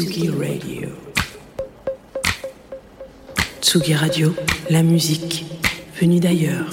[0.00, 0.88] Tsugi Radio.
[3.60, 4.34] Tsugi Radio,
[4.70, 5.44] la musique
[6.00, 6.70] venue d'ailleurs.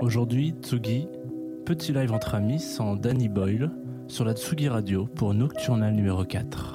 [0.00, 1.08] Aujourd'hui, Tsugi,
[1.66, 3.72] petit live entre amis sans Danny Boyle
[4.06, 6.69] sur la Tsugi Radio pour Nocturnal numéro 4.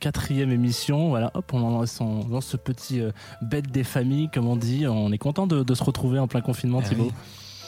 [0.00, 1.08] Quatrième émission.
[1.10, 3.12] Voilà, hop, on en lance, ce petit euh,
[3.42, 4.86] bête des familles, comme on dit.
[4.88, 7.04] On est content de, de se retrouver en plein confinement, Eh Thibaut.
[7.04, 7.12] oui.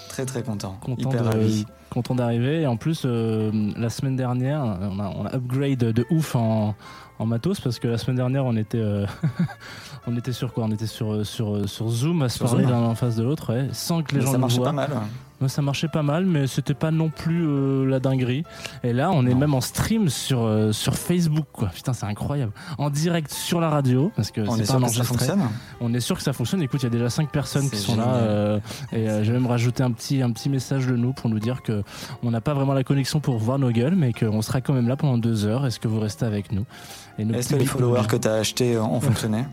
[0.08, 0.76] Très très content.
[0.82, 1.66] Content Hyper de- ravi.
[1.90, 2.62] content d'arriver.
[2.62, 6.74] Et en plus, euh, la semaine dernière, on a, on a upgrade de ouf en,
[7.18, 9.06] en matos parce que la semaine dernière, on était, euh,
[10.06, 10.64] on était sur quoi?
[10.64, 13.54] On était sur, sur, sur Zoom à se Sur parler l'un en face de l'autre,
[13.54, 14.66] ouais, sans que les Mais gens ça nous marchait voient.
[14.66, 14.90] pas mal.
[15.48, 18.44] Ça marchait pas mal, mais c'était pas non plus euh, la dinguerie.
[18.82, 21.68] Et là, on est même en stream sur, euh, sur Facebook, quoi.
[21.68, 22.52] Putain, c'est incroyable.
[22.78, 25.04] En direct sur la radio, parce que On c'est est pas sûr un que ça
[25.04, 25.40] fonctionne.
[25.80, 26.62] On est sûr que ça fonctionne.
[26.62, 28.14] Écoute, il y a déjà 5 personnes qui sont là.
[28.14, 28.60] euh,
[28.92, 31.62] et je vais même rajouter un petit, un petit message de nous pour nous dire
[31.62, 31.82] que
[32.22, 34.88] on n'a pas vraiment la connexion pour voir nos gueules, mais qu'on sera quand même
[34.88, 35.66] là pendant deux heures.
[35.66, 36.64] Est-ce que vous restez avec nous?
[37.18, 39.44] Est-ce que les followers que tu as achetés ont fonctionné?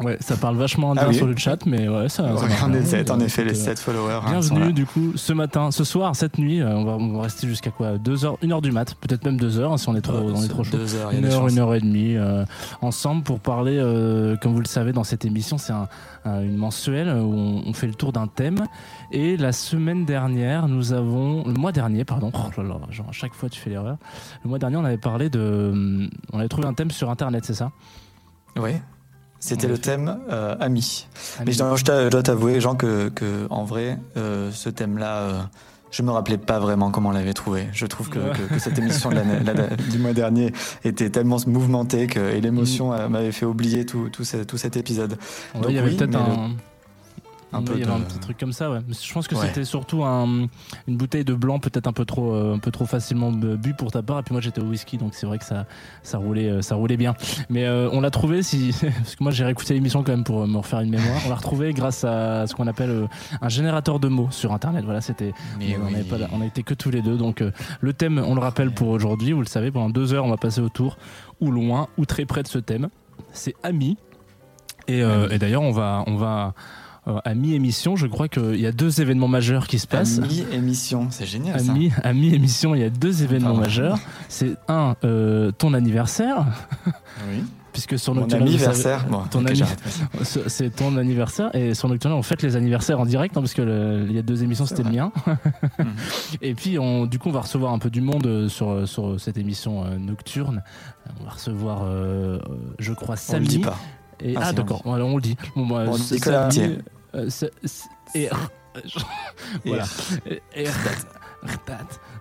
[0.00, 2.36] Ouais, ça parle vachement Ah indien oui sur le chat, mais ouais, ça.
[2.36, 2.80] ça marche En bien.
[2.80, 5.84] effet, en Donc, effet, les euh, 7 followers hein, Bienvenue du coup ce matin, ce
[5.84, 7.96] soir, cette nuit, euh, on va, on va rester jusqu'à quoi?
[7.98, 10.14] 2 heures, 1 heure du mat, peut-être même 2 heures hein, si on est trop,
[10.16, 10.76] on est trop chaud.
[10.76, 11.52] Deux heures, il y a Une des heure, chances.
[11.52, 12.44] une heure et demie euh,
[12.82, 15.86] ensemble pour parler, euh, comme vous le savez, dans cette émission, c'est un,
[16.24, 18.64] un- une mensuelle où on, on fait le tour d'un thème.
[19.12, 23.12] Et la semaine dernière, nous avons, le mois dernier, pardon, oh là là, genre à
[23.12, 23.98] chaque fois tu fais l'erreur.
[24.42, 27.54] Le mois dernier, on avait parlé de, on avait trouvé un thème sur Internet, c'est
[27.54, 27.70] ça?
[28.56, 28.72] Oui.
[29.48, 31.06] C'était le thème euh, ami.
[31.38, 31.46] Ami.
[31.46, 35.40] Mais je dois, t'avouer, Jean, que, que en vrai, euh, ce thème-là, euh,
[35.90, 37.68] je me rappelais pas vraiment comment on l'avait trouvé.
[37.72, 40.52] Je trouve que, que- que cette émission de l'année- la- du mois dernier
[40.84, 42.96] était tellement mouvementée que, et l'émotion Mm.
[42.98, 45.12] euh, m'avait fait oublier tout, tout, ce- tout cet épisode.
[45.54, 46.50] Ouais, Donc il y avait oui, peut-être un,
[47.54, 48.80] un peu il y avait un petit truc comme ça, ouais.
[48.86, 49.46] Mais je pense que Ouais.
[49.46, 50.46] c'était surtout un-
[50.88, 53.90] une bouteille de blanc peut-être un peu trop, euh, un peu trop facilement bu pour
[53.92, 54.18] ta part.
[54.18, 55.66] Et puis moi j'étais au whisky, donc c'est vrai que ça,
[56.02, 57.14] ça roulait, euh, ça roulait bien.
[57.50, 60.46] Mais euh, on l'a trouvé si, parce que moi j'ai réécouté l'émission quand même pour
[60.46, 61.20] me refaire une mémoire.
[61.26, 63.08] On l'a retrouvé grâce à ce qu'on appelle
[63.40, 64.84] un générateur de mots sur Internet.
[64.84, 65.92] Voilà, c'était Mais on oui.
[65.92, 67.16] n'avait pas on a été que tous les deux.
[67.16, 67.50] Donc euh,
[67.80, 69.32] le thème, on le rappelle pour aujourd'hui.
[69.32, 70.96] Vous le savez, pendant deux heures, on va passer autour
[71.40, 72.88] ou loin ou très près de ce thème.
[73.32, 73.96] C'est Ami.
[74.86, 76.52] Et, euh, et d'ailleurs, on va, on va
[77.24, 80.18] à mi-émission, je crois qu'il y a deux événements majeurs qui se passent.
[80.18, 81.72] Ami émission, c'est génial ça.
[81.72, 83.60] À mi- à mi-émission, il y a deux événements Pardon.
[83.62, 83.98] majeurs.
[84.28, 86.46] C'est un, euh, ton anniversaire,
[86.86, 87.42] Oui.
[87.72, 89.04] puisque sur Mon anniversaire.
[89.10, 89.82] Bon, ton ok, ami- j'arrête.
[90.48, 93.62] c'est ton anniversaire et sur Nocturnal on fête les anniversaires en direct hein, parce que
[93.62, 95.12] le- il y a deux émissions C'est c'était le mien
[95.78, 95.86] Mhm.
[96.40, 99.20] et puis on, du coup on va recevoir un peu du monde euh, sur, sur
[99.20, 100.62] cette émission euh, nocturne
[101.20, 102.38] on va recevoir euh, euh,
[102.78, 103.76] je crois On le dit pas.
[104.20, 106.78] et, Ah, ah d'accord voilà, on le dit bon, moi, On dit c'est Nicolas Samy,
[107.14, 107.28] Euh,
[108.14, 108.28] et
[109.64, 109.84] voilà
[110.26, 110.66] et- et-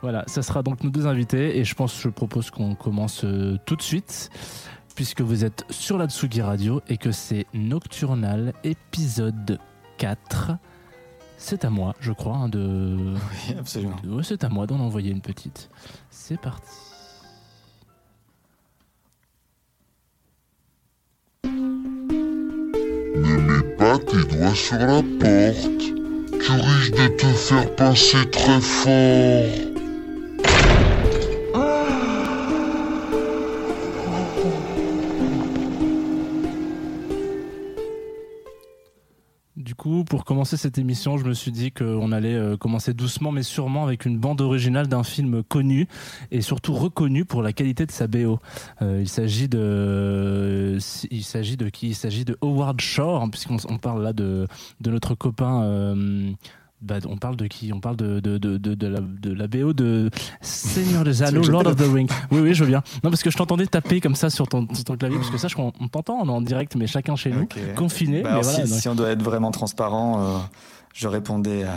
[0.01, 3.57] voilà ça sera donc nos deux invités et je pense je propose qu'on commence euh,
[3.65, 4.29] tout de suite
[4.95, 9.57] puisque vous êtes sur la Tsugi Radio et que c'est Nocturnal épisode
[9.97, 10.51] 4.
[11.37, 13.15] C'est à moi, je crois, hein, de...
[13.49, 13.95] Oui, absolument.
[14.03, 15.69] de- ouais, c'est à moi d'en envoyer une petite.
[16.11, 16.69] C'est parti.
[23.83, 25.83] Pas tes doigts sur la porte.
[26.41, 29.72] Tu risques de te faire passer très fort.
[39.73, 43.31] Du coup, pour commencer cette émission, je me suis dit qu'on allait euh, commencer doucement
[43.31, 45.87] mais sûrement avec une bande originale d'un film connu
[46.29, 48.37] et surtout reconnu pour la qualité de sa BO.
[48.83, 50.77] Euh, il s'agit de,
[51.09, 51.87] il s'agit de qui?
[51.87, 54.47] Il s'agit de Howard Shore, hein, puisqu'on on parle là de,
[54.79, 55.63] de notre copain.
[55.63, 56.31] euh,
[56.83, 57.71] bah, on parle de qui?
[57.73, 60.09] On parle de, de, de, de, de la, de la BO de
[60.41, 62.09] Seigneur des Anneaux, Lord of the Rings.
[62.31, 62.83] Oui, oui, je veux bien.
[63.03, 65.37] Non, parce que je t'entendais taper comme ça sur ton, sur ton clavier, parce que
[65.37, 68.21] ça, je, on, on t'entend on est en direct, mais chacun chez nous, confiné.
[68.21, 70.37] Bah, mais alors, voilà, si, donc- si on doit être vraiment transparent, euh,
[70.93, 71.75] je répondais à,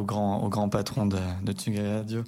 [0.00, 2.22] au, grand, au grand patron de, de Radio.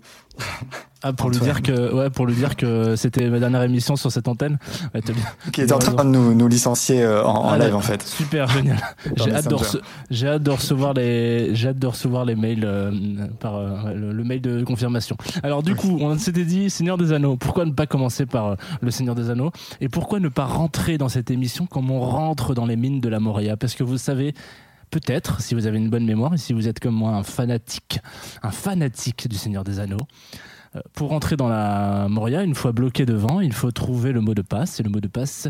[1.03, 4.13] Ah, pour lui dire que, ouais, pour lui dire que c'était ma dernière émission sur
[4.13, 4.59] cette antenne.
[4.95, 5.01] Ouais,
[5.53, 8.03] Qui était en train de nous, nous licencier euh, en, en Ah, live en fait.
[8.03, 8.79] Super génial.
[9.17, 9.79] J'ai hâte, de Messenger.
[9.79, 12.93] rece- j'ai hâte de recevoir les, j'ai hâte de recevoir les mails euh,
[13.41, 15.17] par euh, le, le mail de confirmation.
[15.43, 17.37] Alors du coup, on s'était dit Seigneur des Anneaux.
[17.37, 19.51] Pourquoi ne pas commencer par euh, le Seigneur des Anneaux?
[19.81, 23.09] Et pourquoi ne pas rentrer dans cette émission comme on rentre dans les mines de
[23.09, 23.57] la Moria?
[23.57, 24.35] Parce que vous savez.
[24.93, 27.99] Peut-être, si vous avez une bonne mémoire et si vous êtes comme moi un fanatique,
[28.43, 30.07] un fanatique du Seigneur des Anneaux,
[30.77, 34.35] euh, pour rentrer dans la Moria, une fois bloqué devant, il faut trouver le mot
[34.35, 34.81] de passe.
[34.81, 35.49] Et le mot de passe,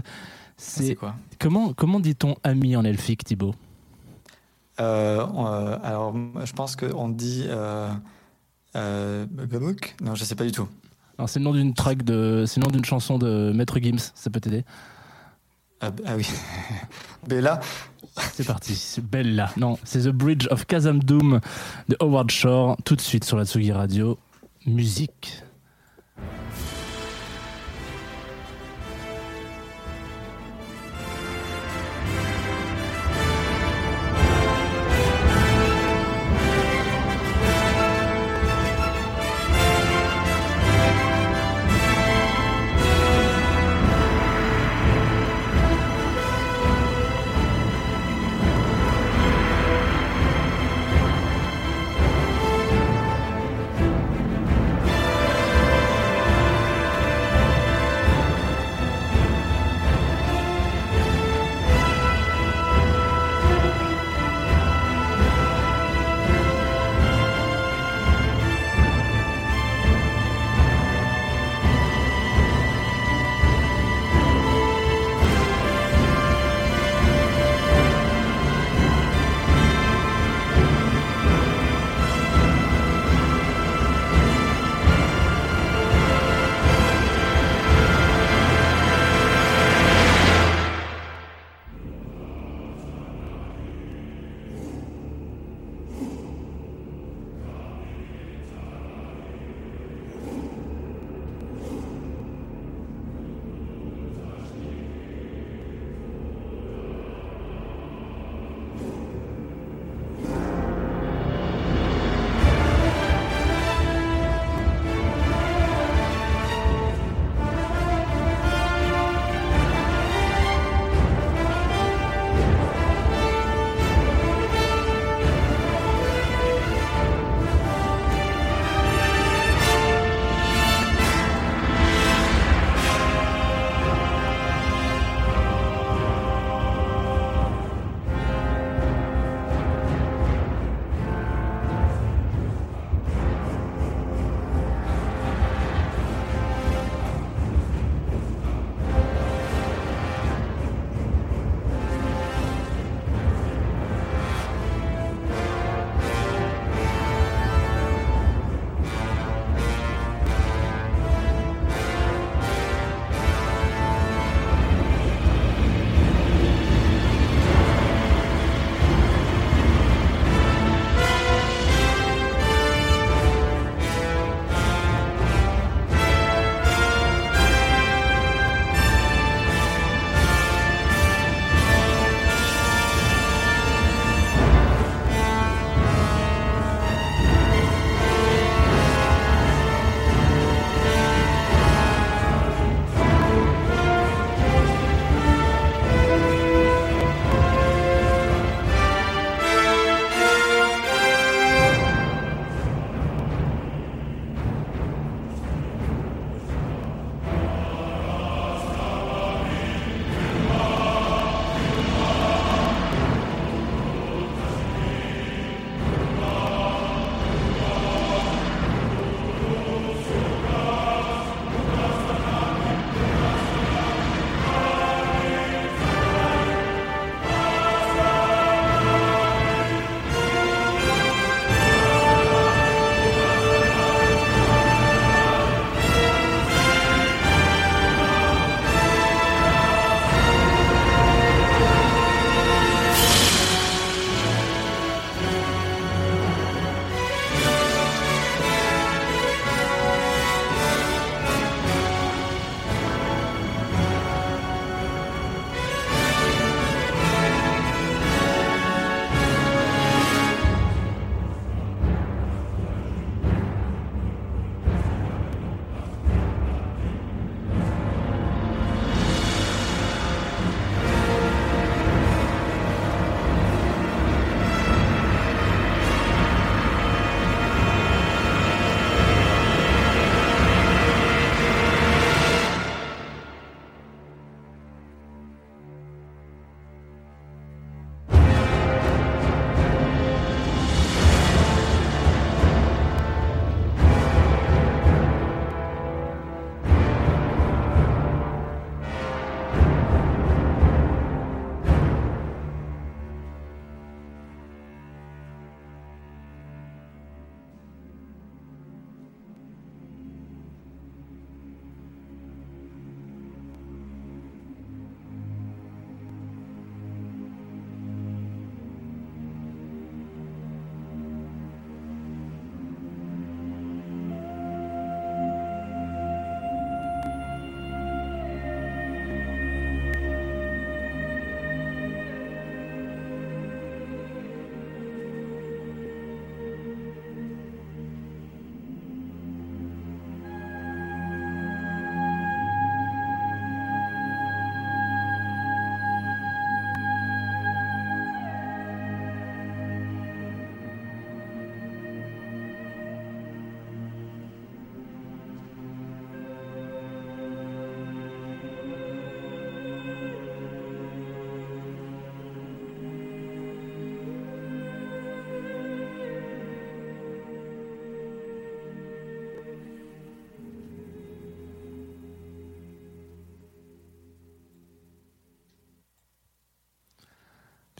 [0.57, 1.17] C'est quoi?
[1.41, 3.55] Comment, comment dit-on ami en elfique, Thibaut?
[4.81, 7.47] Euh, euh, Alors, je pense qu'on dit.
[7.49, 7.91] Euh,
[8.77, 9.27] euh,
[10.01, 10.69] Non, je sais pas du tout.
[11.19, 14.13] Alors, C'est le nom d'une track de, c'est le nom d'une chanson de Maître Gims.
[14.15, 14.65] Ça peut t'aider?
[15.83, 16.27] Ah, ah oui.
[17.29, 17.59] Bella
[18.33, 18.75] C'est parti.
[18.77, 19.51] C'est Bella.
[19.57, 21.41] Non, c'est The Bridge of Kazam Doom
[21.89, 22.77] de Howard Shore.
[22.85, 24.17] Tout de suite sur la Tsugi Radio.
[24.65, 25.43] Musique.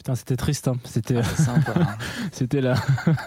[0.03, 0.67] Putain, c'était triste.
[0.67, 0.75] Hein.
[0.83, 1.73] C'était, Ah, sympa.
[1.79, 1.87] hein.
[2.33, 2.73] c'était la,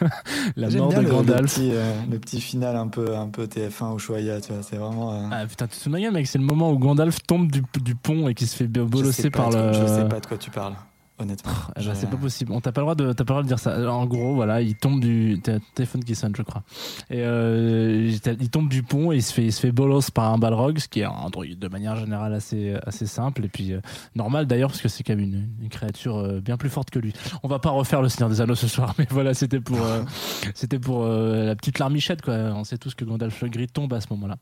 [0.56, 1.54] la mort de le, le Gandalf.
[1.54, 4.62] petit, euh, le petit final un peu, un peu TF1 ou Choya, tu vois.
[4.62, 5.14] C'est vraiment.
[5.14, 7.94] euh, Ah putain, tu te souviens, mec, c'est le moment où Gandalf tombe du, du
[7.94, 9.72] pont et qui se fait bolosser pas par le.
[9.72, 10.74] Je sais pas de quoi tu parles,
[11.18, 11.52] honnêtement.
[11.76, 12.52] Eh ben, c'est pas possible.
[12.52, 13.74] On t'a pas le droit de, t'as pas le droit de dire ça.
[13.74, 16.62] Alors, En gros, voilà, il tombe du t'as un téléphone qui sonne, je crois.
[17.10, 20.32] Et euh, il tombe du pont et il se fait, il se fait bolos par
[20.32, 23.72] un balrog, ce qui est un druide de manière générale assez, assez simple et puis
[23.72, 23.80] euh,
[24.14, 26.98] normal d'ailleurs parce que c'est quand même une, une créature euh, bien plus forte que
[26.98, 27.12] lui.
[27.42, 29.78] On va pas refaire le Seigneur des Anneaux ce soir, mais voilà, c'était pour,
[30.54, 32.34] c'était pour la petite larmichette quoi.
[32.34, 34.36] On sait tous que Gandalf le Gris tombe à ce moment-là.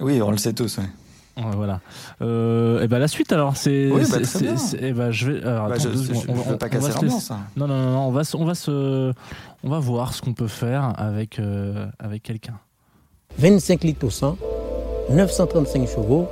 [0.00, 0.78] Oui, on le sait tous.
[0.78, 0.84] ouais.
[1.36, 1.80] Ouais, voilà.
[2.22, 3.90] Euh, et ben la suite alors, c'est.
[3.92, 4.56] Oui, bah, bien.
[4.56, 5.42] c'est- eh ben, je vais.
[5.44, 6.22] alors, Bah, attends je, deux je- secondes.
[6.24, 7.30] je On- veux on- pas on casser va se laisser- l'ambiance.
[7.30, 7.40] hein.
[7.56, 9.12] non, non, non, non, on va, se- on va se,
[9.62, 12.58] on va voir ce qu'on peut faire avec, euh, avec quelqu'un.
[13.38, 14.38] 25 litres au 100,
[15.10, 16.26] 935 chevaux,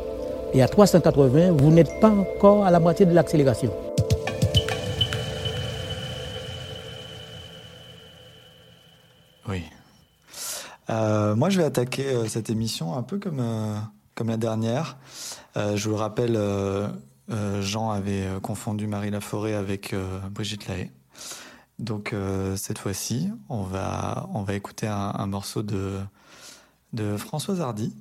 [0.55, 3.71] et à 380, vous n'êtes pas encore à la moitié de l'accélération.
[9.49, 9.63] Oui.
[10.91, 13.77] Euh, moi, je vais attaquer euh, cette émission un peu comme, euh,
[14.15, 14.97] comme la dernière.
[15.57, 16.89] Euh, je vous le rappelle, euh,
[17.31, 19.95] euh, Jean avait confondu Marie Laforêt avec
[20.31, 20.91] Brigitte Lahaye.
[21.81, 22.15] Donc,
[22.57, 25.99] cette fois-ci, on va, on va écouter un, morceau de,
[26.93, 27.93] de Françoise Hardy.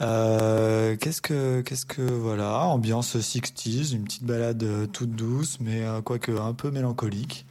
[0.00, 6.54] Qu'est-ce que, qu'est-ce que, voilà, ambiance 60s, une petite balade toute douce, mais quoique un
[6.54, 7.46] peu mélancolique.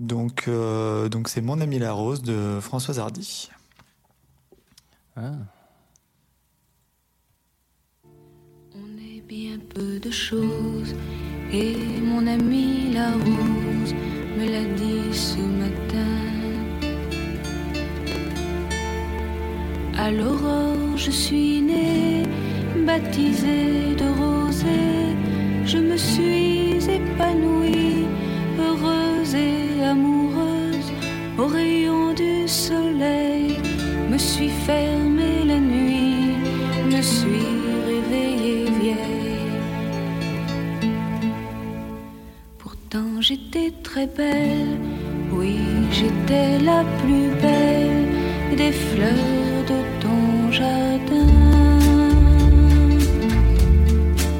[0.00, 3.50] Donc, donc c'est Mon ami la rose de Françoise Hardy.
[5.16, 5.32] Ah.
[9.28, 10.94] Bien peu de choses
[11.52, 13.94] et mon ami la rose
[14.38, 16.16] me l'a dit ce matin.
[19.98, 22.22] À l'aurore, je suis née,
[22.86, 25.16] baptisée de rosée.
[25.64, 28.06] Je me suis épanouie,
[28.60, 30.92] heureuse et amoureuse.
[31.38, 33.56] Au rayon du soleil,
[34.08, 35.85] me suis fermée la nuit,
[43.28, 44.78] j'étais très belle,
[45.32, 45.58] oui
[45.90, 51.32] j'étais la plus belle des fleurs de ton jardin.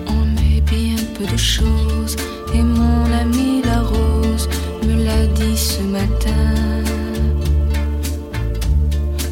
[0.07, 2.15] On est bien peu de choses
[2.55, 4.49] et mon ami la rose
[4.87, 6.47] me l'a dit ce matin.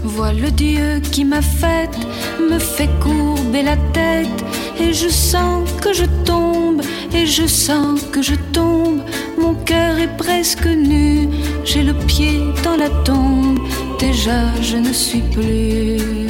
[0.03, 1.97] Vois le Dieu qui m'a faite,
[2.51, 4.45] me fait courber la tête,
[4.81, 6.54] et je sens que je tombe,
[7.15, 9.01] et je sens que je tombe.
[9.39, 11.29] Mon cœur est presque nu,
[11.65, 13.59] j'ai le pied dans la tombe,
[13.99, 16.29] déjà je ne suis plus.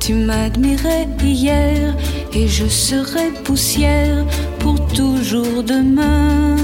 [0.00, 1.94] Tu m'admirais hier,
[2.34, 4.24] et je serai poussière
[4.58, 6.56] pour toujours demain.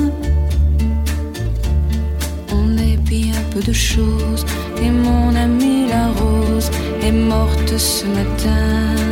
[2.52, 4.45] On est bien peu de choses
[4.83, 6.71] et mon amie la rose
[7.02, 9.09] est morte ce matin.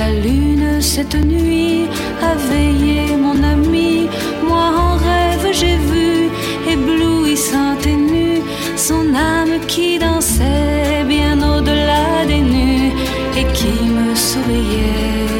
[0.00, 1.84] La lune cette nuit
[2.22, 4.08] a veillé mon ami.
[4.48, 6.30] Moi en rêve j'ai vu,
[6.66, 8.40] éblouissante et nue,
[8.76, 12.92] son âme qui dansait bien au-delà des nues
[13.36, 15.36] et qui me souriait.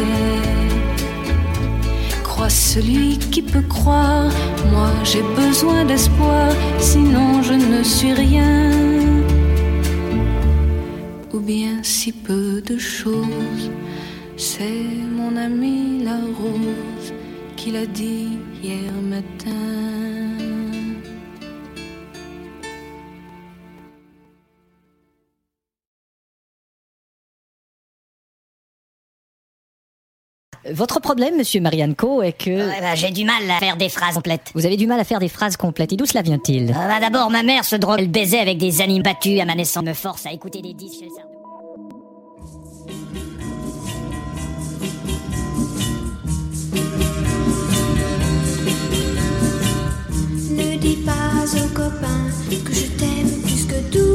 [2.23, 4.31] Crois celui qui peut croire,
[4.73, 6.49] moi j'ai besoin d'espoir,
[6.79, 8.71] sinon je ne suis rien.
[11.33, 13.71] Ou bien si peu de choses,
[14.40, 14.87] c'est
[15.18, 17.12] mon ami la rose
[17.56, 19.50] qui l'a dit hier matin.
[30.73, 34.14] Votre problème, monsieur Marianco, est que Ouais, bah, j'ai du mal à faire des phrases
[34.14, 34.52] complètes.
[34.54, 35.92] vous avez du mal à faire des phrases complètes.
[35.94, 37.99] Et d'où cela vient-il Euh, bah, D'abord, ma mère se drogue.
[37.99, 39.85] Elle baisait avec des animes battus à ma naissance.
[39.85, 41.09] Me force à écouter des disques chez
[51.57, 52.30] aux copains
[52.64, 54.10] que je t'aime plus que tout.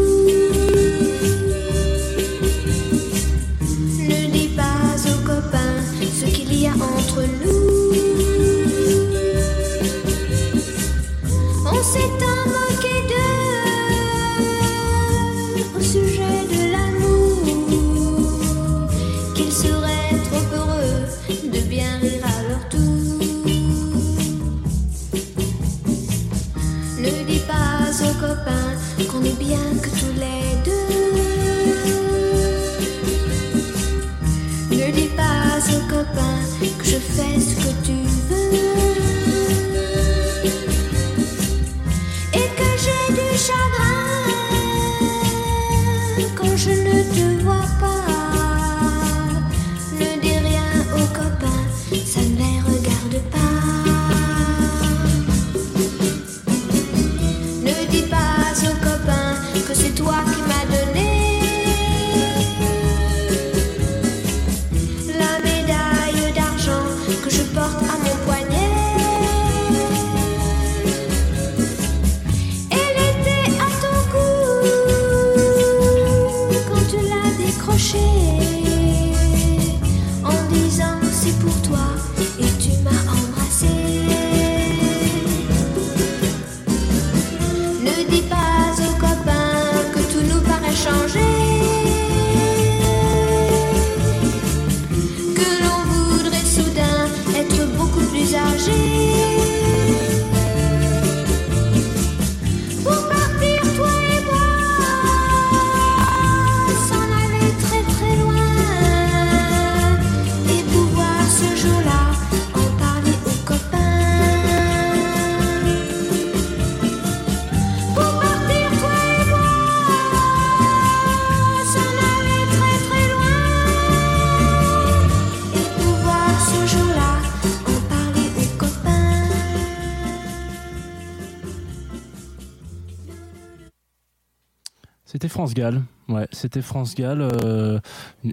[135.55, 135.81] Gall.
[136.07, 137.79] Ouais, c'était France Gall, euh,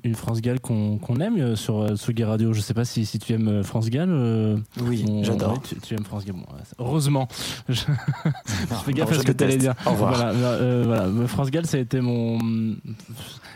[0.04, 2.52] une, France Gall qu'on qu'on aime euh, sur euh, Tsugi Radio.
[2.52, 4.10] Je sais pas si, si tu aimes euh, France Gall.
[4.10, 5.52] euh, Oui, j'adore.
[5.54, 6.36] ouais, tu, tu aimes France Gall.
[6.36, 6.44] Bon,
[6.78, 7.28] heureusement.
[7.70, 9.72] Je, je fais gaffe non, à ce que tu allais dire.
[9.86, 10.12] Au revoir.
[10.14, 11.26] Voilà, euh, voilà.
[11.28, 12.38] France Gall, ça a été mon,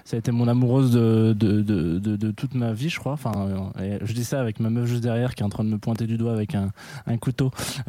[0.07, 3.12] ça a été mon amoureuse de, de, de, de, de toute ma vie, je crois.
[3.14, 3.33] Enfin,
[3.81, 5.79] euh, je dis ça avec ma meuf juste derrière qui est en train de me
[5.79, 6.71] pointer du doigt avec un,
[7.09, 7.51] un couteau.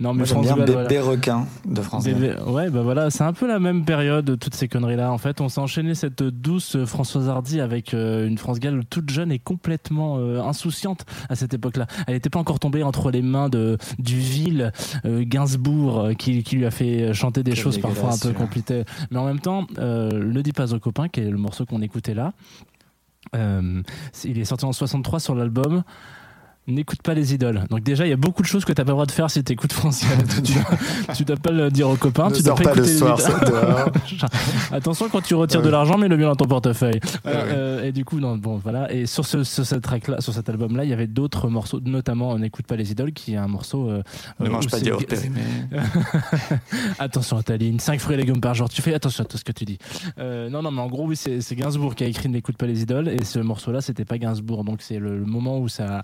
[0.00, 1.02] non, mais Moi, France bien Gall, Bébé voilà.
[1.02, 2.04] requin de France.
[2.04, 5.12] Bébé- Ouais, bah voilà, c'est un peu la même période, toutes ces conneries-là.
[5.12, 9.08] En fait, on s'est enchaîné cette douce Françoise Hardy avec euh, une France Gall toute
[9.10, 11.86] jeune et complètement euh, insouciante à cette époque-là.
[12.08, 14.72] Elle n'était pas encore tombée entre les mains de du vil
[15.04, 18.82] euh, Gainsbourg qui, qui lui a fait chanter des Quel choses parfois un peu compliquées.
[19.10, 21.82] Mais en même temps, euh, Ne dis pas aux copains, qui est le morceau qu'on
[21.82, 22.32] écoutait là,
[23.34, 23.82] euh,
[24.24, 25.82] il est sorti en 63 sur l'album.
[26.68, 27.64] N'écoute pas les idoles.
[27.70, 29.10] Donc déjà, il y a beaucoup de choses que tu n'as pas le droit de
[29.12, 30.04] faire si tu écoutes France
[31.16, 32.28] tu dois- pas le dire aux copains.
[32.28, 33.18] Ne tu dois sors pas le écouter soir.
[34.72, 35.66] Attention quand tu retires Ouais.
[35.66, 37.00] de l'argent, mets-le bien dans ton portefeuille.
[37.24, 37.50] Voilà, Ouais.
[37.52, 38.92] euh, et du coup, non, bon, voilà.
[38.92, 41.80] Et sur ce, sur cette track là, sur cet album-là, il y avait d'autres morceaux,
[41.84, 43.88] notamment euh, N'écoute pas les idoles, qui est un morceau.
[43.88, 44.02] euh,
[44.40, 45.40] Ne euh, mange pas d'yaourt périmé.
[46.98, 48.68] attention à ta ligne, 5 fruits et légumes par jour.
[48.68, 49.78] Tu fais attention à tout ce que tu dis.
[50.18, 52.82] Euh, non, non, mais en gros, oui, c'est Gainsbourg qui a écrit N'écoute pas les
[52.82, 54.64] idoles, et ce morceau-là, c'était pas Gainsbourg.
[54.64, 56.02] Donc c'est le, le moment où ça,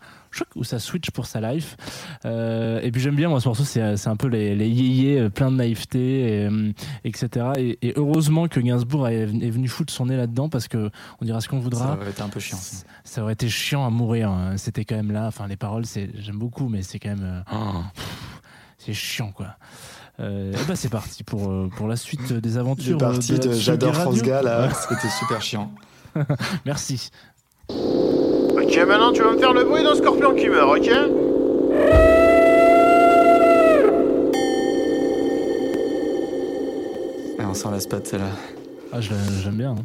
[0.57, 1.77] où ça switch pour sa life.
[2.25, 5.19] Euh, et puis j'aime bien, moi, ce morceau, c'est c'est un peu les, les yéyés,
[5.21, 6.73] euh, plein de naïveté, et, euh,
[7.05, 7.47] etc.
[7.57, 10.91] Et, et heureusement que Gainsbourg est, est venu foutre son nez là-dedans, parce que
[11.21, 11.97] on dira ce qu'on Ça voudra.
[11.97, 12.59] aurait été un peu chiant.
[12.59, 12.85] ça.
[13.05, 14.31] Ça aurait été chiant à mourir.
[14.31, 14.57] hein.
[14.57, 15.27] C'était quand même là.
[15.27, 17.45] Enfin, les paroles, c'est j'aime beaucoup, mais c'est quand même.
[17.53, 18.41] euh, pff,
[18.79, 19.57] c'est chiant, quoi.
[20.21, 22.99] Euh, et bah c'est parti pour, pour la suite des aventures.
[22.99, 24.23] parti la de Tsugi J'adore France.
[24.23, 25.73] Gall à Ouais, c'était super chiant.
[26.65, 27.11] Merci.
[28.77, 30.91] Ok, maintenant tu vas me faire le bruit d'un scorpion qui meurt, ok
[37.39, 38.31] Ah, on s'en lasse pas de celle-là.
[38.93, 39.73] Ah, j'aime bien.
[39.73, 39.85] hein.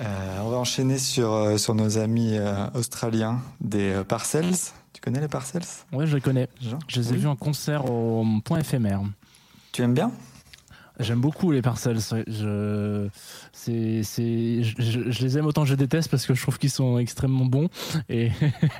[0.00, 4.54] Euh, on va enchaîner sur, euh, sur nos amis euh, australiens des euh, Parcells.
[4.92, 5.62] Tu connais les Parcells?
[5.92, 6.48] Ouais, je les connais.
[6.60, 7.18] Jean Je les ai Oui.
[7.18, 9.00] vus en concert au point éphémère.
[9.72, 10.10] Tu aimes bien?
[10.98, 11.98] J'aime beaucoup les parcelles.
[12.26, 13.08] Je,
[13.52, 16.58] c'est, c'est, je, je- je les aime autant que je déteste parce que je trouve
[16.58, 17.68] qu'ils sont extrêmement bons.
[18.08, 18.30] Et,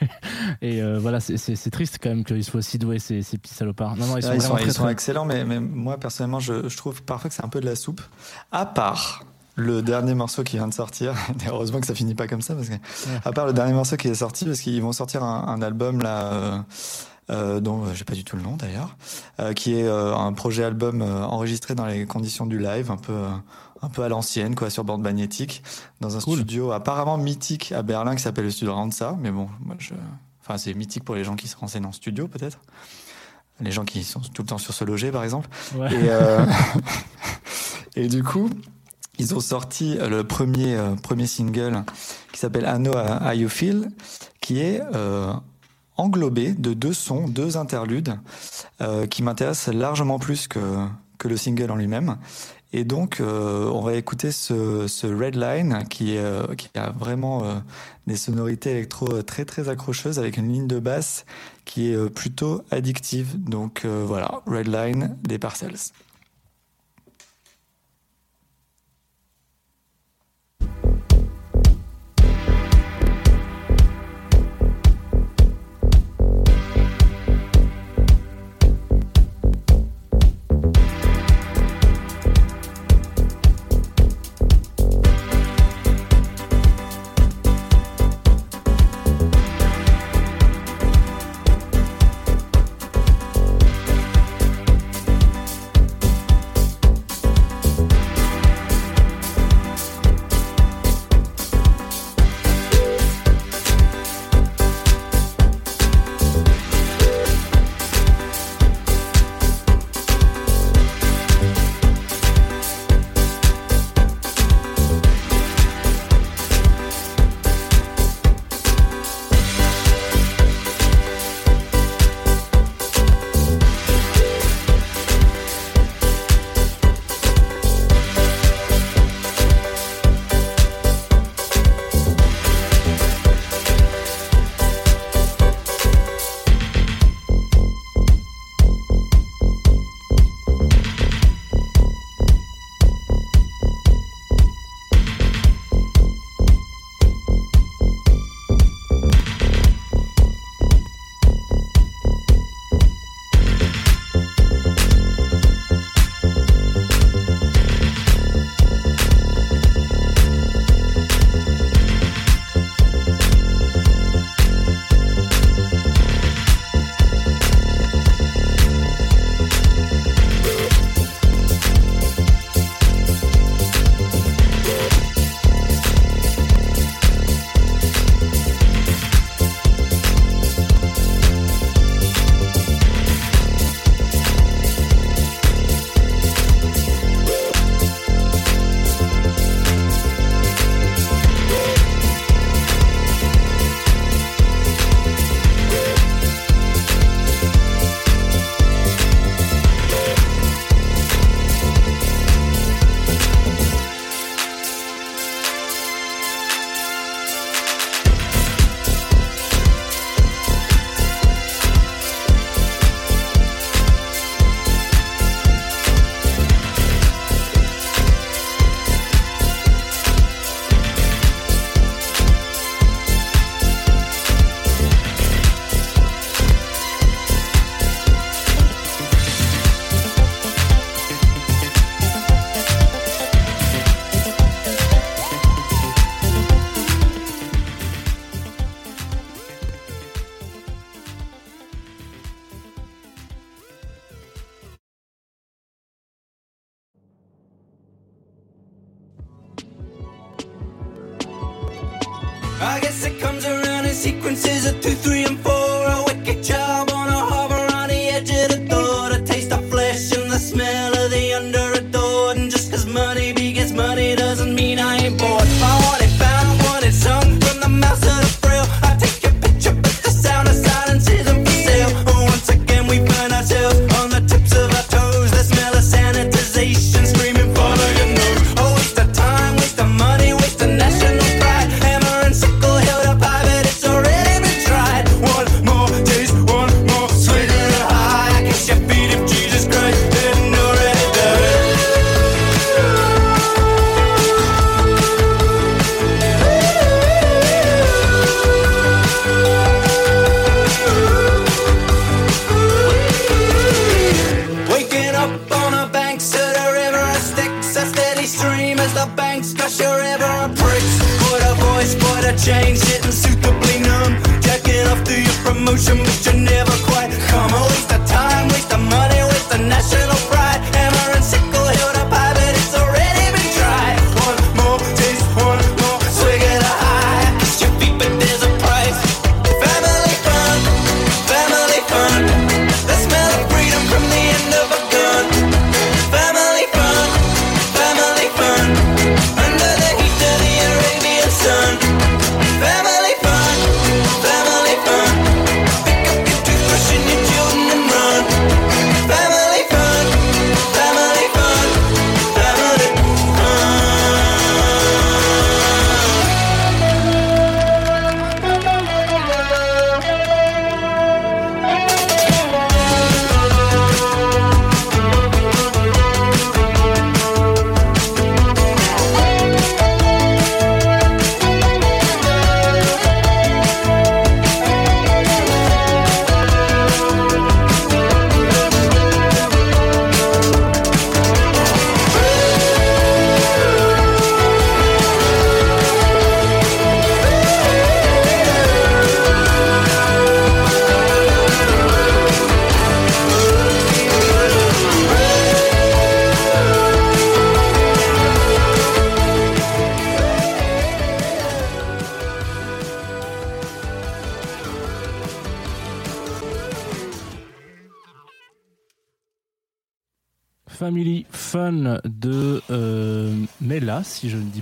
[0.63, 3.39] et euh, voilà, c'est, c'est, c'est triste quand même qu'ils soient si doués, ces, ces
[3.39, 3.97] petits salopards.
[3.97, 5.61] Non, non, ils sont Ah, ils vraiment sont, très, ils sont très- excellents, mais, mais
[5.61, 8.01] moi personnellement, je, je trouve parfois que c'est un peu de la soupe.
[8.53, 9.25] À part
[9.59, 11.15] le dernier morceau qui vient de sortir,
[11.49, 12.75] heureusement que ça finit pas comme ça, parce que
[13.25, 16.03] à part le dernier morceau qui est sorti, parce qu'ils vont sortir un, un album
[16.03, 16.33] là.
[16.33, 16.59] euh,
[17.31, 18.97] euh, dont euh, j'ai pas du tout le nom d'ailleurs,
[19.41, 23.15] euh, qui est euh, un projet album enregistré dans les conditions du live, un peu
[23.83, 25.63] un peu à l'ancienne, quoi, sur bande magnétique,
[26.01, 26.39] dans un Cool.
[26.39, 29.93] studio apparemment mythique à Berlin qui s'appelle le studio Ranza, mais bon, moi je,
[30.43, 32.59] enfin c'est mythique pour les gens qui se renseignent en studio peut-être,
[33.61, 35.49] les gens qui sont tout le temps sur ce loger par exemple.
[35.77, 35.93] Ouais.
[35.93, 36.45] Et, euh,
[37.97, 38.49] et du coup,
[39.19, 41.85] ils ont sorti le premier, euh, premier single
[42.33, 43.91] qui s'appelle I Know How You Feel,
[44.41, 45.33] qui est euh,
[45.97, 48.19] englobé de deux sons, deux interludes,
[48.81, 50.61] euh, qui m'intéressent largement plus que,
[51.19, 52.17] que le single en lui-même.
[52.73, 57.45] Et donc, euh, on va écouter ce, ce Red Line qui, euh, qui a vraiment
[57.45, 57.55] euh,
[58.07, 61.25] des sonorités électro euh, très très accrocheuses avec une ligne de basse
[61.65, 63.43] qui est euh, plutôt addictive.
[63.43, 65.93] Donc voilà, Red Line des Parcells.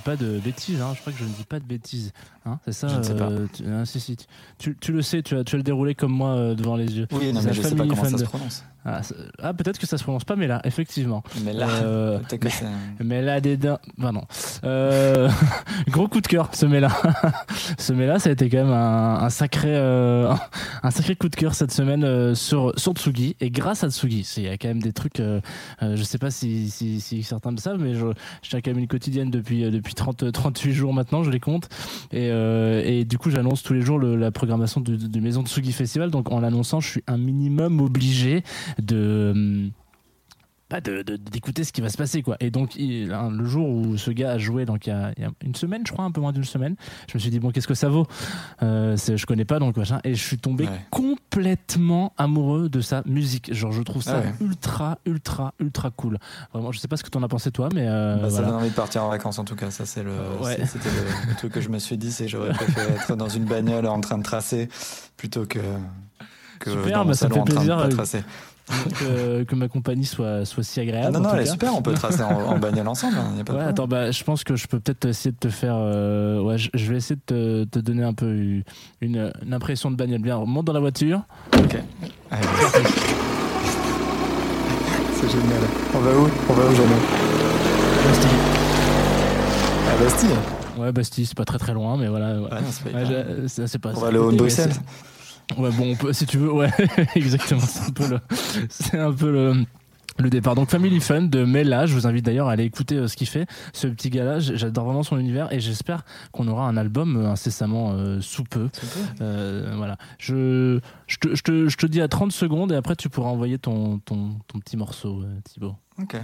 [0.05, 0.81] Pas de bêtises.
[0.81, 0.93] hein.
[0.95, 2.13] Je crois que je ne dis pas de bêtises.
[2.55, 2.61] Hein.
[2.65, 3.29] C'est ça Je ne sais pas.
[3.31, 4.27] euh, tu, si, si, tu-
[4.59, 6.97] tu, tu le sais, tu as, tu as le déroulé comme moi euh, devant les
[6.99, 7.07] yeux.
[7.13, 8.65] Oui, non, mais je sais pas comment ça se prononce.
[8.87, 9.01] Ah,
[9.43, 11.23] ah, peut-être que ça se prononce pas Mela, effectivement.
[11.43, 12.37] Mais là, Euh, que
[13.03, 13.79] mais là, des dents.
[13.99, 14.25] Enfin, non.
[14.65, 15.31] Euh,
[15.89, 16.91] gros coup de cœur, ce Mela.
[17.79, 20.35] ce Mela, ça a été quand même un, un sacré, euh,
[20.83, 23.37] un sacré coup de cœur cette semaine sur, sur Tsugi.
[23.41, 25.17] Et grâce à Tsugi, il y a quand même des trucs,
[25.81, 28.05] je sais pas si, si, si certains le savent, mais je,
[28.43, 31.71] je tiens quand même une quotidienne depuis, depuis 30, 38 jours maintenant, je les compte.
[32.13, 36.11] Et, euh, et du coup, j'annonce tous les jours la programmation du Maison Tsugi Festival.
[36.11, 38.43] Donc, en l'annonçant, je suis un minimum obligé
[38.81, 39.71] de.
[40.65, 43.31] Hum, pas de de- d'écouter ce qui va se passer quoi et donc il- hein,
[43.31, 45.55] le jour où ce gars a joué donc il y a, il y a une
[45.55, 46.75] semaine je crois un peu moins d'une semaine
[47.09, 48.07] je me suis dit bon qu'est-ce que ça vaut?
[48.63, 50.81] Euh, je connais pas donc machin et je suis tombé Ouais.
[50.91, 54.35] complètement amoureux de sa musique genre je trouve ça Ah ouais.
[54.47, 56.19] ultra ultra ultra cool
[56.53, 58.47] vraiment je sais pas ce que t'en as pensé toi mais euh, Bah, Ça voilà.
[58.49, 59.71] donne envie de partir en vacances en tout cas.
[59.71, 60.57] Ça c'est le, Ouais.
[60.57, 63.17] c'est- c'était le, le truc que je me suis dit, c'est que j'aurais préféré être
[63.17, 64.69] dans une bagnole en train de tracer
[65.17, 65.59] plutôt que
[66.61, 67.77] que Super, bah, ça me fait plaisir,
[68.71, 71.75] euh, que, que ma compagnie soit soit si agréable Ah non non, elle est super.
[71.77, 73.17] On peut tracer en, en bagnole ensemble.
[73.19, 75.33] hein, y a pas de Ouais, attends, bah, je pense que je peux peut-être essayer
[75.33, 75.75] de te faire.
[75.77, 78.65] euh, ouais, je, je vais essayer de te, te donner un peu une,
[79.01, 80.21] une impression de bagnole.
[80.23, 81.23] Bien, monte dans la voiture.
[81.59, 81.77] Ok.
[85.15, 85.61] C'est génial.
[85.95, 86.29] On va où?
[86.49, 87.01] On va où jamais
[88.05, 88.31] Bastille.
[89.89, 90.37] À Bastille?
[90.77, 92.41] Ouais, Bastille, c'est pas très très loin, mais voilà.
[92.41, 92.49] ouais.
[92.51, 93.93] Ah non, pas Ouais, ça, pas.
[93.95, 94.73] On va aller au Bruxelles.
[95.59, 96.71] Ouais, bon, on peut, si tu veux, ouais,
[97.15, 97.61] exactement.
[97.61, 98.21] C'est un peu le,
[98.69, 99.65] c'est un peu le,
[100.19, 100.55] le départ.
[100.55, 101.87] Donc, Family Fun de Mela.
[101.87, 103.47] Je vous invite d'ailleurs à aller écouter euh, ce qu'il fait.
[103.73, 107.93] Ce petit gars-là, j'adore vraiment son univers et j'espère qu'on aura un album euh, incessamment
[107.93, 108.69] euh, sous peu.
[109.21, 109.97] Euh, voilà.
[110.19, 113.29] Je, je, te, je, te, je te dis à 30 secondes et après tu pourras
[113.31, 115.75] envoyer ton, ton, ton petit morceau, euh, Thibaut.
[116.01, 116.17] Ok.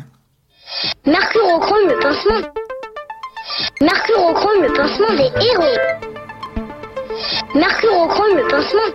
[1.04, 2.52] Mercurochrome, le pincement.
[3.80, 6.19] Mercurochrome, le pincement des héros.
[7.54, 8.90] Mercurochrome, le pincement.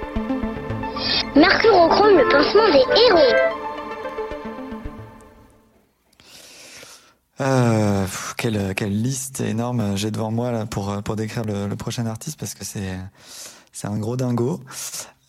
[1.35, 3.35] Mercurochrome, le pincement des héros.
[7.41, 11.75] Euh, pff, quelle, quelle liste énorme j'ai devant moi là, pour, pour décrire le, le
[11.75, 12.97] prochain artiste parce que c'est
[13.73, 14.61] c'est un gros dingo.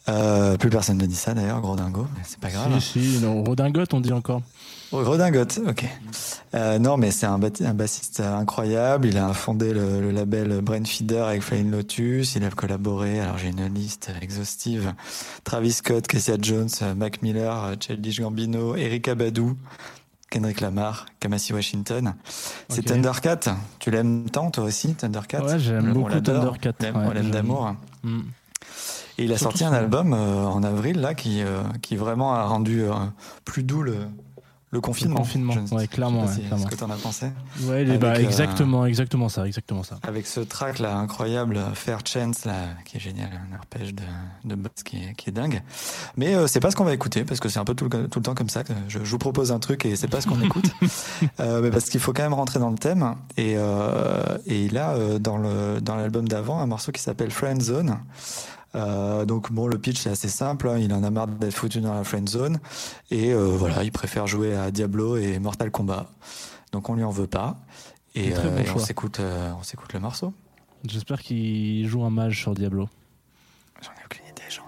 [0.09, 2.79] Euh, plus personne ne dit ça d'ailleurs, gros dingo, mais c'est pas grave.
[2.79, 4.41] Si, si, non, redingote, on dit encore.
[4.97, 5.85] Oh, redingote, ok.
[6.55, 9.09] Euh, non, mais c'est un, bassiste incroyable.
[9.09, 12.35] Il a fondé le, le label Brainfeeder avec Flying Lotus.
[12.35, 13.21] Il a collaboré.
[13.21, 14.95] Alors j'ai une liste exhaustive.
[15.45, 19.53] Travis Scott, Cassia Jones, Mac Miller, Childish Gambino, Erika Badu,
[20.31, 22.15] Kendrick Lamar, Kamasi Washington.
[22.71, 22.83] C'est.
[22.83, 23.41] Thundercat.
[23.79, 25.45] Tu l'aimes tant toi aussi, Thundercat?
[25.45, 26.21] Ouais, j'aime beaucoup.
[26.21, 27.75] Thundercat, On l'aime- ouais, d'amour.
[28.03, 28.21] Mm.
[29.19, 32.35] Et il a Surtout sorti un album euh, en avril là qui euh, qui vraiment
[32.35, 32.85] a rendu
[33.45, 33.97] plus doux le
[34.73, 35.15] le confinement.
[35.15, 36.65] Le confinement, Je ouais, clairement, pas ouais, si- clairement.
[36.65, 37.27] Ce que t'en as pensé
[37.63, 39.99] Ouais, il bah, euh, exactement, exactement ça, exactement ça.
[40.03, 44.03] Avec ce track là incroyable, Fair Chance là, qui est génial, un arpège de,
[44.45, 45.63] de basse qui est, qui est dingue.
[46.17, 48.09] Mais euh, c'est pas ce qu'on va écouter parce que c'est un peu tout le,
[48.09, 48.65] tout le temps comme ça.
[48.65, 50.71] que Je, je vous propose un truc et c'est pas ce qu'on écoute.
[51.41, 53.15] Euh, mais parce qu'il faut quand même rentrer dans le thème.
[53.37, 57.61] Et, euh, et là, euh, dans le dans l'album d'avant, un morceau qui s'appelle Friend
[57.61, 57.99] Zone.
[58.75, 60.69] Euh, donc bon, le pitch c'est assez simple.
[60.69, 60.79] hein.
[60.79, 62.59] Il en a marre d'être foutu dans la friend zone
[63.11, 66.07] et euh, voilà, il préfère jouer à Diablo et Mortal Kombat.
[66.73, 67.57] Donc on lui en veut pas.
[68.15, 69.21] Et, bon euh, et on s'écoute,
[69.59, 70.33] on s'écoute le morceau.
[70.87, 72.89] J'espère qu'il joue un mage sur Diablo.
[73.83, 74.65] J'en ai aucune idée, Jean.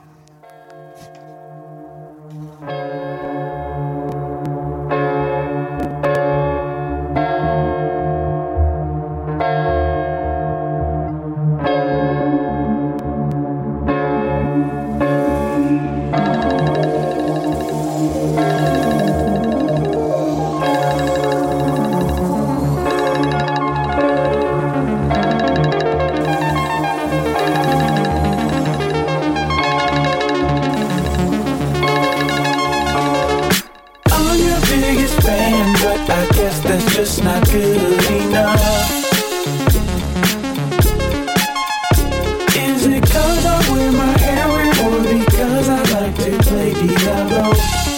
[46.74, 47.97] Diablo?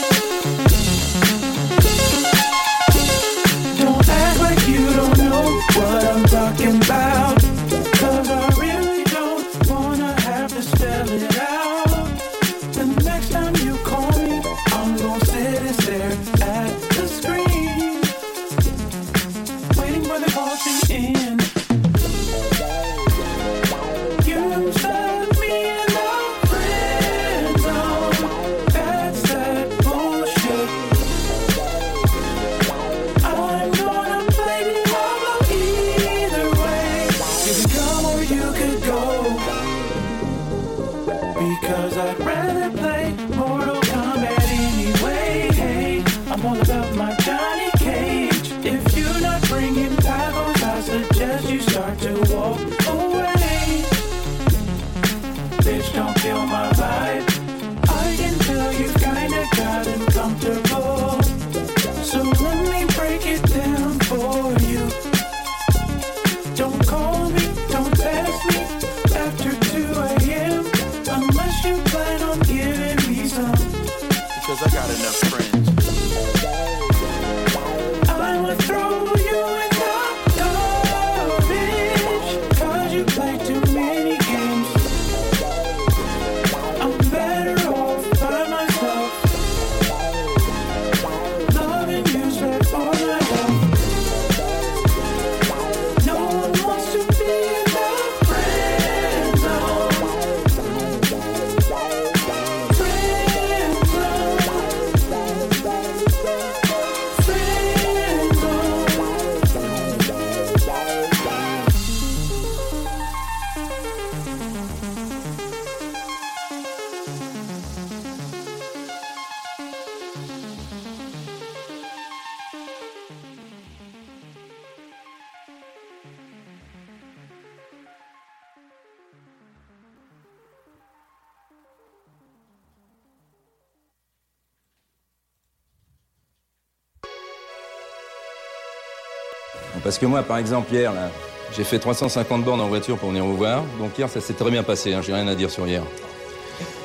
[140.00, 141.10] Que moi, par exemple, hier, là,
[141.56, 143.62] j'ai fait 350 bornes en voiture pour venir vous voir.
[143.78, 144.94] Donc hier, ça s'est très bien passé.
[144.94, 145.82] Hein, j'ai rien à dire sur hier.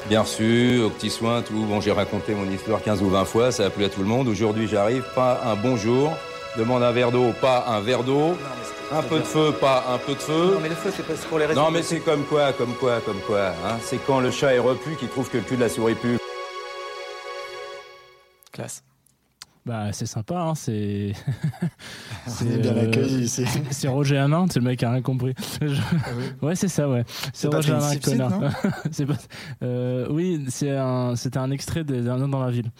[0.09, 1.65] Bien reçu, aux petits soins, tout.
[1.65, 4.07] Bon, j'ai raconté mon histoire 15 ou 20 fois, ça a plu à tout le
[4.07, 4.27] monde.
[4.27, 6.13] Aujourd'hui, j'arrive, pas un bonjour.
[6.57, 8.37] Demande un verre d'eau, pas un verre d'eau.
[8.91, 10.53] Un peu de feu, pas un peu de feu.
[10.53, 11.63] Non mais le feu c'est pas pour les raisons.
[11.63, 13.47] Non, mais c'est comme quoi, comme quoi, comme quoi.
[13.47, 15.95] Hein c'est quand le chat est repu qu'il trouve que le cul de la souris
[15.95, 16.17] pue.
[18.51, 18.83] classe.
[19.65, 21.13] Bah, c'est sympa, hein, c'est.
[22.43, 23.45] On est bien accueillis ici.
[23.71, 25.33] C'est Roger Hanin, c'est le mec qui a rien compris.
[25.61, 25.81] Je-
[26.45, 27.03] Ouais, c'est ça, ouais.
[27.33, 28.39] C'est Roger Sipsit, connard.
[28.91, 29.13] C'est pas-
[29.63, 32.71] euh, oui, c'est un, c'était un extrait d'un homme dans la ville.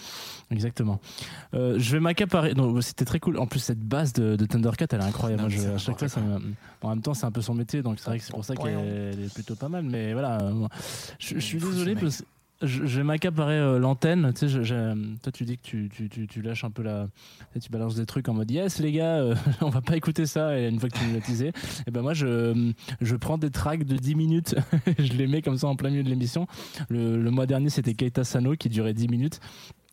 [0.52, 1.00] Exactement.
[1.54, 2.54] Euh, je vais m'accaparer.
[2.82, 3.38] C'était très cool.
[3.40, 5.42] En plus, cette basse de, de Thundercat, elle est incroyable.
[5.44, 6.40] Non, Moi, je- c'est à chaque fois, ça me-
[6.82, 8.56] en même temps, c'est un peu son métier, donc c'est vrai que c'est pour ça
[8.56, 8.78] qu'elle
[9.14, 9.84] elle est plutôt pas mal.
[9.84, 10.68] Mais voilà, euh,
[11.20, 12.24] je, je suis désolé parce que
[12.62, 14.32] je, je vais m'accaparer euh, l'antenne.
[14.34, 14.64] Tu sais,
[15.22, 15.88] toi, tu dis que
[16.26, 17.08] tu, lâches un peu la.
[17.60, 20.58] tu balances des trucs en mode yes, les gars, euh, on va pas écouter ça.
[20.60, 21.52] Et une fois que tu me l'as teasé,
[21.88, 24.56] et ben moi, je, je prends des tracks de 10 minutes,
[25.00, 26.48] je les mets comme ça en plein milieu de l'émission.
[26.90, 29.40] Le, le mois dernier, c'était Keita Sano qui durait 10 minutes.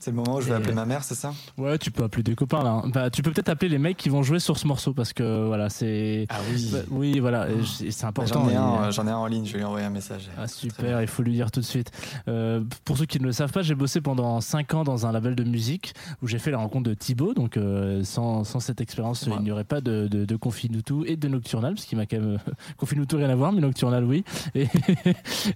[0.03, 1.33] C'est le moment où je vais appeler ma mère, c'est ça?
[1.57, 2.83] Ouais, tu peux appeler des copains là.
[2.87, 5.47] Bah, tu peux peut-être appeler les mecs qui vont jouer sur ce morceau parce que
[5.47, 6.27] voilà, c'est.
[6.29, 6.71] Ah oui.
[6.73, 8.43] Bah, oui, voilà, et c'est important.
[8.43, 10.29] J'en ai, un, j'en ai un en ligne, je vais lui envoyer un message.
[10.37, 11.93] ah super, il faut lui dire tout de suite.
[12.27, 15.13] Euh, pour ceux qui ne le savent pas, j'ai bossé pendant 5 ans dans un
[15.13, 17.33] label de musique où j'ai fait la rencontre de Thibaut.
[17.33, 21.15] Donc euh, sans, sans cette expérience, il n'y aurait pas de, de, de Confinutu et
[21.17, 22.41] de Nocturnal, parce qu'il m'a quand même...
[22.77, 24.25] Confinutu rien à voir, mais Nocturnal oui.
[24.57, 24.67] Et,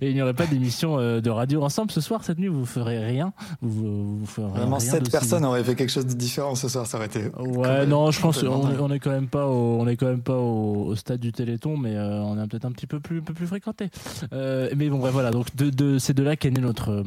[0.01, 2.65] et il n'y aurait pas d'émission euh, de radio ensemble ce soir, cette nuit, vous
[2.65, 3.33] ferez rien.
[3.61, 6.87] Vous, vous, Vraiment, rien 7 d'aussi- personnes auraient fait quelque chose de différent ce soir,
[6.87, 7.25] ça aurait été.
[7.39, 10.23] Ouais, non, je pense complètement on, est quand même pas au, on est quand même
[10.23, 13.19] pas au, au stade du Téléthon, mais euh, on est peut-être un petit peu plus,
[13.19, 13.91] un peu plus fréquenté.
[14.33, 15.31] Euh, mais bon, ouais, voilà.
[15.31, 17.03] Donc de, de, c'est de là qu'est née notre euh,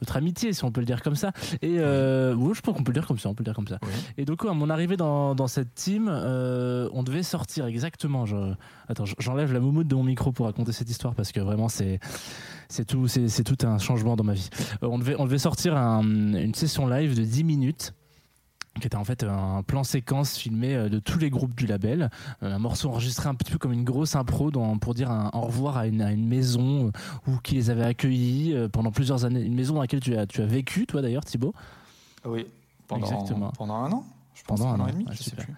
[0.00, 1.32] notre amitié, si on peut le dire comme ça.
[1.62, 3.28] Et euh, ouais, je pense qu'on peut le dire comme ça.
[3.28, 3.78] On peut le dire comme ça.
[4.18, 8.24] Et donc à mon arrivée dans, dans cette team, on devait sortir exactement.
[8.90, 12.00] Attends, j'enlève la moumoute de mon micro pour raconter cette histoire parce que vraiment c'est
[12.68, 14.48] c'est tout, c'est tout un changement dans ma vie.
[14.82, 17.94] Euh, on devait on devait sortir un- une session live de 10 minutes
[18.80, 22.08] qui était en fait un plan séquence filmé euh, de tous les groupes du label,
[22.42, 25.30] Euh, un morceau enregistré un petit peu comme une grosse impro dans- pour dire un
[25.34, 26.92] au revoir à une, à une maison
[27.26, 30.40] où qui les avait accueillis pendant plusieurs années, une maison dans laquelle tu as, tu
[30.40, 31.52] as vécu toi d'ailleurs Thibaut?
[32.24, 32.46] Oui,
[32.86, 33.50] pendant, Exactement.
[33.56, 35.52] pendant un an je pense, Pendant un an, et demi, ouais, je sais plus.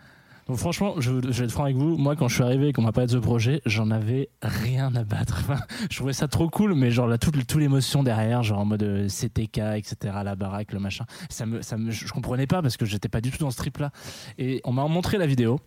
[0.49, 2.83] Donc franchement, je, vais être franc avec vous, moi quand je suis arrivé et qu'on
[2.83, 5.45] m'a parlé de ce projet, j'en avais rien à battre.
[5.91, 8.83] Je trouvais ça trop cool, mais genre là, toute, toute l'émotion derrière, genre en mode
[8.83, 12.77] euh, CTK, etc., la baraque, le machin, ça me, ça me, je comprenais pas parce
[12.77, 13.91] que j'étais pas du tout dans ce trip-là.
[14.39, 15.61] Et on m'a montré la vidéo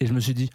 [0.00, 0.50] et je me suis dit,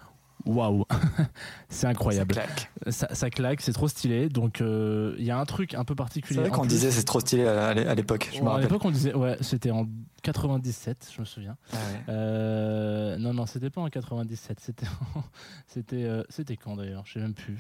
[0.46, 0.86] waouh,
[1.70, 2.36] c'est incroyable.
[2.36, 2.72] Ça claque.
[2.90, 4.30] Ça, ça claque, c'est trop stylé.
[4.30, 6.42] Donc euh, il y a un truc un peu particulier.
[6.42, 8.92] C'est vrai qu'on disait c'est trop stylé à l'époque, je me Ouais, à l'époque, on
[8.92, 9.88] disait, ouais, c'était en
[10.24, 11.58] 97, je me souviens.
[11.72, 12.04] Ah ouais.
[12.10, 14.86] Euh, non, non, c'était pas en 97, c'était,
[15.68, 17.04] c'était, euh, c'était quand d'ailleurs?
[17.06, 17.58] Je sais même plus.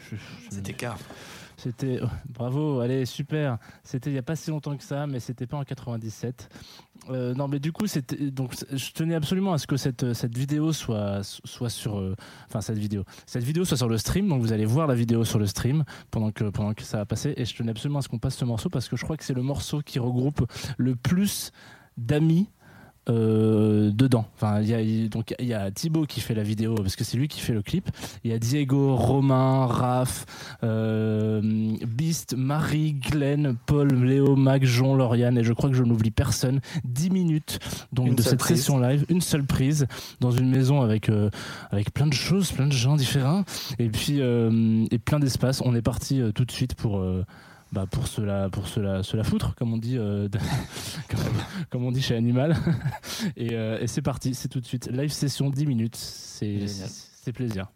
[0.49, 0.78] C'était plus.
[0.78, 0.97] car.
[1.57, 3.57] C'était, oh, bravo, allez, super.
[3.84, 6.49] C'était il y a pas si longtemps que ça, mais c'était pas en 97.
[7.09, 10.38] Euh, non, mais du coup, c'était, donc, je tenais absolument à ce que cette, cette
[10.38, 12.15] vidéo soit, soit sur, euh,
[12.47, 14.28] enfin, cette vidéo, cette soit sur le stream.
[14.28, 17.05] Donc, vous allez voir la vidéo sur le stream pendant que, pendant que ça va
[17.05, 17.34] passer.
[17.38, 19.24] Et je tenais absolument à ce qu'on passe ce morceau parce que je crois que
[19.24, 20.45] c'est le morceau qui regroupe
[20.78, 21.51] le plus
[21.97, 22.47] d'amis
[23.10, 24.26] euh, dedans.
[24.36, 27.03] Enfin, il y a, donc il y a Thibaut qui fait la vidéo parce que
[27.03, 27.89] c'est lui qui fait le clip.
[28.24, 30.26] Il y a Diego, Romain, Raph,
[30.64, 31.41] euh,
[31.88, 36.60] Beast, Marie, Glenn, Paul, Léo, Mac, Jean, Lauriane et je crois que je n'oublie personne.
[36.86, 37.60] 10 minutes
[37.93, 38.58] donc Une de cette prise.
[38.58, 39.88] session live, une seule prise
[40.20, 41.30] dans une maison avec euh,
[41.72, 43.43] avec plein de choses, plein de gens différents
[43.80, 45.62] et puis euh, et plein d'espace.
[45.64, 47.26] On est parti euh, tout de suite pour euh,
[47.72, 50.30] bah pour cela pour cela cela foutre comme on dit euh,
[51.09, 51.20] comme,
[51.70, 52.55] comme on dit chez Animal.
[53.36, 54.89] Et, euh, et c'est parti c'est tout de suite.
[54.91, 55.95] Live session 10 minutes.
[55.95, 57.68] C'est plaisir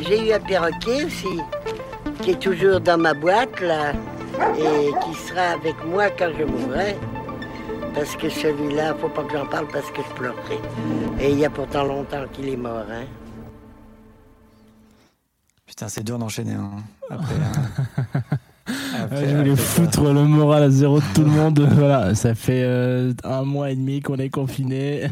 [0.00, 1.40] J'ai eu un perroquet aussi,
[2.22, 3.92] qui est toujours dans ma boîte là,
[4.56, 6.96] et qui sera avec moi quand je mourrai.
[7.94, 10.60] Parce que celui-là, faut pas que j'en parle parce que je pleurerai.
[11.20, 13.04] Et il y a pourtant longtemps qu'il est mort, hein.
[15.66, 16.54] Putain, c'est dur d'enchaîner.
[16.54, 16.70] hein.
[17.10, 18.20] Après, hein.
[19.10, 21.60] Après- Ouais, je voulais après foutre le moral à zéro de tout le monde.
[21.72, 25.08] voilà, ça fait euh, un mois et demi qu'on est confiné.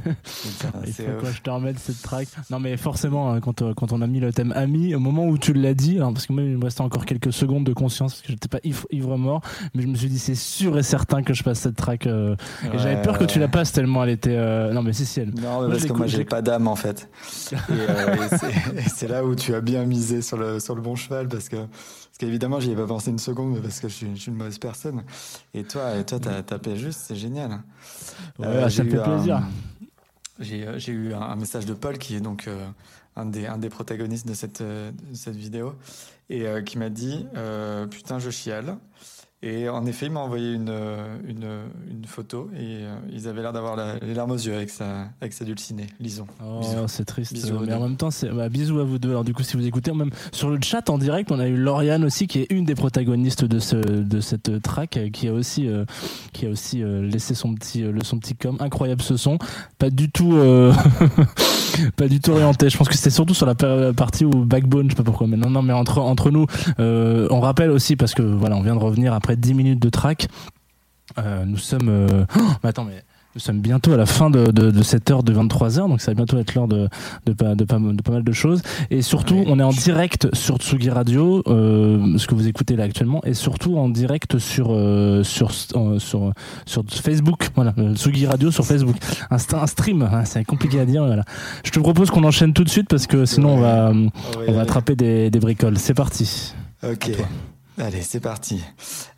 [0.86, 1.22] Il c'est faut ouf.
[1.30, 2.28] que je te remette cette track.
[2.50, 5.26] Non, mais forcément, hein, quand, euh, quand on a mis le thème ami, au moment
[5.26, 7.72] où tu l'as dit, alors, parce que moi, il me restait encore quelques secondes de
[7.72, 9.40] conscience, parce que j'étais pas ivre, mort,
[9.74, 12.06] mais je me suis dit, c'est sûr et certain que je passe cette track.
[12.06, 12.36] euh,
[12.72, 14.36] et j'avais peur que tu la passes tellement elle était.
[14.36, 15.28] euh, Non, mais si, si, elle.
[15.30, 17.08] Non, mais Moi, parce que moi j'ai pas d'âme en fait.
[17.52, 18.16] Et, euh,
[18.78, 21.48] et c'est là où tu as bien misé sur le, sur le bon cheval parce
[21.48, 21.56] que
[22.16, 24.38] parce qu'évidemment j'y ai pas pensé une seconde parce que je suis, je suis une
[24.38, 25.02] mauvaise personne.
[25.52, 27.62] Et toi, et toi t'as tapé juste, c'est génial.
[28.38, 29.42] Ouais, Euh, ça j'ai me eu fait un- plaisir.
[30.40, 32.66] J'ai euh, j'ai eu un, un message de Paul qui est donc euh,
[33.16, 35.74] un, des, un des protagonistes de cette, de cette vidéo
[36.30, 37.26] et euh, qui m'a dit
[37.90, 38.78] putain je chiale.
[39.42, 41.46] Et en effet, il m'a envoyé une, euh, une,
[41.90, 45.08] une photo et euh, ils avaient l'air d'avoir la- les larmes aux yeux avec sa,
[45.20, 45.86] avec sa dulcinée.
[46.00, 46.26] Lisons.
[46.42, 47.34] Oh, c'est triste.
[47.34, 49.10] Bisous mais en même temps, c'est bah, bisous à vous deux.
[49.10, 51.56] Alors du coup, si vous écoutez, même sur le chat en direct, on a eu
[51.56, 55.32] Lauriane aussi, qui est une des protagonistes de ce de cette track, euh, qui a
[55.34, 55.84] aussi euh,
[56.32, 58.56] qui a aussi euh, laissé son petit euh, son petit com.
[58.58, 59.38] Incroyable ce son.
[59.78, 60.72] Pas du tout euh,
[61.96, 62.70] pas du tout orienté.
[62.70, 65.26] Je pense que c'était surtout sur la pa- partie où Backbone, je sais pas pourquoi.
[65.26, 66.46] Mais non, non, mais entre entre nous,
[66.80, 69.88] euh, on rappelle aussi parce que voilà, on vient de revenir après 10 minutes de
[69.90, 70.28] track.
[71.18, 71.88] Euh, nous sommes.
[71.88, 73.02] euh, oh, mais attends, mais
[73.34, 76.10] nous sommes bientôt à la fin de, de, de cette heure de 23h, donc ça
[76.10, 76.88] va bientôt être l'heure de,
[77.26, 78.62] de, pas, de, pas, de pas mal de choses.
[78.90, 82.84] Et surtout, on est en direct sur Tsugi Radio, euh, ce que vous écoutez là
[82.84, 86.32] actuellement, et surtout en direct sur, euh, sur, euh, sur,
[86.64, 87.50] sur Facebook.
[87.56, 88.96] Voilà, Tsugi Radio sur Facebook.
[89.30, 91.04] Un, st- un stream, hein, c'est compliqué à dire.
[91.04, 91.24] Voilà.
[91.62, 93.92] Je te propose qu'on enchaîne tout de suite parce que sinon on va,
[94.48, 95.76] on attraper des, des bricoles.
[95.76, 96.54] C'est parti.
[96.82, 97.10] Ok.
[97.78, 98.62] Allez, c'est parti.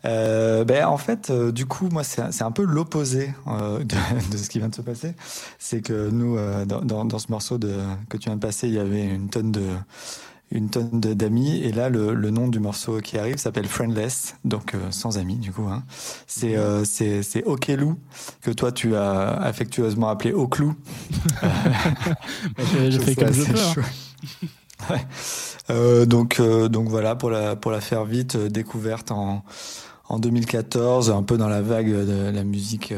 [0.03, 3.95] Euh, ben, en fait, euh, du coup, moi, c'est un peu l'opposé euh, de,
[4.31, 5.13] de ce qui vient de se passer.
[5.59, 7.73] C'est que nous, euh, dans, dans, ce morceau de,
[8.09, 9.65] que tu viens de passer, il y avait une tonne de
[10.51, 14.73] une tonne d'amis et là le, le nom du morceau qui arrive s'appelle Friendless donc
[14.73, 15.83] euh, sans amis du coup hein.
[16.25, 17.99] c'est euh, c'est c'est Okelou
[18.41, 20.73] que toi tu as affectueusement appelé Oclou
[22.57, 23.83] je- je fais comme je peux, hein.
[24.89, 25.05] Ouais.
[25.69, 29.43] Euh, donc, euh, donc voilà, pour la, pour la faire vite, euh, découverte en,
[30.07, 32.93] en 2014, un peu dans la vague de la musique,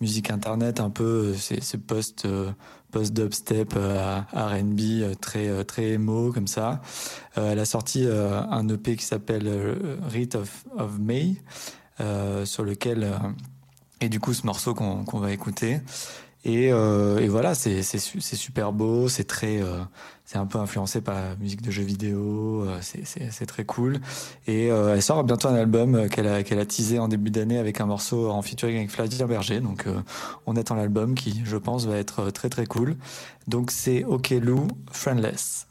[0.00, 2.26] musique internet, un peu, c'est post,
[2.90, 6.80] post dubstep, R&B, très, très emo comme ça.
[7.36, 9.76] Elle a sorti un EP qui s'appelle
[10.08, 10.64] Rite of,
[10.98, 11.34] May,
[12.44, 13.12] sur lequel
[14.00, 15.80] et du coup ce morceau qu'on va écouter.
[16.46, 19.60] Et, et voilà, c'est c'est su- c'est super beau, c'est très,
[20.30, 23.98] c'est un peu influencé par la musique de jeux vidéo, euh, c'est- très cool.
[24.46, 27.80] Et euh, elle sort bientôt un album euh, qu'elle a, teasé en début d'année avec
[27.80, 29.58] un morceau en featuring avec Flavien Berger.
[29.58, 30.00] Donc euh,
[30.46, 32.96] on attend l'album qui, je pense, va être très très cool.
[33.48, 35.66] Donc c'est OK Lou, Friendless.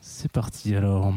[0.00, 1.12] C'est parti alors.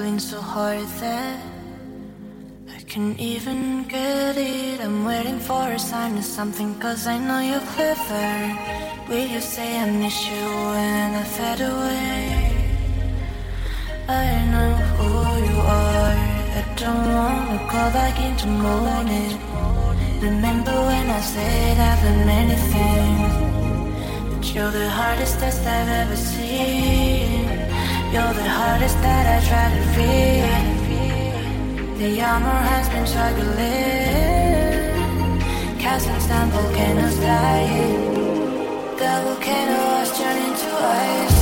[0.00, 1.38] You're so hard that
[2.76, 4.80] I can't even get it.
[4.80, 8.30] I'm waiting for a sign of something cause I know you're clever.
[9.08, 12.24] Will you say I miss you when I fade away?
[14.08, 15.08] I know who
[15.48, 16.18] you are.
[16.60, 19.36] I don't wanna go back into morning.
[20.28, 23.32] Remember when I said I've done many things,
[24.30, 27.21] but you're the hardest test I've ever seen.
[28.12, 30.72] You're the hardest that I try to read.
[31.96, 33.58] The armor has been struggling.
[35.80, 38.14] Castles down, volcanoes dying.
[39.00, 41.41] The volcano has turned into ice.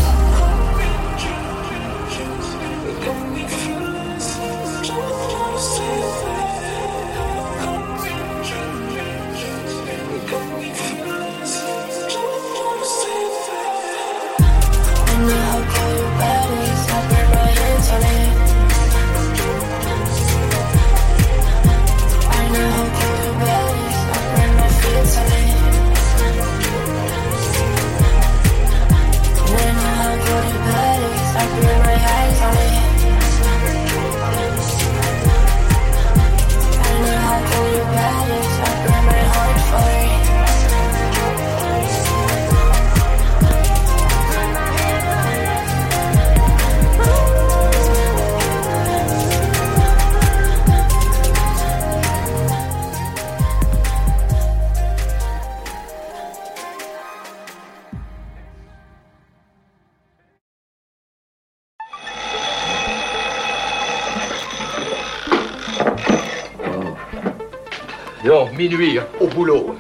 [68.61, 69.75] Minuit, au boulot.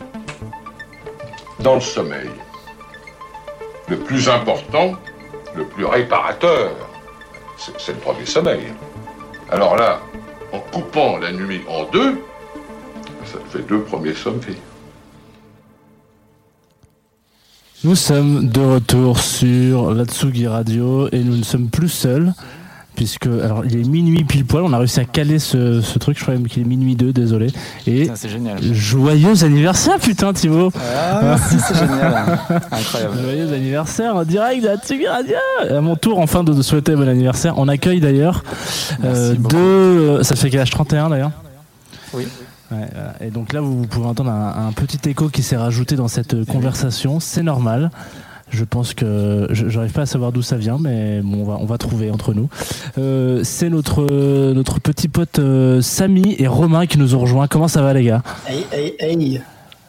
[1.58, 2.30] Dans le sommeil.
[3.88, 4.92] Le plus important,
[5.54, 6.70] le plus réparateur,
[7.58, 8.64] c'est le premier sommeil.
[9.50, 10.00] Alors là,
[10.52, 12.22] en coupant la nuit en deux,
[13.26, 14.56] ça te fait deux premiers sommeils.
[17.84, 22.32] Nous sommes de retour sur la Tsugi Radio et nous ne sommes plus seuls
[23.00, 26.18] puisque alors il est minuit pile poil, on a réussi à caler ce, ce truc,
[26.18, 27.46] je crois même qu'il est minuit 2, désolé.
[27.86, 28.58] Et Putain, génial.
[28.74, 30.70] joyeux anniversaire putain Thibaut.
[30.76, 32.38] Ah, merci, c'est génial.
[32.70, 33.14] Incroyable.
[33.22, 35.34] Joyeux anniversaire en direct de la Tsugi Radio.
[35.66, 37.54] À mon tour enfin de, souhaiter bon anniversaire.
[37.56, 38.44] On accueille d'ailleurs
[39.02, 41.32] euh, deux ça fait quel âge 31 d'ailleurs
[42.12, 42.28] Oui.
[42.70, 43.14] Ouais, voilà.
[43.22, 46.08] et donc là, vous, vous pouvez entendre un, un petit écho qui s'est rajouté dans
[46.08, 47.18] cette euh, conversation.
[47.18, 47.90] C'est normal.
[48.50, 51.58] Je pense que je j'arrive pas à savoir d'où ça vient, mais bon, on va
[51.60, 52.48] on va trouver entre nous.
[52.98, 57.46] Euh, c'est notre euh, notre petit pote euh, Samy et Romain qui nous ont rejoints.
[57.46, 58.22] Comment ça va les gars?
[58.46, 59.42] Hey, hey, hey.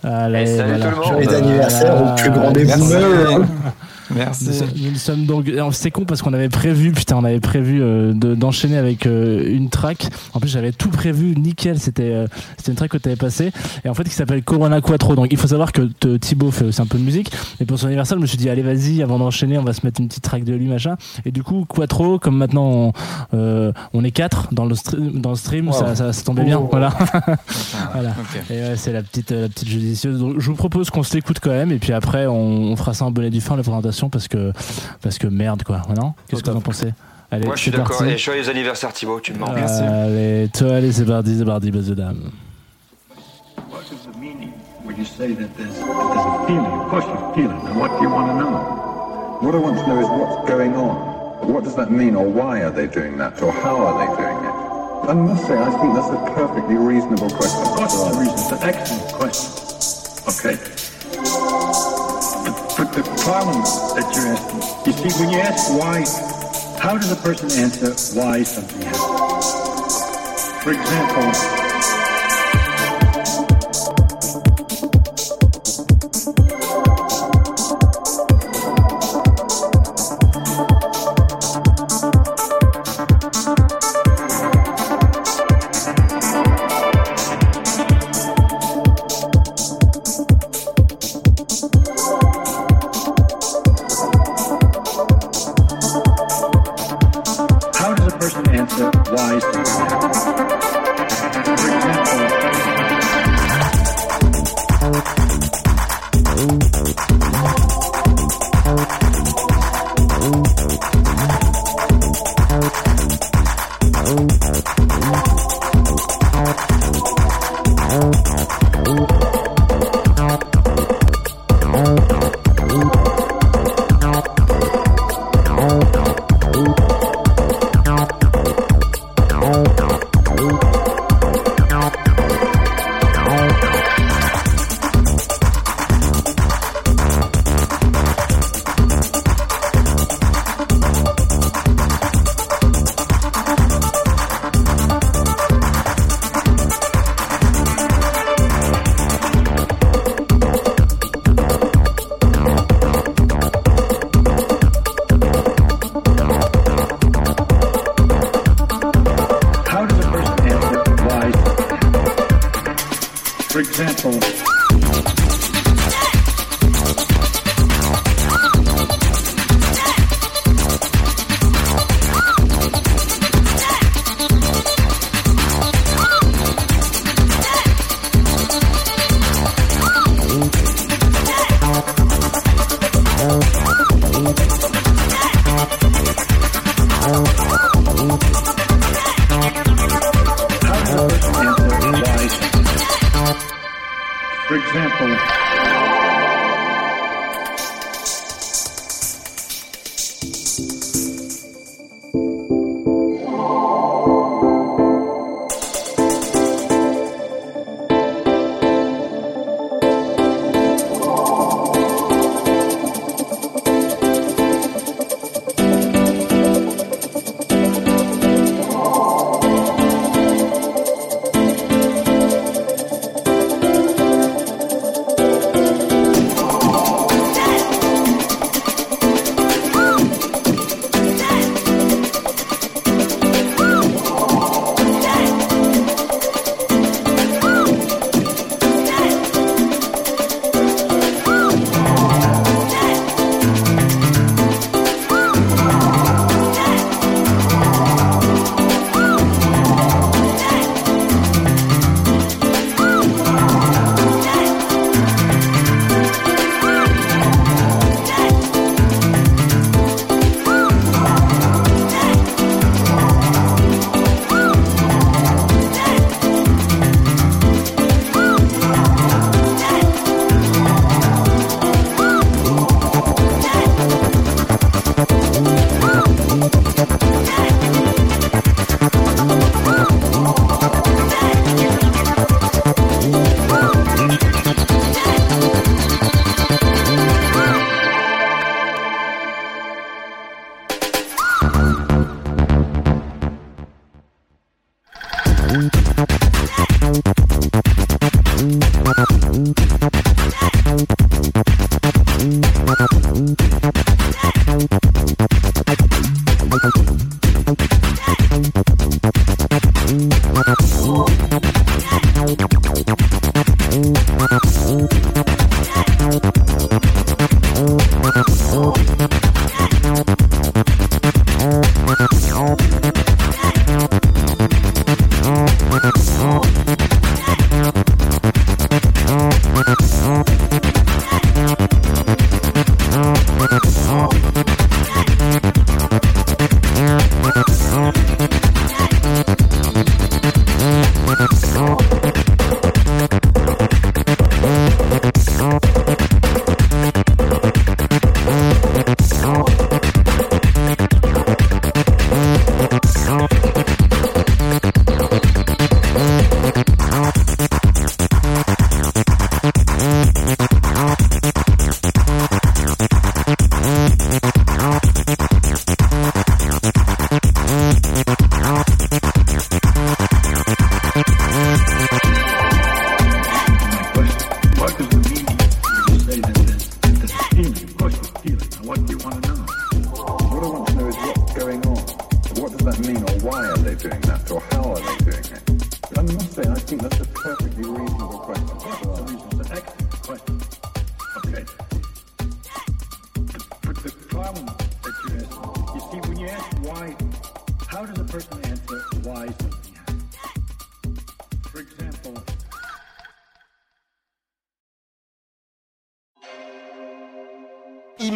[0.03, 0.85] Allez, salut voilà.
[0.85, 1.23] tout le monde.
[1.23, 3.41] Joyeux anniversaire au plus grand des boomers.
[4.15, 4.49] Merci.
[4.75, 5.49] Nous, nous sommes donc.
[5.71, 9.43] C'est con parce qu'on avait prévu, putain, on avait prévu euh, de- d'enchaîner avec euh,
[9.55, 10.07] une track.
[10.33, 11.79] En plus, j'avais tout prévu, nickel.
[11.79, 13.51] C'était euh, c'était une track que tu avais passée
[13.85, 15.15] et en fait qui s'appelle Corona Quattro.
[15.15, 15.81] Donc il faut savoir que
[16.17, 17.31] Thibaut fait aussi un peu de musique.
[17.59, 19.85] Et pour son anniversaire, je me suis dit allez vas-y, avant d'enchaîner, on va se
[19.85, 20.95] mettre une petite track de lui machin.
[21.25, 22.93] Et du coup Quattro, comme maintenant on,
[23.33, 25.73] euh, on est quatre dans le stream, dans le stream, Wow.
[25.73, 26.57] ça, ça, ça tombait bien.
[26.59, 26.67] Oh.
[26.71, 26.89] Voilà.
[27.93, 28.09] voilà.
[28.09, 28.41] Ok.
[28.49, 30.19] Et ouais, c'est la petite, euh, la petite judicieuse.
[30.19, 32.33] Donc, je vous propose qu'on se l'écoute quand même, et puis après, on,
[32.71, 34.51] on fera ça en bonnet du fin, la présentation, parce que,
[35.01, 35.81] parce que merde, quoi.
[35.95, 36.93] Non Qu'est-ce que vous en pensez
[37.33, 38.03] Allez, Moi, je suis d'accord.
[38.03, 39.57] Et joyeux anniversaire, Thibaut, tu me manques.
[39.57, 42.31] Allez, toi, allez, c'est parti, c'est parti, base de dame.
[43.69, 44.51] What is the meaning
[44.83, 46.65] when you say that there's, that there's a feeling?
[46.65, 47.63] Of course you feel it.
[47.69, 49.39] And what do you want to know?
[49.41, 51.11] What I want to know is what's going on.
[51.47, 54.37] What does that mean, or why are they doing that, or how are they doing
[54.43, 54.61] it?
[55.09, 57.61] I must say, I think that's a perfectly reasonable question.
[57.81, 58.33] It's a reason?
[58.33, 59.51] It's an excellent question.
[60.27, 60.80] Okay.
[62.77, 63.61] But the problem
[63.95, 64.61] that you're asking.
[64.85, 66.03] You see, when you ask why,
[66.79, 69.53] how does a person answer why something happens?
[70.63, 71.60] For example,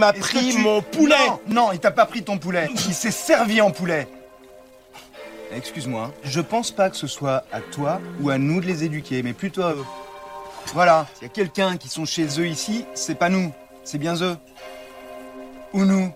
[0.06, 1.16] m'a pris mon poulet
[1.48, 2.70] Non, il t'a pas pris ton poulet.
[2.88, 4.08] Il s'est servi en poulet.
[5.56, 9.24] Excuse-moi, je pense pas que ce soit à toi ou à nous de les éduquer,
[9.24, 9.86] mais plutôt à eux.
[10.74, 13.54] Voilà, s'il y a quelqu'un qui sont chez eux ici, c'est pas nous,
[13.84, 14.36] c'est bien eux.
[15.74, 16.12] Ou nous.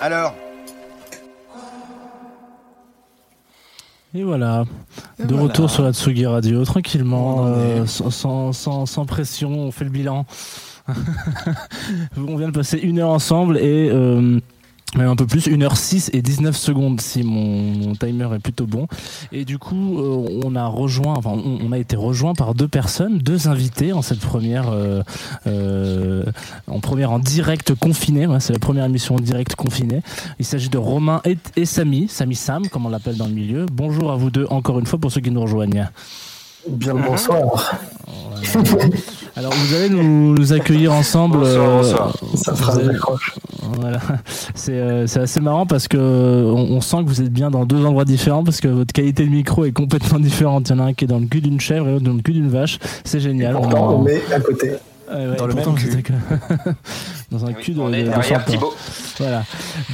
[0.00, 0.34] Alors
[4.14, 4.64] Et voilà,
[5.18, 5.44] Et de voilà.
[5.44, 10.26] retour sur la Tsugi Radio, tranquillement, euh, sans, sans, sans pression, on fait le bilan.
[12.16, 14.40] on vient de passer une heure ensemble et euh,
[14.96, 18.88] même un peu plus, 1h06 et 19 secondes si mon, timer est plutôt bon.
[19.32, 23.48] Et du coup, euh, on a rejoint, on, a été rejoint par deux personnes, deux
[23.48, 24.66] invités en cette première,
[25.46, 26.24] euh,
[26.66, 28.26] en première en direct confiné.
[28.40, 30.02] C'est la première émission en direct confinée.
[30.38, 33.64] Il s'agit de Romain et, et Samy, Samy Sam, comme on l'appelle dans le milieu.
[33.72, 35.88] Bonjour à vous deux encore une fois pour ceux qui nous rejoignent.
[36.68, 37.74] Bien le bonsoir.
[39.36, 41.38] Alors vous allez nous, nous accueillir ensemble.
[41.38, 42.16] Bonsoir, euh, bonsoir.
[42.36, 42.98] Ça fera allez-.
[43.80, 43.98] Voilà,
[44.54, 47.64] c'est euh, c'est assez marrant parce que on, on sent que vous êtes bien dans
[47.64, 50.68] deux endroits différents parce que votre qualité de micro est complètement différente.
[50.68, 52.12] Il y en a un qui est dans le cul d'une chèvre et l'autre dans
[52.12, 52.78] le cul d'une vache.
[53.04, 53.54] C'est génial.
[53.54, 54.72] Pourtant, On- on est à côté.
[55.14, 55.90] Ouais, Dans le même cul.
[57.30, 58.50] dans un cul de, on est de- de derrière serpent.
[58.52, 58.74] Thibaut.
[59.18, 59.44] Voilà.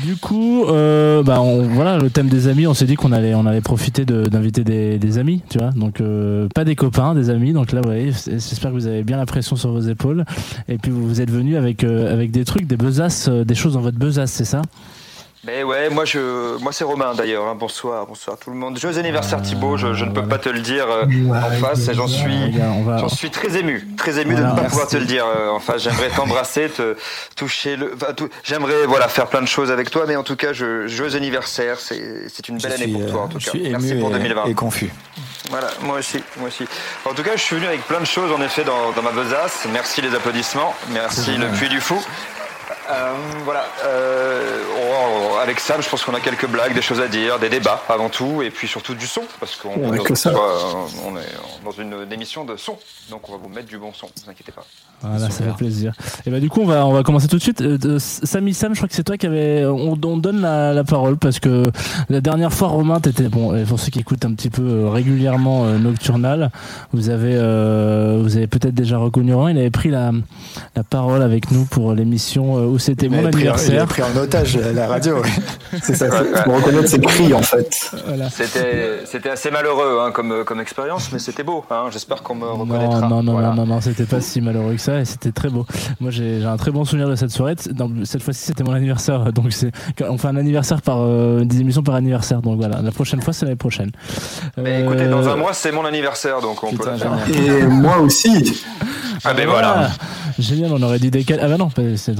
[0.05, 2.67] Du coup, euh, bah, on, voilà, le thème des amis.
[2.67, 5.71] On s'est dit qu'on allait, on allait profiter de- d'inviter des, des amis, tu vois.
[5.71, 7.53] Donc euh, pas des copains, des amis.
[7.53, 10.25] Donc là, vous voyez, j'espère que vous avez bien la pression sur vos épaules.
[10.69, 13.75] Et puis vous, vous êtes venus avec euh, avec des trucs, des besaces, des choses
[13.75, 14.63] dans votre besace, c'est ça?
[15.45, 17.47] Mais ouais, moi je, moi c'est Romain d'ailleurs.
[17.47, 17.55] hein.
[17.55, 18.77] Bonsoir, bonsoir tout le monde.
[18.79, 19.77] Joyeux anniversaire Thibaut.
[19.77, 21.87] Je, je ne peux pas te le dire euh, en face.
[21.89, 22.53] et J'en suis,
[22.99, 25.61] j'en suis très ému, très ému de ne pas pouvoir te le dire euh, en
[25.61, 25.83] face.
[25.85, 26.97] J'aimerais t'embrasser, te
[27.37, 30.05] toucher le, enfin, tout- j'aimerais voilà faire plein de choses avec toi.
[30.09, 31.79] Mais en tout cas, je, joyeux anniversaire.
[31.79, 33.51] C'est, c'est une belle Je année suis, pour toi en euh, tout je cas.
[33.53, 34.45] suis Merci ému pour et- 2020.
[34.47, 34.91] et confus.
[35.51, 36.65] Voilà, moi aussi, moi aussi.
[37.07, 39.13] En tout cas, je suis venu avec plein de choses en effet dans, dans ma
[39.13, 39.67] besace.
[39.73, 41.99] Merci les applaudissements, merci le puits du fou.
[42.91, 43.13] Euh,
[43.45, 47.09] voilà, euh, on- on- avec Sam, je pense qu'on a quelques blagues, des choses à
[47.09, 50.03] dire, des débats avant tout, et puis surtout du son, parce qu'on On a on-
[50.03, 50.33] que ça.
[51.07, 52.77] on est dans une, émission de son,
[53.11, 54.65] donc on va vous mettre du bon son, ne vous inquiétez pas.
[55.03, 55.93] Voilà, ça fait plaisir.
[56.27, 57.61] Et bah du coup on va on va commencer tout de suite.
[57.61, 60.83] Euh, Samy Sam, je crois que c'est toi qui avait on, on donne la, la
[60.83, 61.63] parole parce que
[62.09, 64.89] la dernière fois Romain t'étais bon et pour ceux qui écoutent un petit peu euh,
[64.91, 66.51] régulièrement euh, Nocturnal,
[66.93, 70.11] vous avez euh, vous avez peut-être déjà reconnu Romain, il avait pris la
[70.75, 73.87] la parole avec nous pour l'émission euh, où c'était mon m'avait pris- il anniversaire.
[73.87, 75.17] pris en otage la radio.
[75.83, 76.43] C'est ça, Ouais, ouais.
[76.45, 77.91] faut reconnaître ses cris en fait.
[78.31, 81.65] C'était, c'était assez malheureux hein, comme, comme expérience, mais c'était beau.
[81.71, 83.01] Hein, j'espère qu'on me reconnaîtra.
[83.01, 83.49] Non, non, non, Voilà.
[83.49, 85.67] non, non, non, c'était pas si malheureux que ça et c'était très beau.
[86.01, 87.57] Moi, j'ai un très bon souvenir de cette soirée.
[87.73, 89.73] Dans- cette fois-ci, c'était mon anniversaire, donc c'est
[90.09, 92.41] on fait un anniversaire par euh, des émissions par anniversaire.
[92.43, 93.91] Donc voilà, la prochaine fois, c'est l'année prochaine.
[94.57, 96.89] Mais écoutez, dans Euh, un mois, c'est mon anniversaire, donc on peut.
[97.35, 98.63] Et moi aussi.
[99.25, 99.91] Ah ben voilà.
[100.39, 101.41] Génial, on aurait dû décaler.
[101.43, 102.15] Ah bah non, pas- c'est.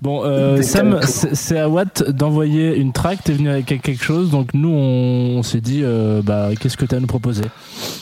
[0.00, 3.24] Bon, euh, Sam, c'est c'est à Watt d'envoyer une track.
[3.24, 6.84] T'es venu avec quelque chose, donc nous, on, on s'est dit, euh, bah, qu'est-ce que
[6.84, 7.42] t'as à nous proposer?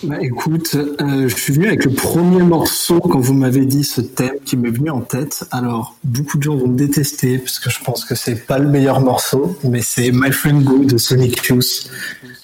[0.05, 4.01] Bah écoute, euh, je suis venu avec le premier morceau quand vous m'avez dit ce
[4.01, 5.45] thème qui m'est venu en tête.
[5.51, 8.69] Alors, beaucoup de gens vont me détester parce que je pense que c'est pas le
[8.69, 11.91] meilleur morceau, mais c'est My Friend Go de Sonic Youth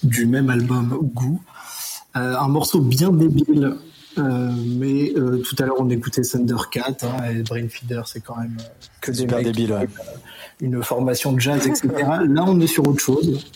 [0.03, 1.41] du même album Goo.
[2.17, 3.75] Euh, un morceau bien débile,
[4.19, 8.57] euh, mais euh, tout à l'heure on écoutait Thundercat hein, et Brainfeeder, c'est quand même
[8.61, 9.89] euh, que des mecs débile, ouais.
[10.61, 11.89] une formation de jazz, etc.
[12.29, 13.51] Là on est sur autre chose.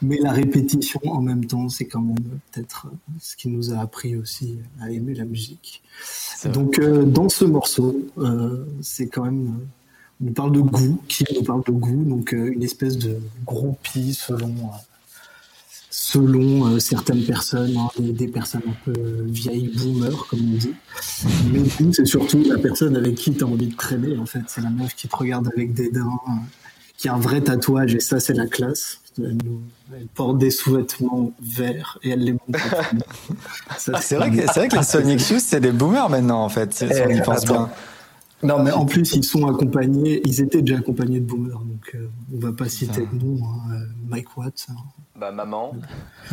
[0.00, 2.86] Mais la répétition en même temps, c'est quand même peut-être
[3.20, 5.82] ce qui nous a appris aussi à aimer la musique.
[6.44, 7.96] Donc euh, dans ce morceau,
[8.80, 9.58] c'est quand même,
[10.20, 14.14] on nous parle de goût, qui nous parle de goût, donc une espèce de groupie
[14.14, 14.54] selon
[15.94, 20.56] selon euh, certaines personnes, hein, des, des personnes un peu euh, vieilles boomers comme on
[20.56, 20.72] dit.
[21.52, 24.40] Mais goût, c'est surtout la personne avec qui tu as envie de traîner en fait.
[24.46, 26.32] C'est la meuf qui te regarde avec des dents, euh,
[26.96, 29.00] qui a un vrai tatouage et ça c'est la classe.
[29.18, 29.36] Elle,
[30.14, 32.46] porte des sous-vêtements verts et elle les montre.
[33.92, 36.72] Ah, c'est vrai que vrai que les Sonic Youth c'est des boomers maintenant en fait.
[36.72, 37.64] Si on y Eh, pense attends.
[37.64, 37.70] bien.
[38.44, 42.08] Non, mais en plus, ils sont accompagnés, ils étaient déjà accompagnés de boomers, donc euh,
[42.34, 43.74] on va pas citer de nom, hein,
[44.08, 44.66] Mike Watts.
[44.70, 44.74] hein.
[45.22, 45.72] Bah maman.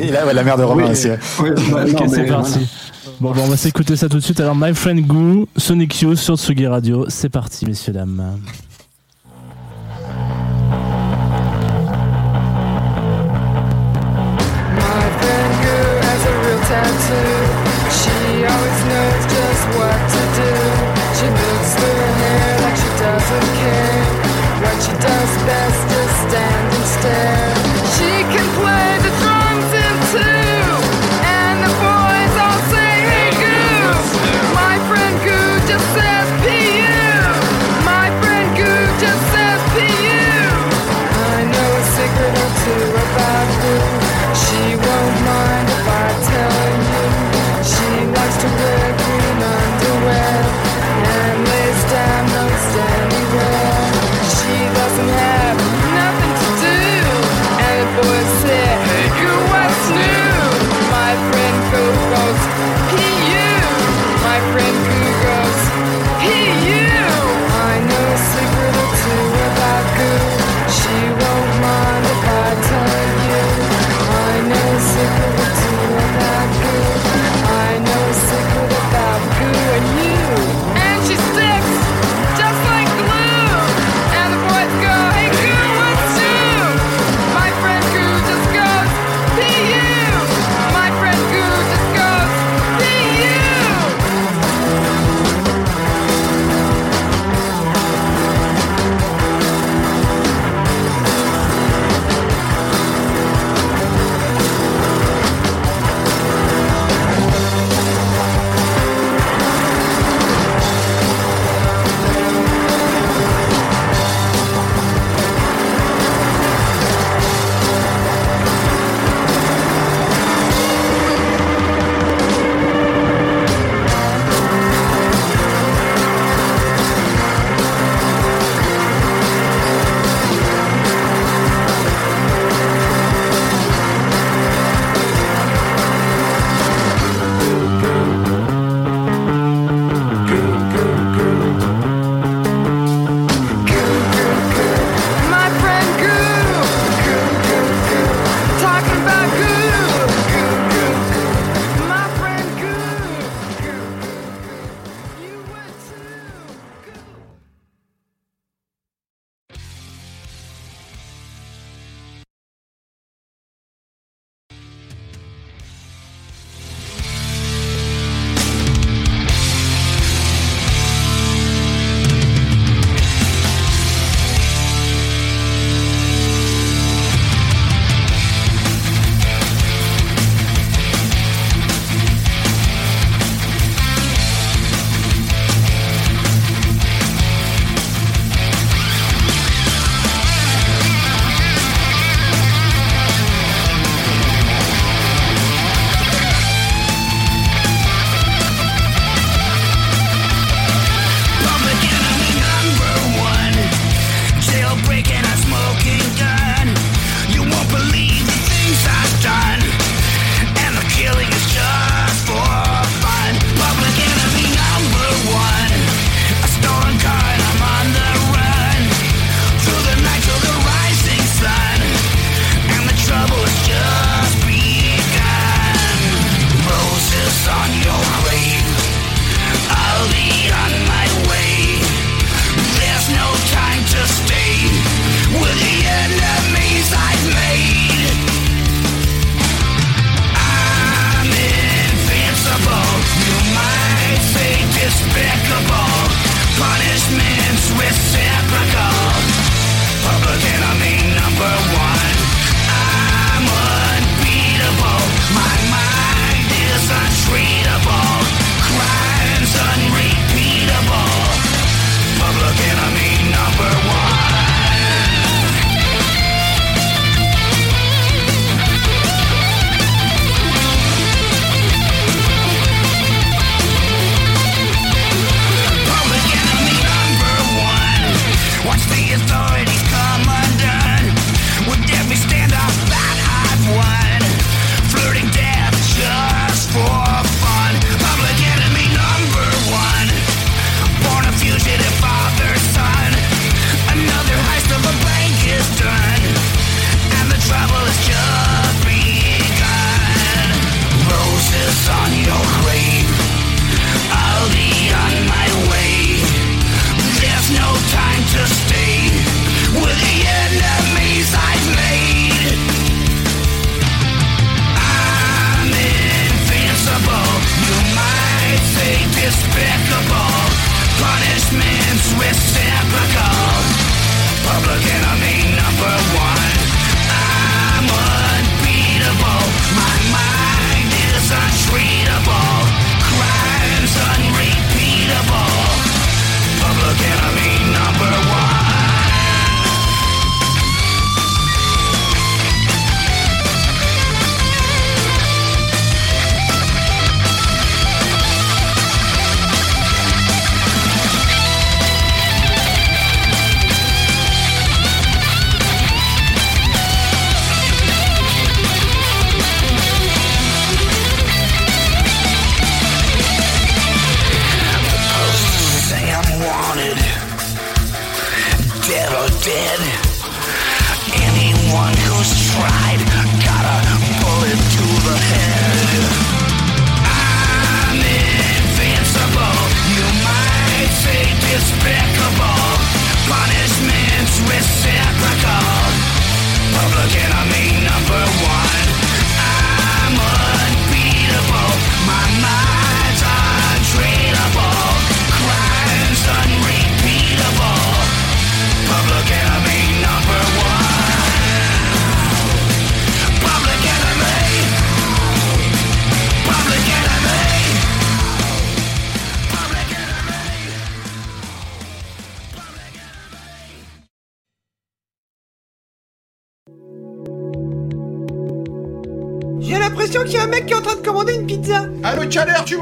[0.00, 1.08] Et là, ouais, la mère de Romain Oui, aussi.
[1.08, 2.66] bah, Ok, c'est mais parti.
[3.20, 4.40] bon, on va s'écouter ça tout de suite.
[4.40, 7.04] Alors, My Friend Goo, Sonic Youth sur Tsugi Radio.
[7.08, 8.38] C'est parti, messieurs, dames.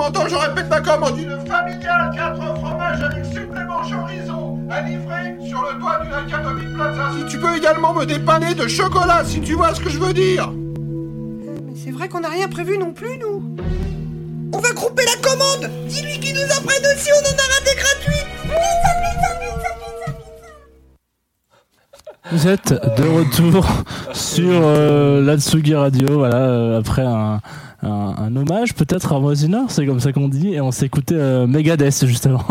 [0.05, 1.18] M'entends Je répète ma commande.
[1.18, 4.59] Une familiale, 4 fromages avec supplément chorizo.
[4.70, 7.10] À livrer sur le toit d'une Academy Plaza.
[7.18, 10.12] Si tu peux également me dépanner de chocolat, si tu vois ce que je veux
[10.12, 10.51] dire.
[10.51, 13.56] Mais c'est vrai qu'on n'a rien prévu non plus, nous.
[14.52, 17.74] On va grouper la commande Dis-lui qu'il nous a prenne aussi, on en a raté
[17.76, 20.51] gratuit Pizza, pizza, pizza, pizza
[22.31, 23.66] Vous êtes de retour
[24.12, 27.40] sur euh, l'Atsugi Radio, voilà, euh, après un,
[27.85, 31.15] un, un hommage peut-être à Mosinor, c'est comme ça qu'on dit, et on s'est écouté
[31.16, 32.43] euh, Megadeth justement.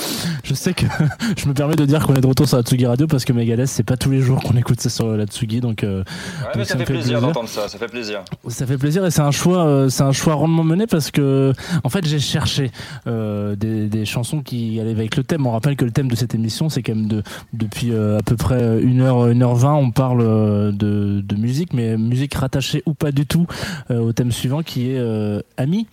[0.44, 0.86] je sais que
[1.36, 3.68] je me permets de dire qu'on est de retour sur l'Atsugi Radio parce que Megadeth,
[3.68, 6.64] c'est pas tous les jours qu'on écoute ça sur l'Atsugi, donc, euh, Ouais, donc mais
[6.64, 8.22] ça, fait plaisir d'entendre ça, ça fait plaisir.
[8.48, 11.52] ça fait plaisir et c'est un choix, euh, c'est un choix rondement mené parce que
[11.84, 12.70] en fait j'ai cherché
[13.06, 15.46] euh, des, des chansons qui allaient avec le thème.
[15.46, 17.22] On rappelle que le thème de cette émission c'est quand même de
[17.52, 22.34] depuis euh, à peu près 1h 1h20 on parle euh, de, de musique mais musique
[22.34, 23.46] rattachée ou pas du tout
[23.90, 25.86] euh, au thème suivant qui est euh, Ami.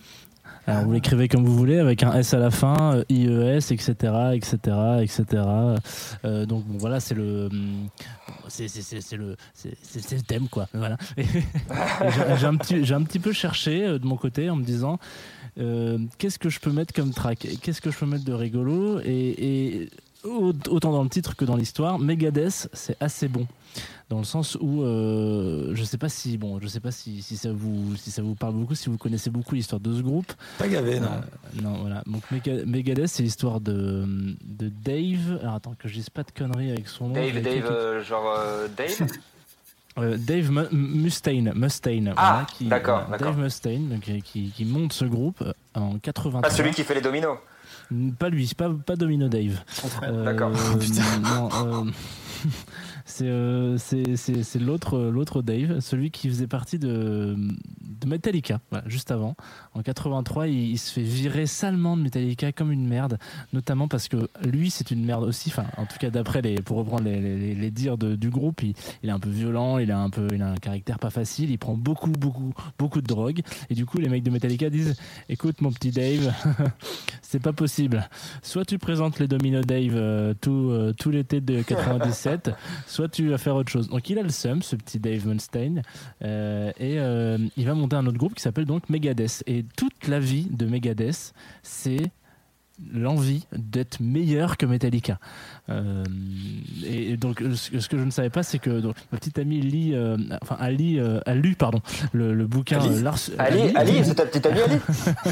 [0.66, 3.94] Alors vous l'écrivez comme vous voulez avec un S à la fin, IES, etc.,
[4.34, 4.58] etc.,
[5.00, 5.42] etc.
[6.46, 7.88] Donc bon, voilà, c'est le, hum,
[8.48, 8.66] c'est
[9.16, 10.68] le, c'est le thème quoi.
[10.74, 10.98] Voilà.
[11.16, 14.98] J'ai- un petit, j'ai un petit peu cherché euh, de mon côté en me disant,
[15.58, 19.00] euh, qu'est-ce que je peux mettre comme track, qu'est-ce que je peux mettre de rigolo?
[19.00, 19.88] Et,
[20.24, 23.46] autant dans le titre que dans l'histoire, Megadeth, c'est assez bon
[24.10, 27.36] dans le sens où euh, je sais pas si bon je sais pas si, si
[27.36, 30.32] ça vous si ça vous parle beaucoup si vous connaissez beaucoup l'histoire de ce groupe
[30.58, 31.08] Pas gavé, non.
[31.08, 34.06] Euh, non voilà donc Mega- Megadeth c'est l'histoire de
[34.42, 37.66] de Dave alors attends que je dise pas de conneries avec son nom Dave, Dave,
[37.70, 39.06] euh, genre euh, Dave
[40.24, 43.06] Dave Mu- Mustaine, Mustaine Ah, voilà, qui, d'accord.
[43.18, 47.00] Dave Mustaine donc, qui, qui monte ce groupe en 83 Pas celui qui fait les
[47.02, 47.36] dominos.
[48.18, 49.62] Pas lui, pas, pas Domino Dave.
[50.02, 50.52] Euh, D'accord.
[53.22, 57.36] Euh, c'est l'autre l'autre Dave, celui qui faisait partie de,
[57.80, 59.34] de Metallica, voilà, juste avant.
[59.78, 63.18] En 83, il, il se fait virer salement de Metallica comme une merde,
[63.52, 65.50] notamment parce que lui, c'est une merde aussi.
[65.50, 68.62] Enfin, en tout cas, d'après les, pour reprendre les, les- les dires de- du groupe,
[68.62, 71.10] il, il est un peu violent, il a un peu, il a un caractère pas
[71.10, 73.40] facile, il prend beaucoup, beaucoup, beaucoup de drogue.
[73.70, 74.96] Et du coup, les mecs de Metallica disent,
[75.28, 76.32] écoute, mon petit Dave,
[77.22, 78.08] c'est pas possible.
[78.42, 82.50] Soit tu présentes les Domino Dave euh, tout, euh, tout l'été de 97,
[82.86, 83.88] soit tu vas faire autre chose.
[83.88, 85.82] Donc il a le seum, ce petit Dave Mustaine,
[86.22, 89.44] euh, et euh, il va monter un autre groupe qui s'appelle donc Megadeth.
[89.46, 91.32] Et toute la vie de Megadeth,
[91.62, 92.10] c'est
[92.92, 95.18] l'envie d'être meilleur que Metallica.
[95.70, 96.04] Euh,
[96.84, 99.18] et, et donc, euh, ce, ce que je ne savais pas, c'est que donc, ma
[99.18, 101.80] petite amie lit, euh, enfin, a, lit, euh, a lu pardon,
[102.12, 103.02] le, le bouquin Ali.
[103.02, 104.76] L'art Ali, Ali, c'est ta petite amie Ali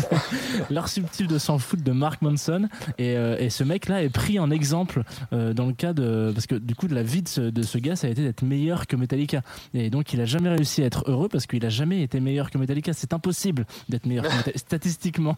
[0.70, 2.68] L'art subtil de s'en foutre de Mark Manson
[2.98, 5.02] et, et ce mec là est pris en exemple
[5.32, 7.78] dans le cas de parce que du coup de la vie de ce, de ce
[7.78, 9.42] gars ça a été d'être meilleur que Metallica
[9.74, 12.50] et donc il a jamais réussi à être heureux parce qu'il a jamais été meilleur
[12.50, 14.58] que Metallica c'est impossible d'être meilleur que Metallica.
[14.66, 15.36] statistiquement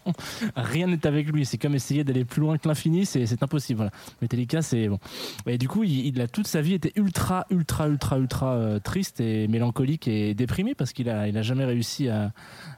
[0.55, 3.77] rien n'est avec lui c'est comme essayer d'aller plus loin que l'infini c'est c'est impossible
[3.77, 3.91] voilà.
[4.21, 4.99] Metallica c'est bon
[5.45, 9.19] et du coup il, a toute sa vie été ultra ultra ultra ultra euh, triste
[9.19, 12.31] et mélancolique et déprimé parce qu'il a il a jamais réussi à,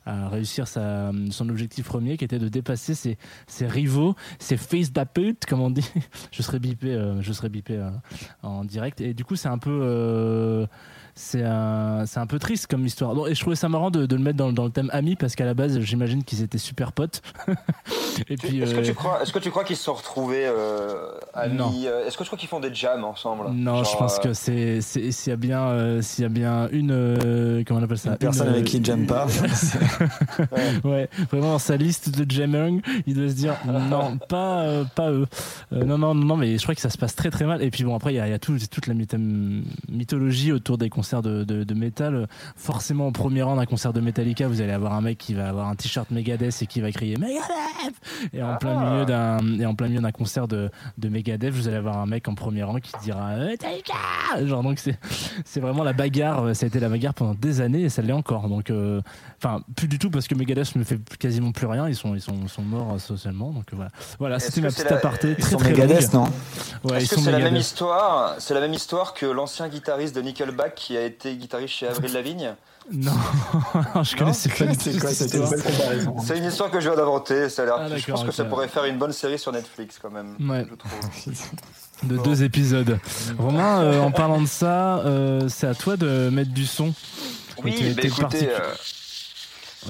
[0.06, 5.62] réussir son objectif premier qui était de dépasser ses, rivaux, ses fils de pute, comme
[5.62, 5.90] on dit.
[6.32, 7.90] je serais bipé, euh, je serais bipé euh,
[8.44, 9.02] en direct.
[9.02, 10.68] Et du coup, c'est un peu,
[11.16, 13.14] c'est un, c'est un peu triste comme histoire.
[13.16, 15.16] Bon, et je trouvais ça marrant de, de le mettre dans, dans le thème ami
[15.16, 17.22] parce qu'à la base, j'imagine qu'ils étaient super potes.
[18.30, 20.46] et puis, Est-ce que euh, tu crois, est-ce que tu crois qu'ils se sont retrouvés
[20.46, 21.72] euh, amis Non.
[21.86, 23.50] euh, Est-ce que tu crois qu'ils font des jams ensemble?
[23.52, 26.30] Non, je pense euh, que c'est, c'est s'il y a bien, euh, s'il y a
[26.30, 29.28] bien une, euh, comment on appelle ça, Une personne avec qui il jamme pas.
[30.84, 35.12] ouais, vraiment dans sa liste de jamming, il doit se dire non, pas, euh, pas
[35.12, 35.28] eux.
[35.74, 37.62] Euh, non, non, non, mais je crois que ça se passe très très mal.
[37.62, 38.94] Et puis bon, après, il y a, y a tout- toute la
[39.90, 42.28] mythologie autour des concerts de, de, de métal.
[42.56, 45.49] Forcément, au premier rang d'un concert de Metallica, vous allez avoir un mec qui va
[45.49, 47.41] avoir un t-shirt Megadeth et qui va crier Megadeth
[48.34, 50.69] Et en plein milieu d'un, et en plein milieu d'un concert de,
[50.99, 53.94] de Megadeth, vous allez avoir un mec en premier rang qui dira Metallica
[54.45, 54.99] Genre, donc c'est,
[55.44, 56.56] c'est vraiment la bagarre.
[56.56, 58.48] Ça a été la bagarre pendant des années et ça l'est encore.
[58.48, 59.02] Donc, euh,
[59.44, 61.88] enfin, plus du tout parce que Megadeth ne fait quasiment plus rien.
[61.90, 63.49] Ils sont, ils sont, sont morts euh, socialement.
[63.49, 63.90] Donc euh, voilà.
[64.19, 65.30] Voilà, c'était ma petite la- aparté.
[65.32, 66.26] Ils très, sont très Megadeth, non?
[66.84, 70.22] Ouais, Est-ce que c'est la même histoire C'est la même histoire que l'ancien guitariste de
[70.22, 72.56] Nickelback qui a été guitariste chez Avril Lavigne
[72.92, 73.12] Non,
[74.04, 76.24] je connaissais pas du tout C'est quoi cette histoire.
[76.26, 77.48] C'est une histoire que je viens d'inventer.
[77.48, 77.76] Ça a l'air.
[77.80, 80.36] Ah, je pense que ça pourrait faire une bonne série sur Netflix quand même.
[80.40, 80.66] Ouais.
[80.70, 80.92] Je trouve.
[82.04, 83.00] De deux épisodes.
[83.38, 86.94] Romain, euh, en parlant de ça, euh, c'est à toi de mettre du son.
[87.64, 88.60] Oui, bah écoutez, euh.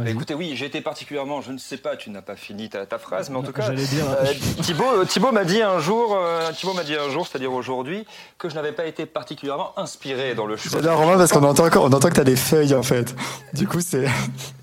[0.06, 2.98] Écoutez, oui, j'ai été particulièrement, je ne sais pas, tu n'as pas fini ta, ta
[2.98, 6.52] phrase, mais en tout cas, dire- euh, Thibaut, euh, Thibaut m'a dit un jour, euh,
[6.52, 8.06] Thibaut m'a dit un jour, c'est-à-dire aujourd'hui,
[8.38, 10.80] que je n'avais pas été particulièrement inspiré dans le choix.
[10.80, 13.16] J'adore Romain parce qu'on entend encore, on entend que t'as des feuilles en fait.
[13.54, 14.06] Du coup, c'est,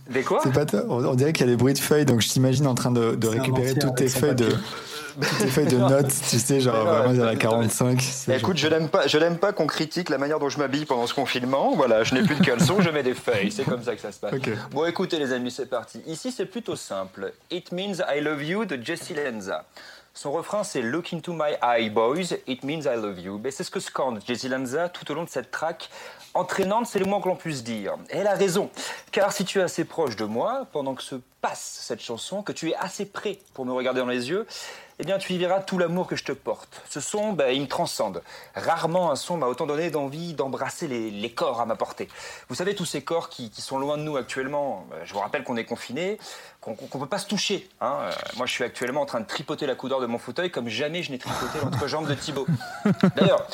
[0.08, 0.40] Des quoi?
[0.42, 0.80] C'est pas toi.
[0.88, 3.18] On, dirait qu'il y a des bruits de feuilles, donc je t'imagine en train de,
[3.26, 4.58] récupérer toutes tes feuilles de, papier.
[5.20, 7.36] Tes feuilles de notes, tu sais, genre Ouais, vraiment il y en a ouais.
[7.36, 8.00] 45.
[8.00, 10.84] c'est Écoute, je n'aime pas, je n'aime pas qu'on critique la manière dont je m'habille
[10.84, 11.74] pendant ce confinement.
[11.74, 13.50] Voilà, je n'ai plus de caleçon, je mets des feuilles.
[13.52, 14.34] C'est comme ça que ça se passe.
[14.70, 16.02] Bon, écoutez les amis, c'est parti.
[16.06, 17.32] Ici, c'est plutôt simple.
[17.50, 19.64] It means I love you de Jessie Lenza.
[20.14, 22.34] Son refrain, c'est Look into my eye, boys.
[22.48, 23.38] It means I love you.
[23.42, 25.88] Mais c'est ce que scande Jessie Lenza tout au long de cette track.
[26.34, 27.94] Entraînante, c'est le moins que l'on puisse dire.
[28.10, 28.68] Et elle a raison.
[29.12, 32.52] Car si tu es assez proche de moi, pendant que se passe cette chanson, que
[32.52, 34.44] tu es assez près pour me regarder dans les yeux,
[35.00, 36.82] eh bien, tu y verras tout l'amour que je te porte.
[36.88, 38.22] Ce son, ben, il me transcende.
[38.54, 42.08] Rarement un son m'a autant donné d'envie d'embrasser les, les corps à ma portée.
[42.48, 45.20] Vous savez, tous ces corps qui, qui sont loin de nous actuellement, ben, je vous
[45.20, 46.18] rappelle qu'on est confinés,
[46.60, 47.68] qu'on ne peut pas se toucher.
[47.80, 47.96] hein.
[48.02, 50.68] Euh, moi, je suis actuellement en train de tripoter la couleur de mon fauteuil comme
[50.68, 52.46] jamais je n'ai tripoté l'entrejambe de Thibaut.
[53.16, 53.46] D'ailleurs,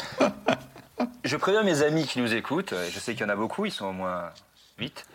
[1.25, 3.73] je préviens mes amis qui nous écoutent, je sais qu'il y en a beaucoup, ils
[3.73, 4.31] sont au moins
[4.79, 5.07] 8.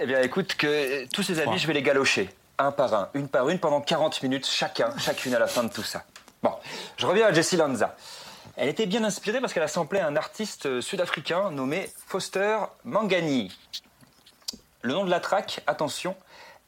[0.00, 2.28] Eh bien, écoute, que tous ces amis, je vais les galocher,
[2.58, 5.72] un par un, une par une, pendant 40 minutes, chacun, chacune à la fin de
[5.72, 6.04] tout ça.
[6.42, 6.52] Bon,
[6.96, 7.96] je reviens à Jessie Lanza.
[8.56, 13.56] Elle était bien inspirée parce qu'elle a samplé un artiste euh, sud-africain nommé Foster Mangani.
[14.82, 16.14] Le nom de la track, attention,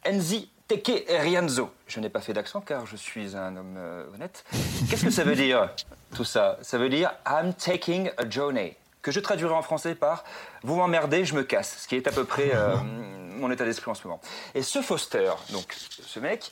[0.04, 1.70] Enzi Teke Rianzo.
[1.86, 4.44] Je n'ai pas fait d'accent car je suis un homme euh, honnête.
[4.90, 5.70] Qu'est-ce que ça veut dire
[6.16, 6.58] tout ça?
[6.62, 8.76] Ça veut dire I'm taking a journey,
[9.06, 10.24] que je traduirai en français par
[10.64, 12.74] Vous m'emmerdez, je me casse, ce qui est à peu près euh,
[13.36, 14.20] mon état d'esprit en ce moment.
[14.56, 16.50] Et ce Foster, donc ce mec,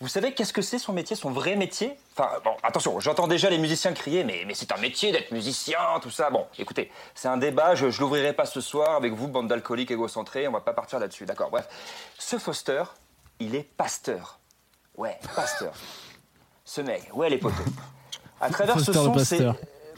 [0.00, 1.96] vous savez qu'est-ce que c'est son métier, son vrai métier?
[2.16, 5.78] Enfin, bon, attention, j'entends déjà les musiciens crier, mais, mais c'est un métier d'être musicien,
[6.02, 6.28] tout ça.
[6.30, 9.92] Bon, écoutez, c'est un débat, je, je l'ouvrirai pas ce soir avec vous, bande d'alcooliques
[9.92, 11.68] égocentrés, on va pas partir là-dessus, d'accord Bref,
[12.18, 12.82] ce Foster,
[13.38, 14.40] il est pasteur.
[14.96, 15.72] Ouais, pasteur.
[16.64, 17.66] Ce mec, ouais, les potos.
[18.40, 19.46] À travers ce Foster son, c'est.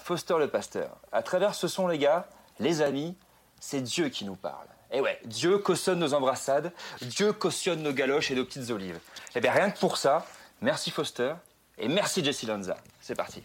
[0.05, 0.99] Foster le pasteur.
[1.13, 2.29] À travers ce son, les gars,
[2.61, 3.17] les amis,
[3.59, 4.67] c'est Dieu qui nous parle.
[4.91, 8.99] Et ouais, Dieu cautionne nos embrassades, Dieu cautionne nos galoches et nos petites olives.
[9.35, 10.27] Et bien rien que pour ça,
[10.61, 11.33] merci Foster
[11.79, 12.77] et merci Jessie Lanza.
[13.01, 13.43] C'est parti.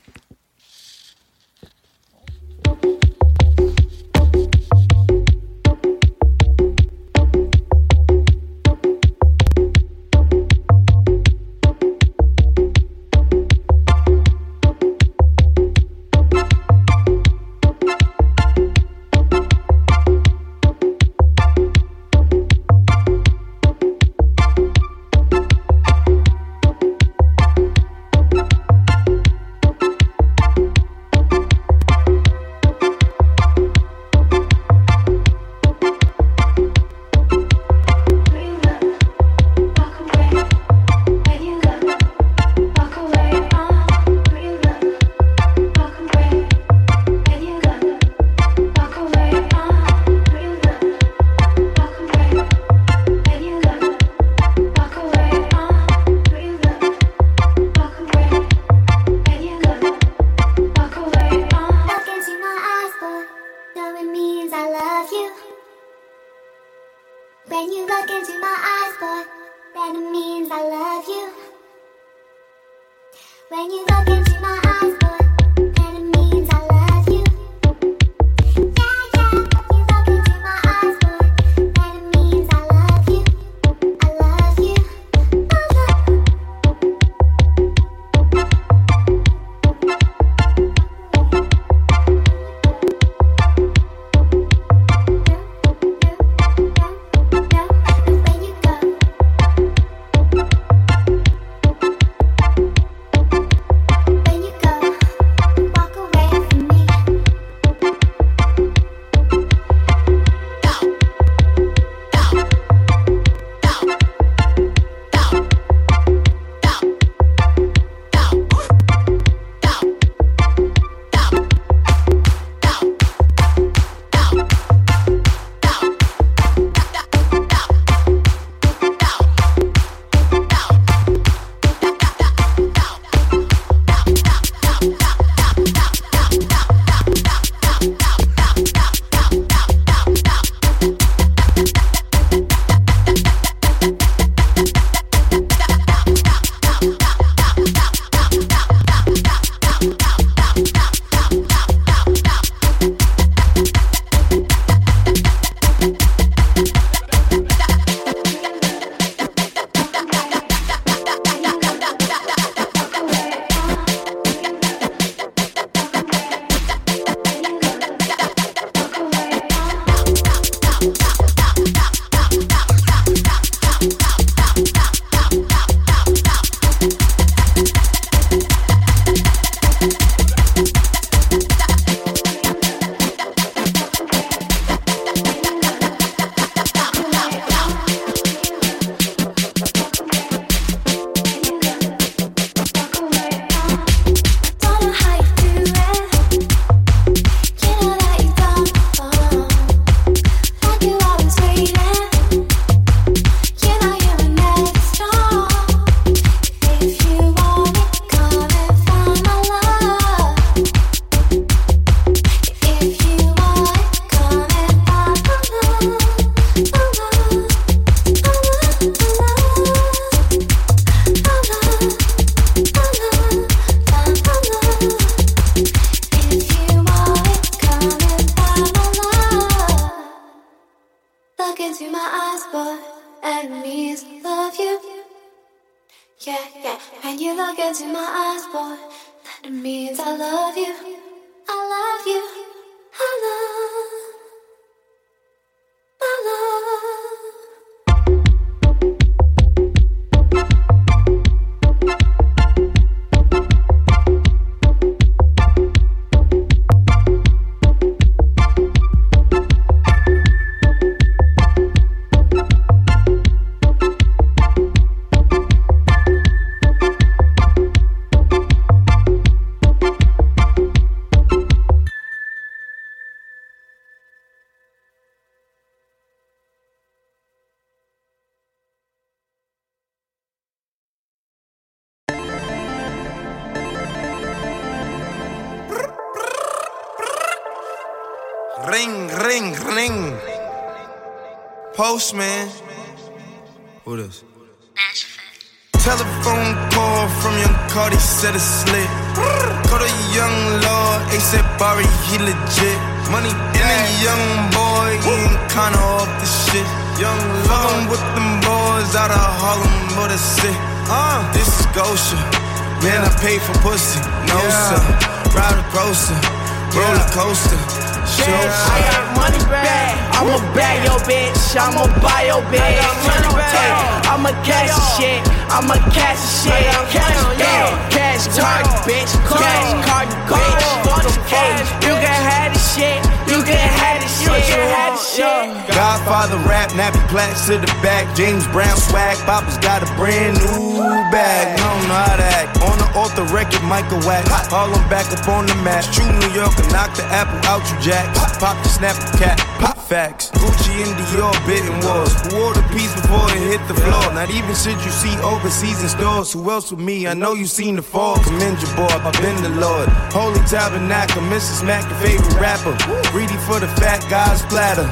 [356.33, 357.07] Who else with me?
[357.07, 358.17] I know you seen the fall.
[358.19, 359.89] Commend your boy, I've been the Lord.
[360.13, 361.65] Holy Tabernacle, Mrs.
[361.65, 362.77] Mack, your favorite rapper.
[363.09, 364.85] Greedy for the fat guy's splatter.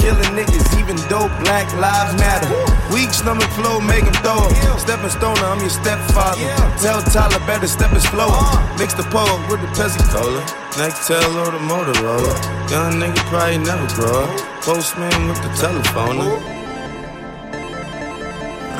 [0.00, 2.48] killing niggas, even though black lives matter.
[2.94, 4.40] Weak stomach flow, make him throw.
[4.80, 6.48] Stepping stoner, I'm your stepfather.
[6.80, 8.32] Tell Tyler better step his flow.
[8.80, 10.40] Mix the pole with the Pepsi Cola.
[10.80, 12.32] Next tell or the Motorola.
[12.72, 14.32] Young nigga probably never grow up.
[14.64, 16.24] Postman with the telephone.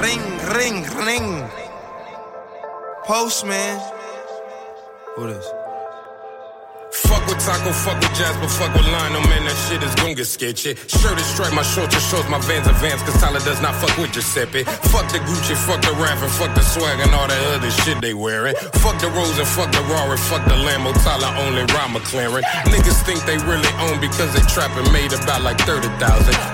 [0.01, 0.25] Ring,
[0.57, 1.60] ring, ring.
[3.11, 3.74] Postman.
[5.16, 5.43] Who this?
[7.11, 9.91] Fuck with Taco, fuck with Jazz, but fuck with Lionel, oh, man, that shit is
[9.99, 10.78] gon' get sketchy.
[10.87, 13.91] Shirt is striped, my short just shows my Vans advance, cause Tyler does not fuck
[13.99, 14.62] with Giuseppe.
[14.95, 17.99] Fuck the Gucci, fuck the Rap, and fuck the swag and all that other shit
[17.99, 18.55] they wearing.
[18.78, 22.47] Fuck the Rose and fuck the Rari, fuck the Lambo, Tyler only ride McLaren.
[22.70, 25.99] Niggas think they really own because they trapping made about like 30,000.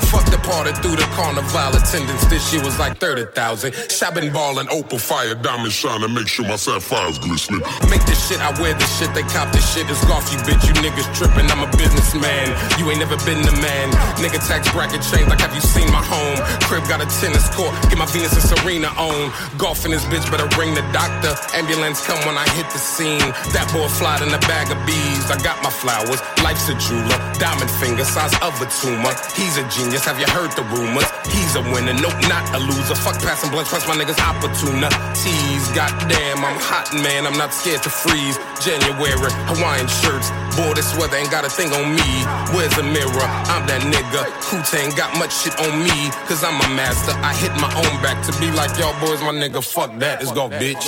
[0.08, 3.74] Fuck the party through the carnival attendance, this year was like 30,000.
[3.90, 7.60] Shopping ball and opal fire, diamond shine and make sure my sapphire's glistening.
[7.90, 10.62] Make this shit, I wear this shit, they cop this shit, it's golf, you bitch,
[10.62, 12.54] you niggas tripping, I'm a businessman.
[12.78, 13.90] You ain't never been the man.
[14.22, 16.38] Nigga tax bracket change, like have you seen my home?
[16.70, 19.34] Crib got a tennis court, get my Venus and Serena on.
[19.58, 21.34] Golf in this bitch, better ring the doctor.
[21.58, 23.26] Ambulance come when I hit the scene.
[23.50, 25.26] That boy fly in a bag of bees.
[25.26, 27.18] I got my flowers, life's a jeweler.
[27.42, 29.10] Diamond finger, size of a tumor.
[29.34, 31.08] He's a genius, have you heard the rumors?
[31.32, 32.94] He's a winner, nope, not a loser.
[32.94, 35.62] Fuck passing blood, trust my niggas opportunities.
[35.72, 38.36] Goddamn, I'm hot, man, I'm not scared to freeze.
[38.60, 40.28] January, Hawaiian shirts.
[40.52, 42.10] Boy, this weather ain't got a thing on me.
[42.52, 43.28] Where's the mirror?
[43.48, 44.28] I'm that nigga.
[44.44, 46.12] Kuta ain't got much shit on me.
[46.28, 47.16] Cause I'm a master.
[47.24, 49.64] I hit my own back to be like, y'all boys, my nigga.
[49.64, 50.20] Fuck that.
[50.20, 50.84] It's go, bitch.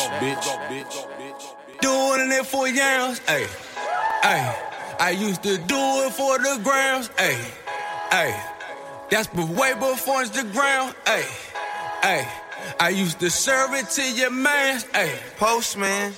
[1.80, 3.48] Doing it for yams, ayy,
[4.22, 4.54] ayy.
[5.00, 7.38] I used to do it for the grams, ayy,
[8.10, 8.57] ayy.
[9.10, 11.24] That's be- way before Instagram, ayy,
[12.02, 12.28] ayy.
[12.78, 14.80] I used to serve it to your man.
[14.92, 15.16] ayy.
[15.38, 16.12] Postman.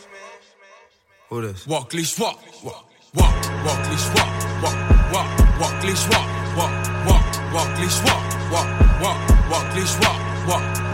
[1.28, 1.66] Who this?
[1.66, 2.84] Walk, leash, walk, walk,
[3.14, 3.34] walk,
[3.64, 4.78] walk, leash, walk, walk,
[5.12, 6.26] walk, walk, leash, walk,
[6.56, 6.72] walk,
[7.06, 8.68] walk, walk, leash, walk, walk,
[9.00, 10.89] walk, walk, leash, walk, walk, walk, walk,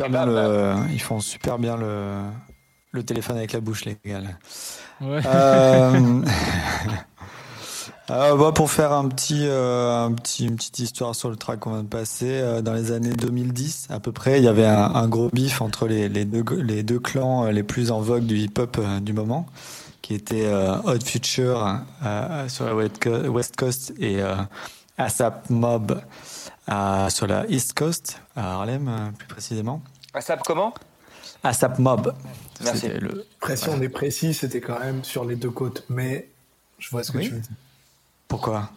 [0.00, 2.20] super bien le, ils font super bien le,
[2.92, 4.20] le téléphone avec la bouche, les gars.
[5.00, 5.20] Ouais.
[5.26, 6.22] Euh,
[8.10, 11.60] euh, bah, pour faire un petit, euh, un petit, une petite histoire sur le track
[11.60, 14.66] qu'on vient de passer, euh, dans les années 2010 à peu près, il y avait
[14.66, 18.24] un, un gros bif entre les, les, deux, les deux clans les plus en vogue
[18.24, 19.46] du hip-hop euh, du moment,
[20.02, 24.34] qui étaient euh, Hot Future euh, sur la West Co- West Coast et euh,
[24.98, 26.00] ASAP Mob
[26.70, 29.82] euh, sur la East Coast, à Harlem plus précisément.
[30.14, 30.74] ASAP comment?
[31.42, 32.14] ASAP Mob.
[32.62, 32.88] Merci.
[32.88, 35.84] Le- Après, si on est précis, c'était quand même sur les deux côtes.
[35.88, 36.28] Mais
[36.78, 37.24] je vois ce que Oui.
[37.28, 37.50] tu veux dire.
[38.28, 38.70] Pourquoi?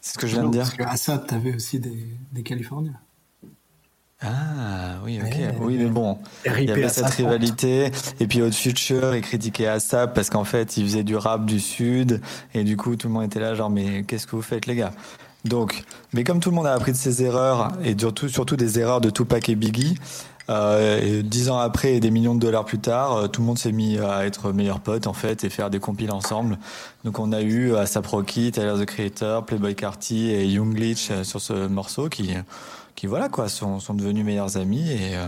[0.00, 0.62] C'est ce que je viens de dire.
[0.62, 2.94] Parce qu'à ça, t'avais aussi des, des Californiens.
[4.22, 5.26] Ah oui, ok.
[5.34, 7.90] Ouais, oui, mais bon, il RIP y avait à cette sa rivalité.
[8.18, 11.60] Et puis Hot Future, il critiquait ASAP parce qu'en fait, il faisait du rap du
[11.60, 12.22] Sud.
[12.54, 14.76] Et du coup, tout le monde était là, genre, mais qu'est-ce que vous faites, les
[14.76, 14.92] gars?
[15.44, 15.84] Donc,
[16.14, 19.00] mais comme tout le monde a appris de ses erreurs, et surtout, surtout des erreurs
[19.02, 19.98] de Tupac et Biggie,
[20.48, 23.58] euh, dix ans après et des millions de dollars plus tard, euh, tout le monde
[23.58, 26.58] s'est mis à être meilleurs potes en fait et faire des compiles ensemble.
[27.04, 31.24] Donc on a eu ASAP Rocky, Tyler the Creator, Playboy Carti et Young Leech euh,
[31.24, 32.34] sur ce morceau qui,
[32.94, 35.26] qui voilà quoi, sont, sont devenus meilleurs amis et euh,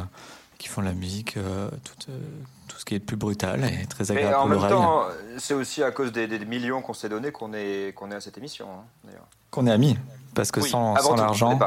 [0.58, 2.18] qui font de la musique, euh, tout, euh,
[2.66, 5.04] tout ce qui est plus brutal et très Mais agréable en pour même temps,
[5.36, 8.20] c'est aussi à cause des, des millions qu'on s'est donnés qu'on est, qu'on est à
[8.20, 9.26] cette émission, hein, d'ailleurs.
[9.50, 9.96] Qu'on est amis,
[10.34, 11.58] parce que Oui, sans, sans l'argent.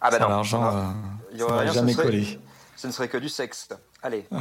[0.00, 2.38] Ah bah sans l'argent, euh, ça n'aurait jamais collé.
[2.76, 3.68] Ce ne serait que du sexe.
[4.04, 4.24] Allez.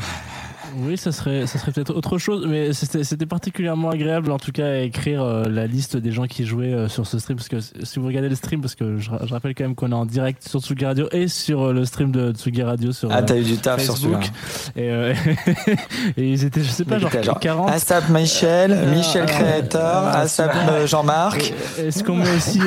[0.77, 4.65] Oui, ça serait, ça serait peut-être autre chose, mais c'était particulièrement agréable en tout cas
[4.65, 7.38] à écrire euh, la liste des gens qui jouaient euh, sur ce stream.
[7.38, 9.91] Parce que si vous regardez le stream, parce que je, je rappelle quand même qu'on
[9.91, 13.11] est en direct sur Tsugi Radio et sur euh, le stream de Tsugi Radio sur
[13.11, 14.23] Ah, t'as eu du taf sur Facebook.
[14.76, 14.90] Et,
[16.18, 17.69] et ils étaient, je sais pas, genre, genre 40.
[17.69, 21.53] ASAP Michel, Michel Créateur, ASAP Jean-Marc.
[21.77, 22.60] Est-ce qu'on met aussi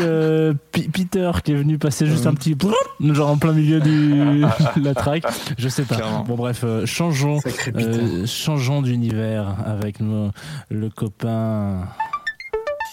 [0.93, 2.57] Peter qui est venu passer juste un petit
[3.01, 4.45] genre en plein milieu du
[4.83, 5.25] la track?
[5.59, 5.97] Je sais pas.
[6.27, 7.39] Bon bref, changeons,
[7.77, 10.31] euh, changeons d'univers avec nos-
[10.71, 11.83] le copain.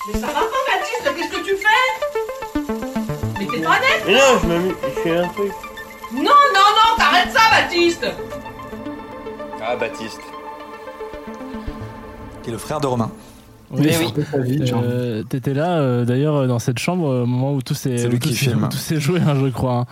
[0.07, 3.39] Mais ça va pas, Baptiste Qu'est-ce que tu fais?
[3.39, 5.51] Mais t'es pas net Mais non, je m'amuse, je fais un truc.
[6.13, 8.05] Non, non, non, t'arrêtes ça, Baptiste
[9.65, 10.19] Ah, Baptiste.
[12.43, 13.09] Qui est le frère de Romain.
[13.77, 13.89] Oui,
[14.31, 14.83] sa vie, genre.
[14.85, 17.97] Euh, T'étais là, euh, d'ailleurs, euh, dans cette chambre, euh, au moment où tout s'est
[18.99, 19.73] joué, hein, je crois.
[19.73, 19.85] hein.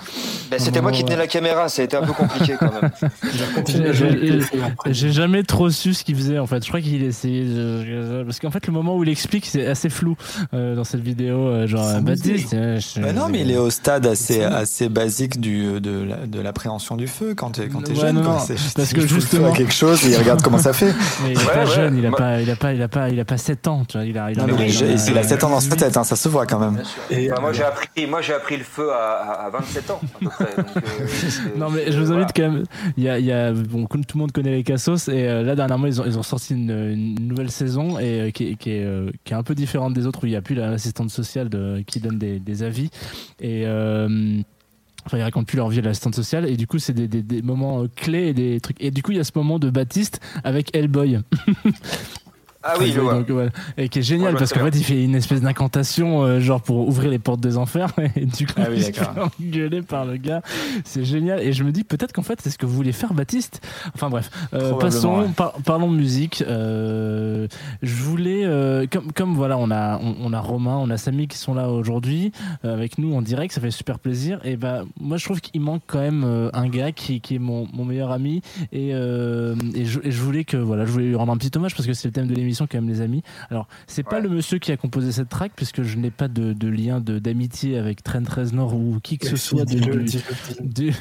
[0.49, 2.91] Ben, C'était moi qui tenais la caméra, ça a été un peu compliqué quand même.
[4.91, 6.63] J'ai- jamais trop su ce qu'il faisait en fait.
[6.63, 8.23] Je crois qu'il essayait de...
[8.23, 10.15] parce qu'en fait le moment où il explique c'est assez flou
[10.53, 11.67] euh, dans cette vidéo.
[11.67, 12.55] genre Baptiste.
[12.99, 16.95] Bah non, mais il est au stade assez, assez basique du, de, la- de l'appréhension
[16.95, 18.15] du feu quand t'es quand Ouais, jeune.
[18.15, 18.45] non, quoi.
[18.75, 20.93] parce il que justement- à quelque chose et il regarde comment ça fait.
[21.23, 22.87] Mais il est Ouais, pas ouais, jeune, il a pas, il a pas, il a
[22.87, 23.70] pas, il a pas 7 ans.
[23.87, 25.49] Tu vois, il a, il a, Non, mais il, il a- il a 7 ans
[25.49, 26.81] dans sa tête, hein, ça se voit quand même.
[27.09, 30.19] Bah, moi j'ai appris, moi j'ai appris le feu à, à- à 27 ans à
[30.19, 30.55] peu près.
[30.55, 31.07] donc, euh,
[31.57, 32.23] Non mais je vous voilà.
[32.23, 32.63] invite quand même.
[32.97, 35.43] Il y a, il y a bon, tout le monde connaît les Cassos et euh,
[35.43, 38.55] là dernièrement ils ont, ils ont sorti une, une nouvelle saison et euh, qui, est-
[38.55, 40.55] qui est euh, qui est un peu différente des autres où il n'y a plus
[40.55, 42.89] l'assistante sociale de, qui donne des, des avis
[43.39, 44.41] et euh,
[45.07, 47.23] Enfin, ils racontent plus leur vie à l'assistante sociale et du coup c'est des, des,
[47.23, 49.57] des moments euh, clés et des trucs et du coup il y a ce moment
[49.57, 51.19] de Baptiste avec Hellboy
[52.63, 53.13] Ah oui, je vois.
[53.15, 53.49] Donc, voilà.
[53.77, 56.61] et qui est génial Ouais, parce qu'en fait il fait une espèce d'incantation euh, genre
[56.61, 59.29] pour ouvrir les portes des enfers et du coup Ah oui, il se fait d'accord.
[59.41, 60.41] engueuler par le gars
[60.83, 63.13] c'est génial et je me dis peut-être qu'en fait c'est ce que vous voulez faire
[63.13, 63.61] Baptiste
[63.95, 65.27] enfin bref euh, passons ouais.
[65.35, 67.47] par- parlons de musique euh,
[67.81, 71.27] je voulais euh, comme, comme voilà on a on, on a Romain on a Samy
[71.27, 72.31] qui sont là aujourd'hui
[72.65, 75.61] euh, avec nous en direct ça fait super plaisir et bah moi je trouve qu'il
[75.61, 79.55] manque quand même euh, un gars qui, qui est mon, mon meilleur ami et, euh,
[79.73, 81.87] et, je, et je voulais que voilà je voulais lui rendre un petit hommage parce
[81.87, 83.23] que c'est le thème de l'émission quand même les amis.
[83.49, 86.53] Alors c'est pas le monsieur qui a composé cette track puisque je n'ai pas de,
[86.53, 89.89] de lien de d'amitié avec Trent Reznor ou qui que ce soit du, du,
[90.61, 90.91] du,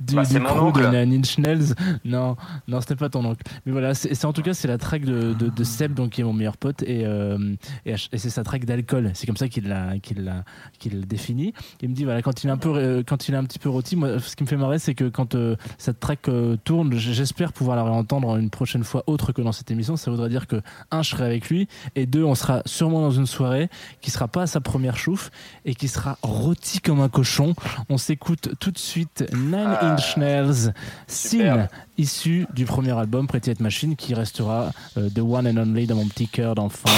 [0.00, 1.04] du, bah, du crew de.
[1.04, 1.74] Nine Inch Nails.
[2.04, 2.36] Non
[2.68, 3.42] non c'était pas ton oncle.
[3.64, 6.20] Mais voilà c'est en tout cas c'est la track de, de, de Seb donc qui
[6.20, 7.54] est mon meilleur pote et, euh,
[7.84, 9.10] et, et c'est sa track d'alcool.
[9.14, 10.44] C'est comme ça qu'il l'a qu'il l'a
[10.78, 13.34] qu'il l'a défini il me dit voilà quand il est un peu euh, quand il
[13.34, 15.56] est un petit peu rôti moi ce qui me fait marrer c'est que quand euh,
[15.78, 19.70] cette track euh, tourne j'espère pouvoir la réentendre une prochaine fois autre que dans cette
[19.70, 19.96] émission.
[19.96, 20.60] Ça voudrait dire que
[20.90, 23.68] un je serai avec lui et deux on sera sûrement dans une soirée
[24.00, 25.30] qui sera pas à sa première chouffe
[25.64, 27.54] et qui sera rôti comme un cochon.
[27.88, 30.72] On s'écoute tout de suite Nine Inch Nails
[31.06, 31.68] Sin
[31.98, 35.96] issu du premier album Pretty Hate Machine qui restera euh, the one and only dans
[35.96, 36.90] mon petit cœur d'enfant.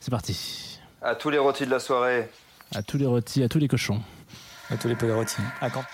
[0.00, 0.78] C'est parti.
[1.02, 2.28] À tous les rôtis de la soirée.
[2.74, 4.00] à tous les rôtis à tous les cochons.
[4.70, 5.36] À tous les Polarotti.
[5.60, 5.84] À quand?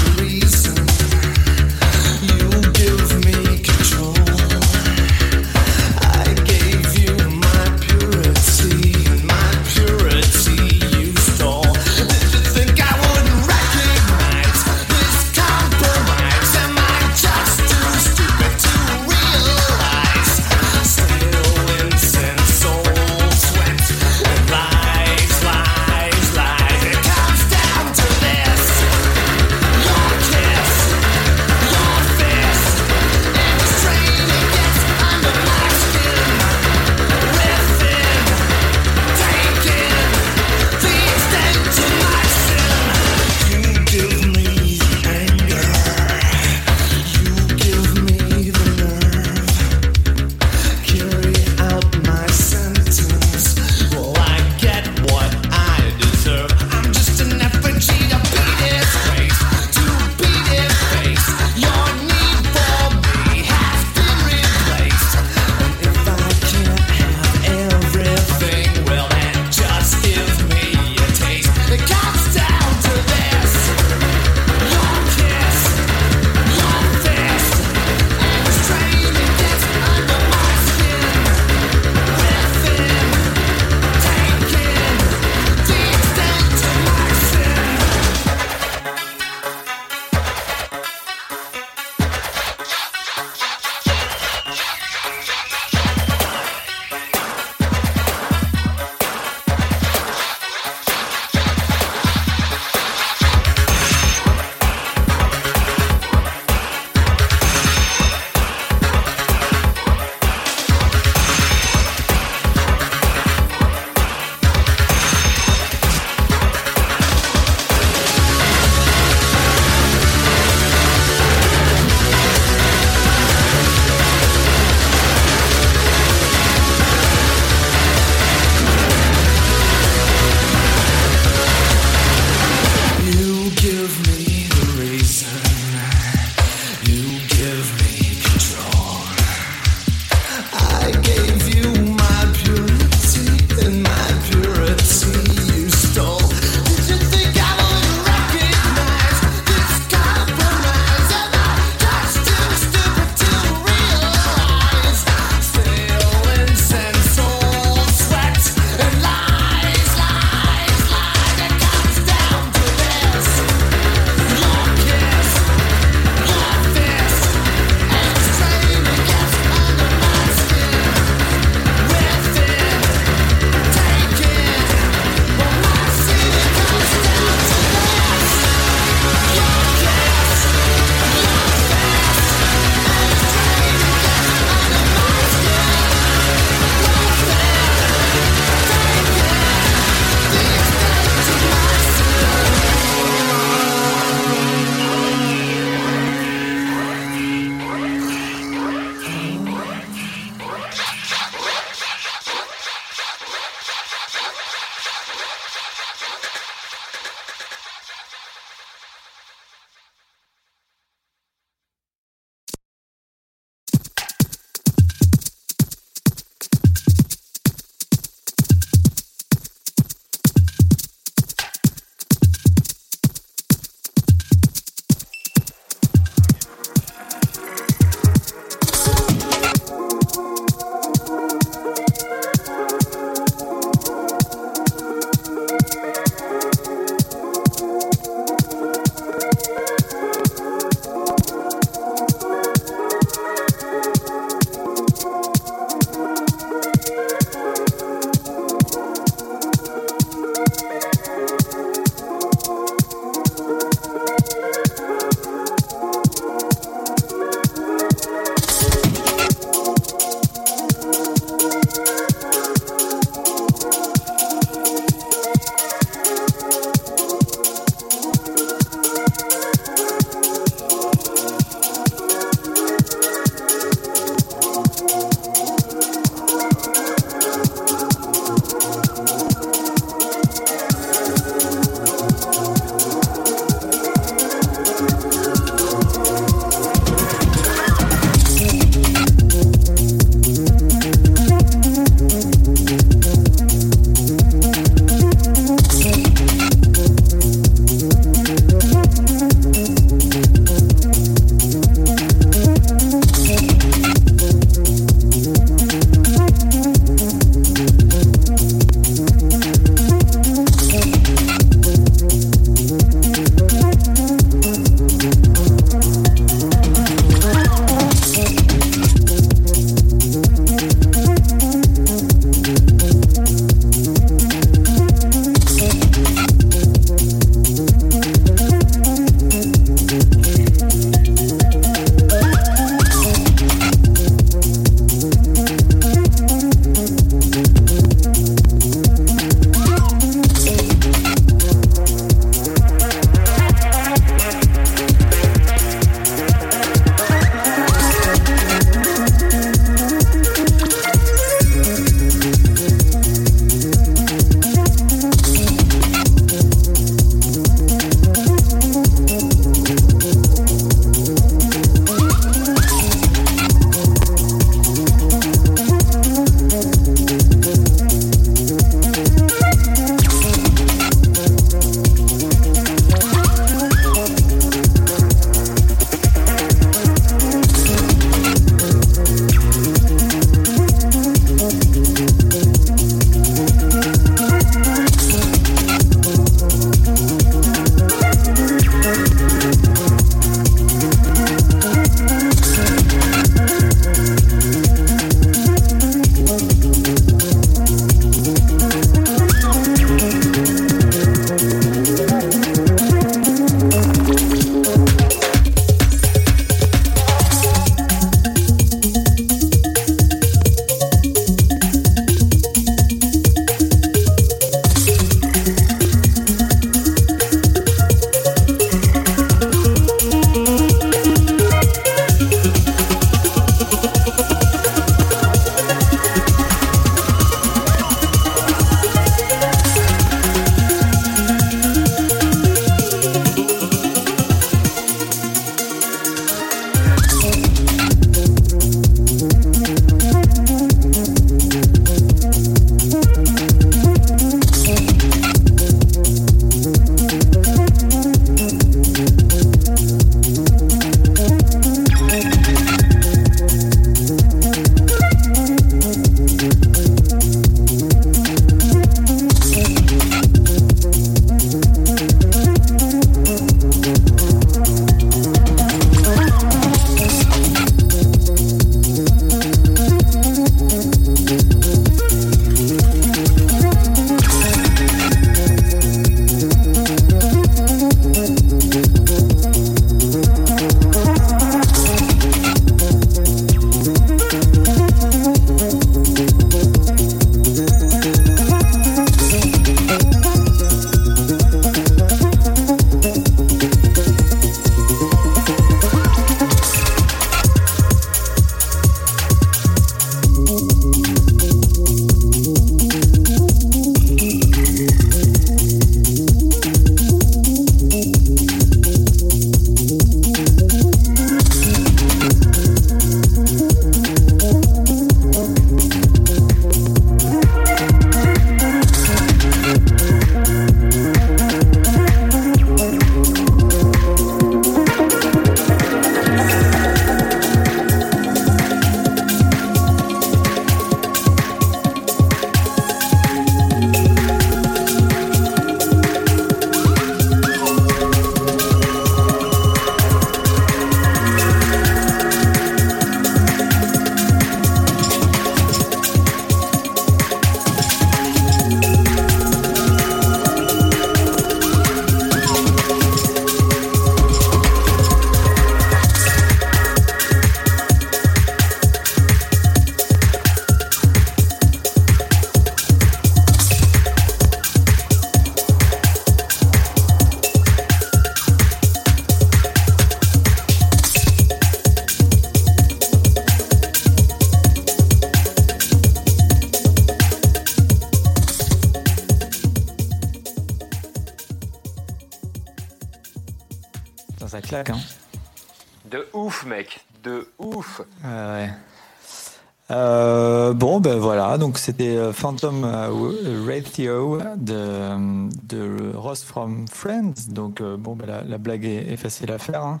[592.40, 597.48] Phantom euh, Ratio de, de Ross from Friends.
[597.50, 599.84] Donc, euh, bon, ben, la, la blague est, est facile à faire.
[599.84, 600.00] Hein.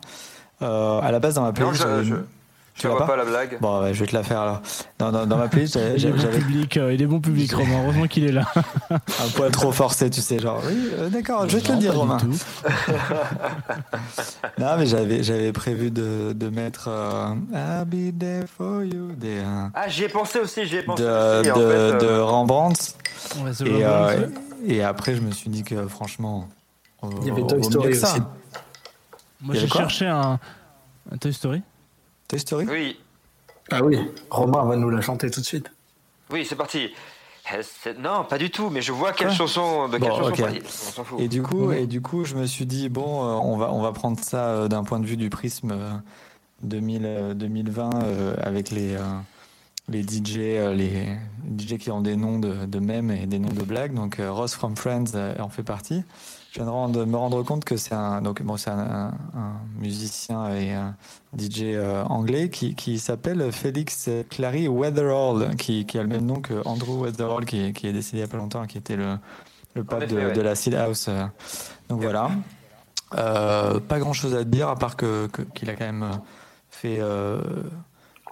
[0.62, 1.86] Euh, à la base, dans ma playlist,
[2.80, 3.58] tu l'as vois pas la blague?
[3.60, 4.62] Bon, ouais, je vais te la faire alors.
[4.98, 7.52] Dans, dans, dans ma playlist, j'avais- Il est bon public, euh, il est bon public,
[7.52, 7.80] Romain.
[7.84, 8.44] Heureusement qu'il est là.
[8.90, 11.94] un poil trop forcé, tu sais, genre, oui, euh, d'accord, je vais te le dire,
[11.94, 12.16] Romain.
[12.18, 12.36] tout.
[14.58, 19.38] Non, mais j'avais, j'avais prévu de, de mettre euh, I'll be there for you des,
[19.38, 21.08] euh, Ah, j'y ai pensé aussi, j'y ai pensé de,
[21.40, 21.50] aussi.
[21.50, 22.94] en de, fait, euh, de Rembrandt.
[23.42, 23.50] Ouais,
[24.66, 26.48] Et, euh, après, je me suis dit que franchement,
[27.22, 28.20] Il y avait Toy Story aussi.
[29.42, 30.38] Moi, j'ai cherché un,
[31.12, 31.62] un Toy Story.
[32.30, 32.66] Toy Story?
[32.70, 32.96] Oui,
[33.72, 33.98] Ah oui,
[34.30, 35.68] Romain va nous la chanter tout de suite.
[36.32, 36.90] oui, c'est parti.
[37.52, 39.88] Euh, Non, pas du tout, mais je vois quelle chanson.
[39.88, 40.40] De quelle Bon, chanson ok.
[40.40, 40.62] parler.
[40.64, 41.20] On s'en fout.
[41.20, 43.82] Et du coup, et du coup, je me suis dit bon, euh, on va on
[43.82, 45.90] va prendre ça euh, d'un point de vue du prisme euh,
[46.62, 49.00] 2000, euh, 2020 euh, avec les euh,
[49.88, 51.08] les DJ euh, les
[51.58, 53.94] DJ qui ont des noms de, de mèmes et des noms de blagues.
[53.94, 56.04] Donc euh, Ross from Friends euh, en fait partie.
[56.50, 59.12] Je viens de rendre- me rendre compte que c'est un donc bon c'est un, un-
[59.38, 60.96] un musicien et un
[61.38, 66.40] DJ euh, anglais qui, qui s'appelle Félix Clary Weatherall qui, qui a le même nom
[66.40, 69.16] que Andrew Weatherall qui, qui est décédé il y a pas longtemps qui était le
[69.76, 70.32] le pape effet, de, ouais.
[70.32, 71.08] de la Seed House.
[71.88, 72.32] Donc voilà.
[73.16, 76.10] Euh, pas grand chose à dire à part que que- qu'il a quand même
[76.70, 77.40] fait euh,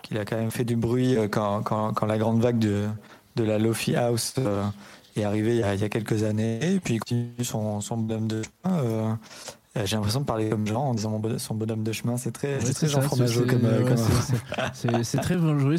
[0.03, 2.86] qu'il a quand même fait du bruit quand, quand, quand la grande vague de,
[3.36, 4.35] de la Lofi House
[5.20, 6.59] est arrivée il y, a, il y a quelques années.
[6.74, 8.78] Et puis il continue son, son bonhomme de chemin.
[8.78, 9.12] euh,
[9.85, 12.16] J'ai l'impression de parler comme Jean en disant mon bon- son bonhomme de chemin.
[12.16, 13.65] C'est très, Ouais, c'est très Jean Fromageau c'est- comme.
[13.65, 13.85] ouais,
[15.23, 15.77] très bien joué.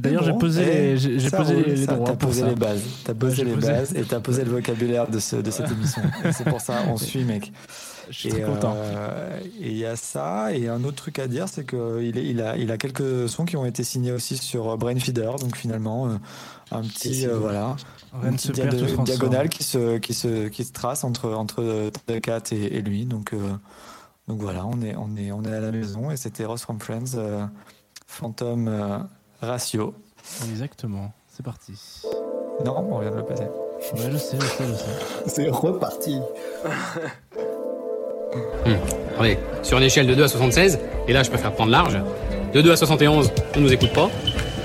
[0.00, 2.48] D'ailleurs, j'ai bon, posé, eh, les- j'ai j'ai posé roule, les, droits T'as posé ça.
[2.48, 2.82] les bases.
[3.04, 6.02] T'as posé les posé- bases et t'as posé le vocabulaire de, ce, de cette émission.
[6.32, 7.52] C'est pour ça on suit, mec.
[8.10, 8.74] Je suis Et, très content.
[8.76, 10.54] euh, et il y a ça.
[10.54, 13.56] Et un autre truc à dire, c'est qu'il il a, il a quelques sons qui
[13.56, 15.32] ont été signés aussi sur Brainfeeder.
[15.40, 16.14] Donc finalement, euh,
[16.70, 17.76] un petit, euh, voilà,
[18.12, 21.04] Rien une ne se petite perd, tout diagonale qui se, qui se, qui se trace
[21.04, 21.90] entre entre
[22.22, 23.04] Cat et, et lui.
[23.04, 23.38] Donc euh,
[24.28, 26.10] donc voilà, on est, on est, on est à la maison.
[26.10, 27.44] Et c'était Ross from Friends, euh,
[28.06, 28.98] Phantom euh,
[29.40, 29.94] Ratio.
[30.50, 31.12] Exactement.
[31.28, 31.72] C'est parti.
[32.64, 33.44] Non, on vient de le passer.
[33.44, 35.28] Ouais, je sais, je sais, je sais.
[35.28, 36.20] C'est reparti.
[38.66, 38.74] Hmm.
[39.14, 41.98] Attendez, sur une échelle de 2 à 76, et là je préfère prendre large,
[42.52, 44.10] de 2 à 71, on nous écoute pas.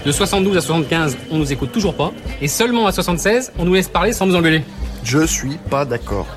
[0.06, 2.12] De 72 à 75, on nous écoute toujours pas.
[2.42, 4.64] Et seulement à 76, on nous laisse parler sans nous engueuler.
[5.04, 6.28] Je suis pas d'accord.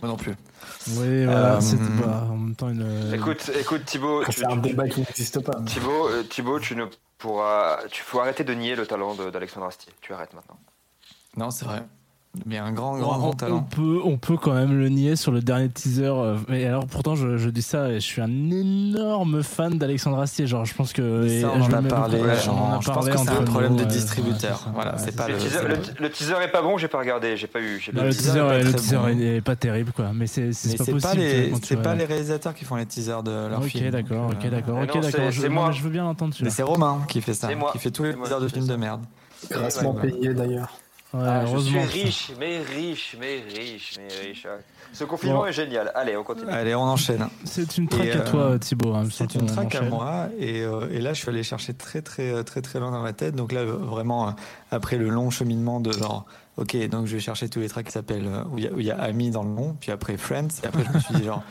[0.00, 0.34] Moi non plus.
[0.96, 3.12] Oui, voilà, Euh, c'est bah, en même temps une.
[3.14, 5.60] Écoute, écoute Thibaut, tu, C'est un débat qui n'existe pas.
[5.66, 6.84] Thibaut, euh, Thibaut, tu ne
[7.18, 9.92] pourras, tu faut arrêter de nier le talent d'Alexandre Astier.
[10.00, 10.58] Tu arrêtes maintenant.
[11.36, 11.82] Non, c'est vrai.
[12.46, 13.62] Mais un grand, grand, on, grand on talent.
[13.70, 16.04] peut, on peut quand même le nier sur le dernier teaser.
[16.06, 20.18] euh, Mais alors, pourtant, je, je dis ça et je suis un énorme fan d'Alexandre
[20.18, 20.46] Astier.
[20.46, 21.28] Genre, je pense que.
[21.40, 23.18] Ça, on je en a parlé, beaucoup- genre, on en a je pense parlé que
[23.18, 24.68] c'est un problème nous, de distributeur.
[24.74, 25.38] Voilà, Ouais, c'est pas Le le.
[25.38, 27.80] teaser, c'est le, le- le teaser est pas bon, j'ai pas regardé, j'ai pas eu.
[27.94, 28.12] pas le eu.
[28.12, 29.06] teaser, est pas le teaser bon.
[29.20, 30.10] est pas terrible, quoi.
[30.14, 31.56] Mais c'est pas possible.
[31.62, 33.90] c'est pas les réalisateurs qui font les teasers de leur Ok, film.
[33.90, 35.02] d'accord, donc, ok, euh, d'accord, ok, d'accord.
[35.10, 35.68] c'est- Je, moi.
[35.68, 36.30] mais je veux bien l'entendre.
[36.32, 36.50] Mais celui-là.
[36.50, 37.70] c'est Romain qui fait ça, C'est moi.
[37.72, 39.02] qui fait tous les C'est moi, teasers de films de merde.
[39.50, 40.68] Grassement payé d'ailleurs.
[41.14, 44.46] Ouais, Ah, je suis riche, mais riche, mais riche, mais riche.
[44.92, 45.46] Ce confinement Bon.
[45.46, 45.92] est génial.
[45.94, 46.50] Allez, on continue.
[46.50, 47.28] Allez, on enchaîne.
[47.44, 48.94] C'est une traque Et, à euh, toi, Thibaut.
[48.94, 52.02] hein, C'est une track à moi et, euh, et là je suis allé chercher très
[52.02, 54.32] très très très loin dans ma tête donc là vraiment euh,
[54.70, 56.24] après le long cheminement de genre
[56.56, 58.72] ok donc je vais chercher tous les tracks qui s'appellent euh, où il y, a-
[58.72, 60.98] où il y a Ami dans le nom puis après Friends et après je me
[61.00, 61.42] suis dit genre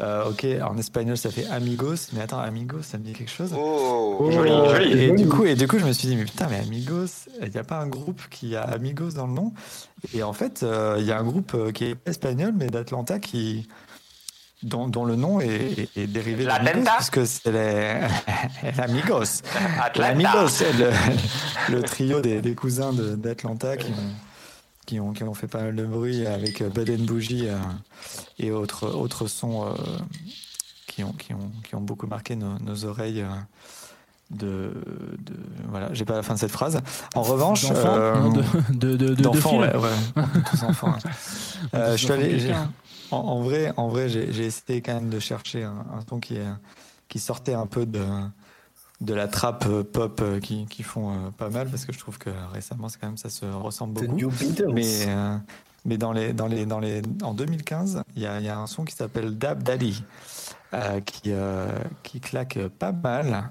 [0.00, 3.52] euh, ok en espagnol ça fait Amigos mais attends Amigos ça me dit quelque chose
[3.56, 5.02] Oh, Et, joli, euh, joli.
[5.02, 7.06] et du coup et du coup je me suis dit mais putain mais Amigos
[7.42, 9.52] il n'y a pas un groupe qui a Amigos dans le nom?
[10.14, 13.18] Et en fait euh, il y a un groupe euh, qui est espagnol mais d'Atlanta
[13.18, 13.66] qui
[14.64, 18.00] dont, dont le nom est, est- dérivé La d'Amigos, Tenta puisque c'est les,
[18.72, 19.42] les Amigos.
[19.80, 20.08] Atlanta.
[20.08, 20.90] L'Amigos, c'est le,
[21.76, 23.94] le trio des, des cousins de- d'Atlanta qui ont,
[24.88, 27.58] qui, ont, qui ont fait pas mal de bruit avec euh, Bud and Bougie euh,
[28.38, 29.72] et autres, autres sons euh,
[30.86, 33.22] qui, ont, qui, ont, qui ont beaucoup marqué nos, nos oreilles.
[34.30, 34.72] de,
[35.24, 35.34] de
[35.68, 36.80] voilà j'ai pas la fin de cette phrase
[37.14, 38.30] en revanche D'enfants euh,
[38.72, 39.28] de- de- de-
[39.58, 40.22] ouais, ouais.
[40.50, 41.10] tous enfants hein.
[41.74, 42.70] Euh, je suis enfants de allé j'ai- quelqu'un.
[43.10, 46.36] en, en vrai en vrai j'ai essayé quand même de chercher un, un son qui
[46.36, 46.46] est
[47.08, 48.04] qui sortait un peu de
[49.00, 51.98] de la trappe euh, pop euh, qui, qui font euh, pas mal parce que je
[51.98, 54.72] trouve que récemment c'est quand même ça se ressemble The beaucoup New Beatles.
[54.74, 55.36] mais euh,
[55.84, 58.58] mais dans les dans les dans les en 2015 il y a, il y a
[58.58, 59.62] un son qui s'appelle Dab
[60.74, 61.68] euh, qui euh,
[62.02, 63.50] qui claque pas mal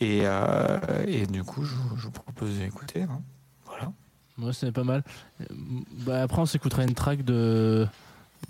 [0.00, 3.20] et euh, et du coup je, vous- je vous propose d'écouter hein.
[3.66, 3.92] voilà
[4.38, 5.04] Ouais, c'est pas mal.
[6.06, 7.86] Bah, après, on s'écoutera une track de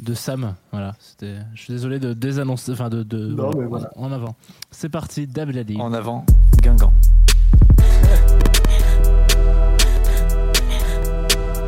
[0.00, 0.54] de Sam.
[0.72, 1.36] Voilà, c'était.
[1.54, 3.90] Je suis désolé de désannoncer, enfin de, de Non, mais voilà.
[3.96, 4.34] en avant.
[4.70, 5.76] C'est parti, Dabladi.
[5.80, 6.24] En avant,
[6.62, 6.92] Guingamp.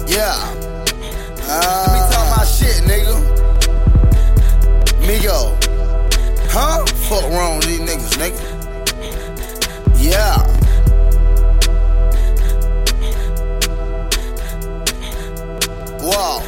[0.08, 0.34] Yeah.
[1.48, 3.16] Uh, Let me talk my shit, nigga.
[5.06, 5.56] Migo.
[6.50, 6.84] Huh?
[7.08, 8.40] Fuck wrong with these niggas, nigga.
[9.98, 10.36] Yeah.
[16.00, 16.40] Whoa.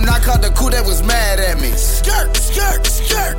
[0.00, 1.68] When I caught the coup, they was mad at me.
[1.76, 3.36] Skirt, skirt, skirt.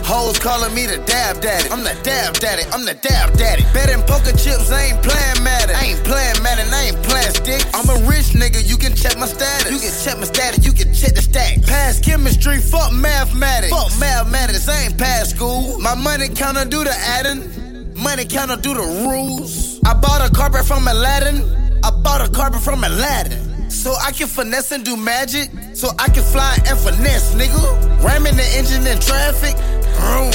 [0.00, 1.68] Hoes calling me the dab daddy.
[1.68, 2.64] I'm the dab daddy.
[2.72, 3.68] I'm the dab daddy.
[3.76, 5.76] Betting poker chips, I ain't playing Madden.
[5.76, 6.72] I ain't playing Madden.
[6.72, 7.60] I ain't playing stick.
[7.76, 8.64] I'm a rich nigga.
[8.64, 9.68] You can check my status.
[9.68, 10.64] You can check my status.
[10.64, 11.60] You can check the stack.
[11.68, 12.64] Pass chemistry.
[12.64, 13.68] Fuck mathematics.
[13.68, 14.72] Fuck mathematics.
[14.72, 15.78] I ain't past school.
[15.80, 17.44] My money counter do the adding.
[17.92, 19.84] Money counter do the rules.
[19.84, 21.44] I bought a carpet from Aladdin.
[21.84, 23.49] I bought a carpet from Aladdin.
[23.70, 25.48] So I can finesse and do magic.
[25.74, 28.02] So I can fly and finesse, nigga.
[28.02, 29.56] Ramming the engine in traffic.
[29.96, 30.32] Vroom.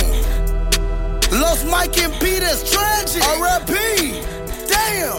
[1.39, 3.21] Lost Mike and Peter's tragic.
[3.23, 4.21] R.I.P.
[4.67, 5.17] Damn.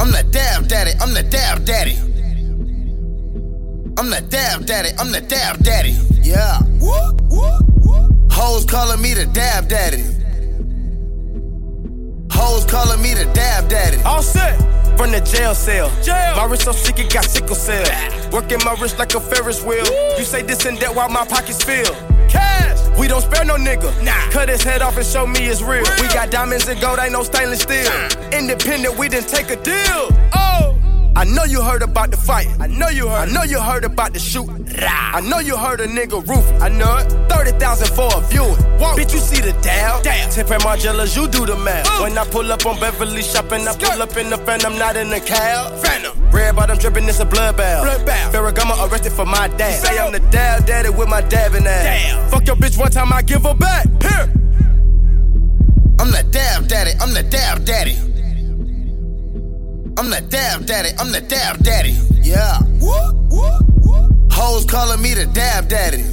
[0.00, 0.92] I'm the dab daddy.
[1.00, 1.96] I'm the dab daddy.
[3.98, 4.90] I'm the dab daddy.
[4.98, 5.96] I'm the dab daddy.
[6.22, 6.60] Yeah.
[8.30, 10.04] Hoes calling me the dab daddy.
[12.32, 14.00] Hoes calling me the dab daddy.
[14.04, 15.88] All set from the jail cell.
[16.02, 16.34] Jail.
[16.36, 17.86] My wrist so sick it got sickle cell.
[18.32, 19.86] Working my wrist like a Ferris wheel.
[20.18, 21.94] You say this and that while my pockets fill.
[22.28, 22.98] Cash.
[22.98, 23.88] We don't spare no nigga.
[24.04, 24.30] Nah.
[24.32, 25.84] Cut his head off and show me it's real.
[26.02, 27.90] We got diamonds and gold, ain't no stainless steel.
[28.32, 30.10] Independent, we didn't take a deal.
[30.34, 30.87] Oh.
[31.18, 32.46] I know you heard about the fight.
[32.60, 33.28] I know you heard.
[33.28, 34.48] I know you heard about the shoot.
[34.78, 36.46] I know you heard a nigga roof.
[36.62, 37.10] I know it.
[37.28, 38.54] Thirty thousand for a viewing.
[38.78, 38.94] Whoa.
[38.94, 40.04] Bitch, you see the down.
[40.04, 40.30] Damn.
[40.30, 41.90] Tip and Margellas, you do the math.
[42.00, 45.10] When I pull up on Beverly shopping, I pull up in the Phantom, not in
[45.10, 45.74] the cab.
[45.82, 46.30] Phantom.
[46.30, 47.82] Red bottom dripping, it's a blood bath.
[47.82, 48.32] Blood bath.
[48.32, 49.84] Ferragamo arrested for my dad.
[49.84, 51.82] Say I'm the dab daddy with my dabbing ass.
[51.82, 52.30] Damn.
[52.30, 53.86] Fuck your bitch one time, I give her back.
[54.00, 54.32] Here.
[55.98, 56.92] I'm the dab daddy.
[57.00, 57.96] I'm the dab daddy.
[59.98, 60.90] I'm the dab daddy.
[61.00, 61.98] I'm the dab daddy.
[62.22, 62.62] Yeah.
[64.30, 66.06] Hoes calling me the dab daddy.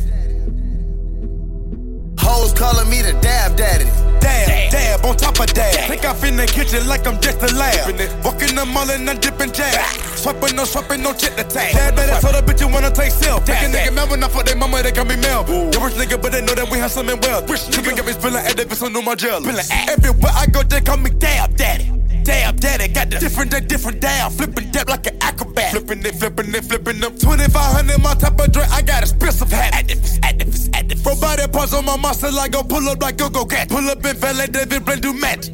[2.17, 3.85] Hoes calling me the dab daddy.
[4.17, 5.87] Dab, dab, on top of dab.
[5.87, 7.93] Think I'm in the kitchen like I'm just a lab.
[8.25, 9.77] Walking the mall and I'm dipping jab.
[10.17, 11.75] Swiping, no swiping, no the tag.
[11.75, 13.45] Dab, dab, so the bitch you wanna take self.
[13.45, 15.43] Take a nigga mad when I fuck their mama, they call me Mel.
[15.43, 17.45] The rich nigga, but they know that we have something well.
[17.45, 19.45] Rich nigga got me spilling at the bitch on my gel.
[19.45, 21.91] Everywhere I go, they call me dab daddy.
[22.25, 24.31] Dab daddy, got the different day, different down.
[24.31, 25.69] Flipping dab like an acrobat.
[25.71, 27.15] Flipping it, flipping it, flipping them.
[27.17, 29.73] 2500 my type of drink, I got expensive hat.
[29.73, 31.03] Activist, activist, activist.
[31.03, 33.69] From body parts on my muscle, I go pull up like go go cat.
[33.69, 35.49] Pull up in Valet David, blend do match.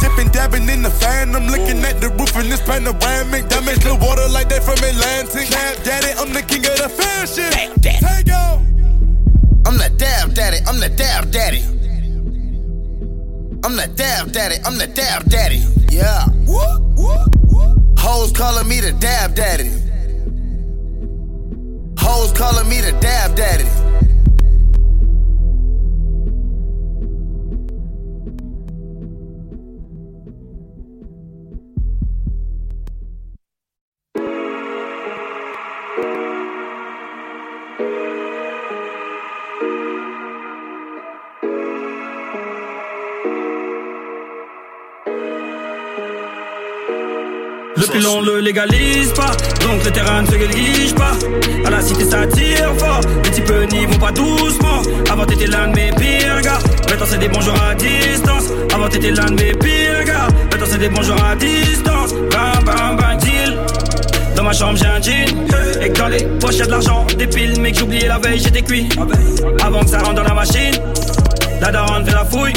[0.00, 3.48] Dipping, dabbing in the fan, I'm looking at the roof in this panoramic.
[3.48, 5.48] Damage the water like they from Atlantic.
[5.48, 7.50] Dab daddy, I'm the king of the fashion.
[7.80, 8.60] Take off.
[9.66, 10.58] I'm the dab daddy.
[10.68, 11.64] I'm the dab daddy.
[13.64, 14.56] I'm the dab daddy.
[14.66, 15.62] I'm the dab daddy.
[15.90, 16.26] Yeah.
[17.96, 19.70] Hoes calling me the dab daddy.
[21.98, 23.64] Hoes calling me the dab daddy.
[47.94, 49.30] Le pilon le légalise pas,
[49.64, 51.12] donc le terrain ne se néglige pas.
[51.64, 54.82] À la cité ça tire fort, les peu n'y vont pas doucement.
[55.08, 56.58] Avant t'étais l'un de mes pires gars,
[56.90, 58.50] maintenant c'est des bonjours à distance.
[58.74, 62.14] Avant t'étais l'un de mes pires gars, maintenant c'est des bonjours à distance.
[62.32, 63.58] Bam bam bam deal.
[64.34, 65.32] Dans ma chambre j'ai un jean
[65.80, 68.40] Et que dans les poches y'a de l'argent Des piles mais que j'oubliais la veille
[68.40, 68.88] j'étais cuit
[69.64, 70.74] Avant que ça rentre dans la machine
[71.60, 72.52] La daronne fait la fouille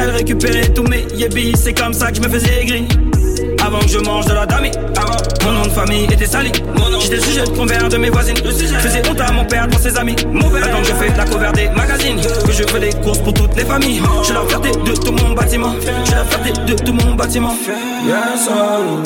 [0.00, 2.88] Elle récupérait tous mes yébis C'est comme ça que je me faisais aigri
[3.66, 4.70] avant que je mange de la dami.
[5.44, 6.52] Mon nom de famille était sali.
[7.00, 8.36] J'étais sujet de convers de mes voisines.
[8.36, 10.16] Faisais honte à mon père devant ses amis.
[10.32, 13.56] Maintenant que je fais la cover des magazines, que je fais des courses pour toutes
[13.56, 14.00] les familles.
[14.26, 15.74] Je la fierté de tout mon bâtiment.
[15.80, 17.54] Je la fierté de tout mon bâtiment.
[18.06, 19.02] Yes, oh.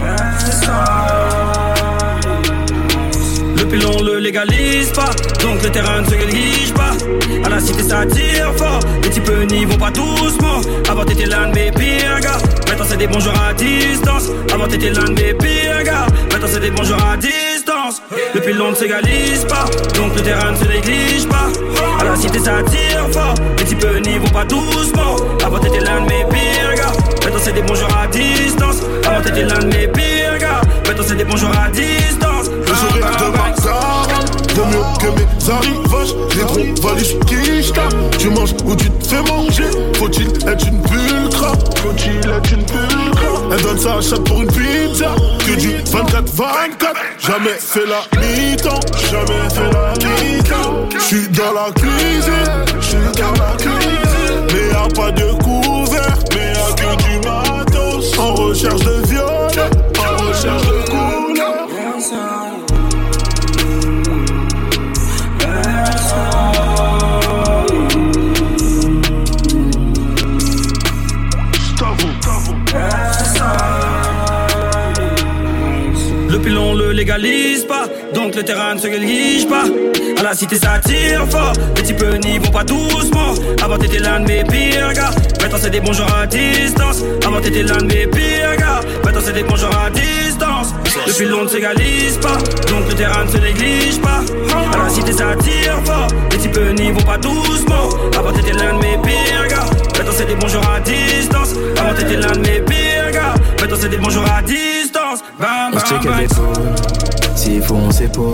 [0.00, 1.15] Yes,
[4.26, 6.90] légalise pas, donc le terrain ne se néglige pas.
[7.44, 10.60] À la cité ça tire fort, les peu n'y vont pas doucement.
[10.90, 12.38] Avant t'étais l'un de mes pires gars,
[12.68, 14.30] maintenant c'est des bonjours à distance.
[14.52, 16.06] Avant t'étais l'un de mes pires gars.
[16.32, 18.02] Maintenant c'est des bonjours à distance.
[18.34, 21.48] Le pilon ne s'égalise pas, donc le terrain ne se néglige pas.
[22.00, 25.16] À la cité ça tire fort, les types n'y vont pas doucement.
[25.44, 26.92] Avant t'étais l'un de mes pires gars.
[27.24, 28.78] Maintenant c'est des bonjours à distance.
[29.06, 30.62] Avant t'étais l'un de mes pires gars.
[30.84, 32.50] Maintenant c'est des bonjours à distance.
[32.50, 34.05] Le sourire de ma
[34.56, 39.20] De mieux que mes arrivages Les gros valises qui Tu manges ou tu te fais
[39.20, 39.64] manger
[39.96, 41.52] Faut-il être une pulcra?
[41.76, 43.26] Faut-il être une pulcra?
[43.52, 45.14] Elle donne sa chatte pour une pizza.
[45.40, 48.80] Que du 24-24 Jamais fait la mi-temps.
[49.10, 50.88] Jamais fait la mi-temps.
[50.98, 52.80] J'suis dans la cuisine.
[52.80, 54.46] J'suis dans la cuisine.
[54.52, 56.18] Mais y'a pas de couvert.
[56.34, 58.18] Mais y'a que du matos.
[58.18, 59.70] En recherche de violet.
[59.98, 61.66] En recherche de couleur
[76.76, 79.64] Le légalise pas, donc le terrain ne se néglige pas.
[80.18, 83.32] À la cité ça tire fort, les types n'y vont pas doucement.
[83.64, 87.02] Avant t'étais l'un de mes pires gars, maintenant c'est des bons jours à distance.
[87.26, 90.74] Avant t'étais l'un de mes pires gars, maintenant c'est des bons jours à distance.
[91.06, 92.36] Le pilon ne s'égalise pas,
[92.68, 94.20] donc le terrain ne se néglige pas.
[94.74, 97.88] À la cité ça tire fort, les types n'y vont pas doucement.
[98.18, 99.64] Avant t'étais l'un de mes pires gars,
[99.96, 101.54] maintenant c'est des bons jours à distance.
[101.78, 104.75] Avant t'étais l'un de mes pires gars, maintenant c'est des bons jours à distance.
[105.38, 106.74] On se check bam, avec bam.
[107.34, 108.32] S'il faut, on sait pas.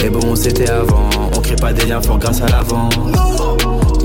[0.00, 1.10] Mais bon, c'était avant.
[1.34, 2.88] On crée pas des liens forts grâce à l'avant.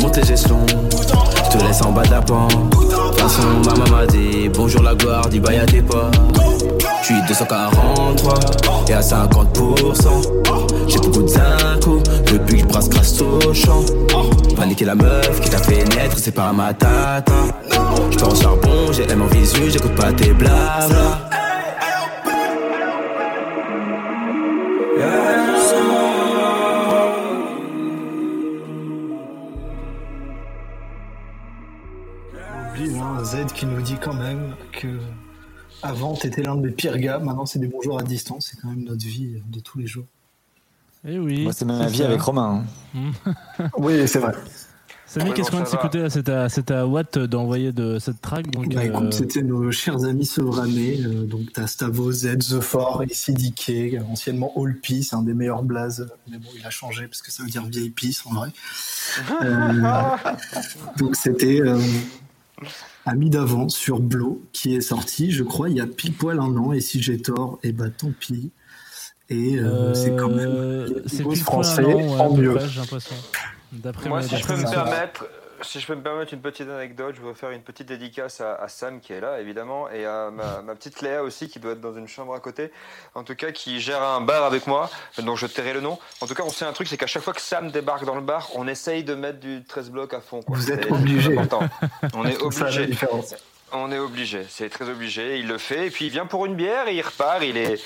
[0.01, 0.65] Monte les échelons.
[0.69, 2.51] Je te laisse en bas de la pente.
[2.51, 6.09] De toute façon, maman m'a dit bonjour la gloire, dis bye à tes pas.
[7.01, 8.39] Je suis 243
[8.87, 10.09] et à 50%.
[10.87, 13.81] J'ai beaucoup de zinco depuis que je brasse grâce au champ.
[14.57, 17.33] Va niquer la meuf qui t'a fait naître, c'est pas ma tata.
[18.09, 21.44] Je en charbon, j'ai M en visu, j'écoute pas tes blabla.
[33.55, 34.99] Qui nous dit quand même que
[35.81, 38.69] avant t'étais l'un de mes pires gars, maintenant c'est des bonjours à distance, c'est quand
[38.69, 40.05] même notre vie de tous les jours.
[41.07, 41.43] Eh oui.
[41.43, 42.07] Moi, c'est ma vie ça.
[42.07, 42.63] avec Romain.
[42.95, 43.11] hein.
[43.77, 44.33] Oui, c'est vrai.
[45.05, 48.49] Samy, qu'est-ce qu'on de s'écouter là C'est à, c'est à Watt d'envoyer de cette track.
[48.49, 52.59] Donc, Bah, euh, écoute, c'était nos chers amis Sovranés, euh, donc t'as Stavo, Z, The
[52.59, 57.21] Fort, DK, anciennement All Peace, un des meilleurs blazes, mais bon, il a changé parce
[57.21, 58.49] que ça veut dire vieille peace en vrai.
[59.43, 60.09] Euh,
[60.97, 61.61] donc c'était
[63.07, 66.39] euh, Ami d'avant sur Blo qui est sorti, je crois, il y a pile poil
[66.39, 68.51] un an, et si j'ai tort, et bah tant pis.
[69.29, 72.55] Et euh, c'est quand même euh, c'est plus poil français un an, ouais, en mieux.
[72.55, 73.15] près, J'ai l'impression.
[73.71, 75.27] D'après Moi, si je peux me permettre,
[75.65, 78.55] si je peux me permettre une petite anecdote, je voudrais faire une petite dédicace à,
[78.55, 81.73] à Sam qui est là, évidemment, et à ma, ma petite Léa aussi qui doit
[81.73, 82.71] être dans une chambre à côté,
[83.13, 84.89] en tout cas qui gère un bar avec moi,
[85.19, 85.99] dont je tairai le nom.
[86.21, 88.15] En tout cas, on sait un truc, c'est qu'à chaque fois que Sam débarque dans
[88.15, 90.41] le bar, on essaye de mettre du 13 blocs à fond.
[90.41, 90.55] quoi.
[90.57, 91.35] Vous êtes obligé.
[92.13, 92.89] On est obligé.
[93.71, 95.39] On est obligé, c'est très obligé.
[95.39, 97.43] Il le fait, et puis il vient pour une bière et il repart.
[97.43, 97.81] Il est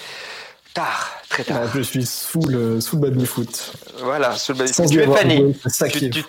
[0.74, 1.62] tard, très tard.
[1.64, 3.74] Ah, je suis sous le, sous le baby-foot.
[4.04, 5.56] Voilà, sous le Sans tu y es avoir Fanny.
[5.92, 6.24] Tu, tu-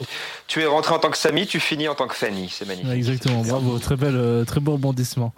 [0.47, 2.49] tu es rentré en tant que Samy, tu finis en tant que Fanny.
[2.53, 2.91] C'est magnifique.
[2.93, 5.33] Exactement, bravo, très belle, euh, très beau rebondissement.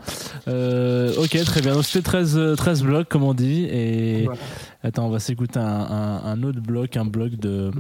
[0.49, 1.75] Euh, ok, très bien.
[1.75, 3.65] Donc c'était 13, euh, 13 blocs, comme on dit.
[3.71, 4.29] Et
[4.83, 7.71] attends, on va s'écouter un, un, un autre bloc, un bloc de,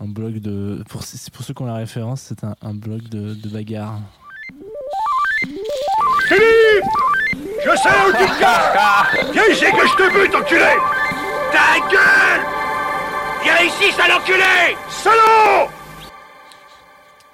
[0.00, 0.82] un bloc de.
[0.88, 4.00] Pour, c'est pour ceux qui ont la référence, c'est un, un bloc de, de bagarre.
[6.28, 6.84] Philippe
[7.64, 10.64] Je sais où tu te caches Viens ici que je te bute, enculé
[11.52, 12.44] Ta gueule
[13.44, 15.68] Viens ici, sale enculé Salaud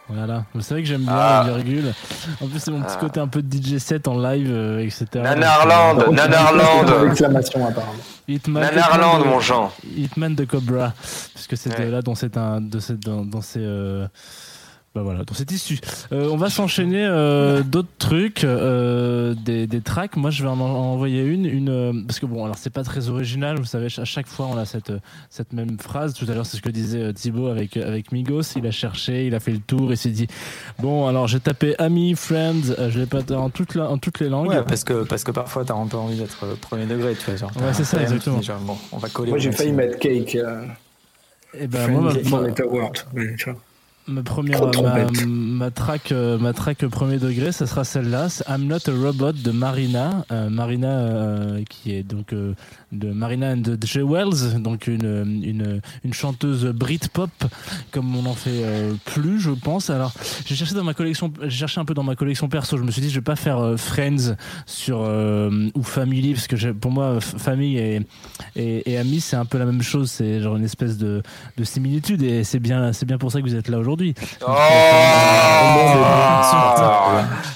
[0.09, 1.45] Voilà, vous savez que j'aime bien Ah.
[1.47, 1.95] les virgules.
[2.41, 3.01] En plus, c'est mon petit Ah.
[3.01, 5.07] côté un peu DJ set en live, euh, etc.
[5.15, 7.07] Nanarland, Donc, euh, Nanarland.
[7.11, 7.93] Exclamation apparemment.
[8.29, 9.73] Hitman, Nanarland, Hitman de- mon Jean.
[9.97, 10.93] Hitman de Cobra,
[11.35, 11.91] puisque c'est de Ouais.
[11.91, 14.07] là dont c'est un, de cette, dans, dans ces, euh,
[14.97, 15.79] bah voilà, dans cette issue.
[16.11, 20.17] Euh, on va s'enchaîner euh, d'autres trucs, euh, des, des tracks.
[20.17, 20.65] Moi, je vais en, en
[20.95, 23.59] envoyer une, une parce que bon, alors c'est pas très original.
[23.59, 24.93] Vous savez, à chaque fois, on a cette
[25.29, 26.15] cette même phrase.
[26.15, 28.41] Tout à l'heure, c'est ce que disait Thibaut avec avec Migos.
[28.57, 30.29] Il a cherché, il a fait le tour, il s'est dit
[30.79, 32.75] bon, alors j'ai tapé ami, friends.
[32.89, 34.49] je l'ai pas en toutes la- en toutes les langues.
[34.49, 37.37] Ouais, parce que, parce que parfois, t'as un peu envie d'être premier degré, tu vois.
[37.37, 38.41] Genre, Ouais, c'est ça, exactement.
[38.41, 39.29] genre, bon, on va coller.
[39.31, 40.37] Moi j'ai failli mettre Cake.
[40.37, 40.63] Euh,
[41.59, 42.01] Et ben Friendly
[42.31, 43.61] moi, ma- for
[44.09, 44.17] ma-.
[44.17, 44.61] Ma première,
[45.27, 48.29] ma, track, euh, ma track premier degré, ça sera celle-là.
[48.49, 52.55] I'm Not a Robot de Marina, Euh, Marina euh, qui est donc euh,
[52.93, 57.31] de Marina and the Jewels, donc une, une, une chanteuse Britpop
[57.91, 58.65] comme on en fait
[59.05, 59.91] plus, je pense.
[59.91, 60.13] Alors
[60.47, 62.77] j'ai cherché dans ma collection, j'ai cherché un peu dans ma collection perso.
[62.79, 64.35] Je me suis dit je vais pas faire Friends
[64.67, 65.01] sur
[65.75, 68.01] ou Family parce que pour moi famille et,
[68.57, 70.11] et, et amis c'est un peu la même chose.
[70.11, 71.23] C'est genre une espèce de,
[71.57, 73.96] de similitude et c'est bien c'est bien pour ça que vous êtes là aujourd'hui.
[74.47, 74.53] Oh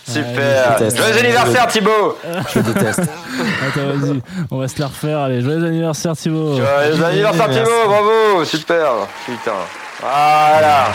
[0.06, 2.18] Super Ouais, Joyeux anniversaire Thibaut
[2.54, 3.00] Je déteste.
[3.68, 5.18] Attends, vas-y, on va se la refaire.
[5.20, 6.56] Allez, joyeux anniversaire Thibaut.
[6.56, 7.62] Joyeux anniversaire Merci.
[7.62, 8.86] Thibaut, bravo Super
[9.26, 9.52] Putain
[10.00, 10.86] Voilà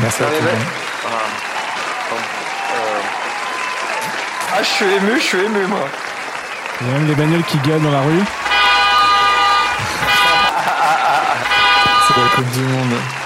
[0.00, 0.26] Merci à.
[0.26, 1.08] Ah.
[2.72, 3.00] Euh.
[4.54, 5.86] Ah, je suis ému, je suis ému, moi.
[6.80, 8.24] Il y a même les bagnoles qui gueulent dans la rue.
[12.06, 13.17] C'est la Coupe du Monde.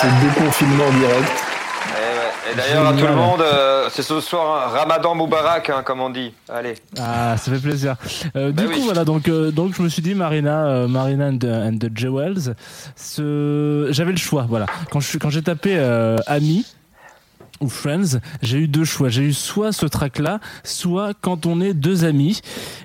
[0.00, 1.30] C'est le déconfinement direct.
[1.88, 2.52] Et, ouais.
[2.52, 6.00] Et d'ailleurs, à tout le monde, euh, c'est ce soir un Ramadan Moubarak, hein, comme
[6.00, 6.32] on dit.
[6.48, 6.74] Allez.
[6.98, 7.96] Ah, ça fait plaisir.
[8.36, 8.76] Euh, Bah du oui.
[8.76, 11.90] coup, voilà, donc, euh, donc je me suis dit Marina, Marina and the, and the
[11.94, 12.54] Jewels.
[12.96, 13.88] Ce...
[13.90, 14.66] J'avais le choix, voilà.
[14.90, 15.78] Quand suis- quand j'ai tapé
[16.26, 16.64] Ami
[17.60, 19.08] ou Friends, j'ai eu deux choix.
[19.08, 22.40] J'ai eu soit ce track-là, soit quand on est deux amis,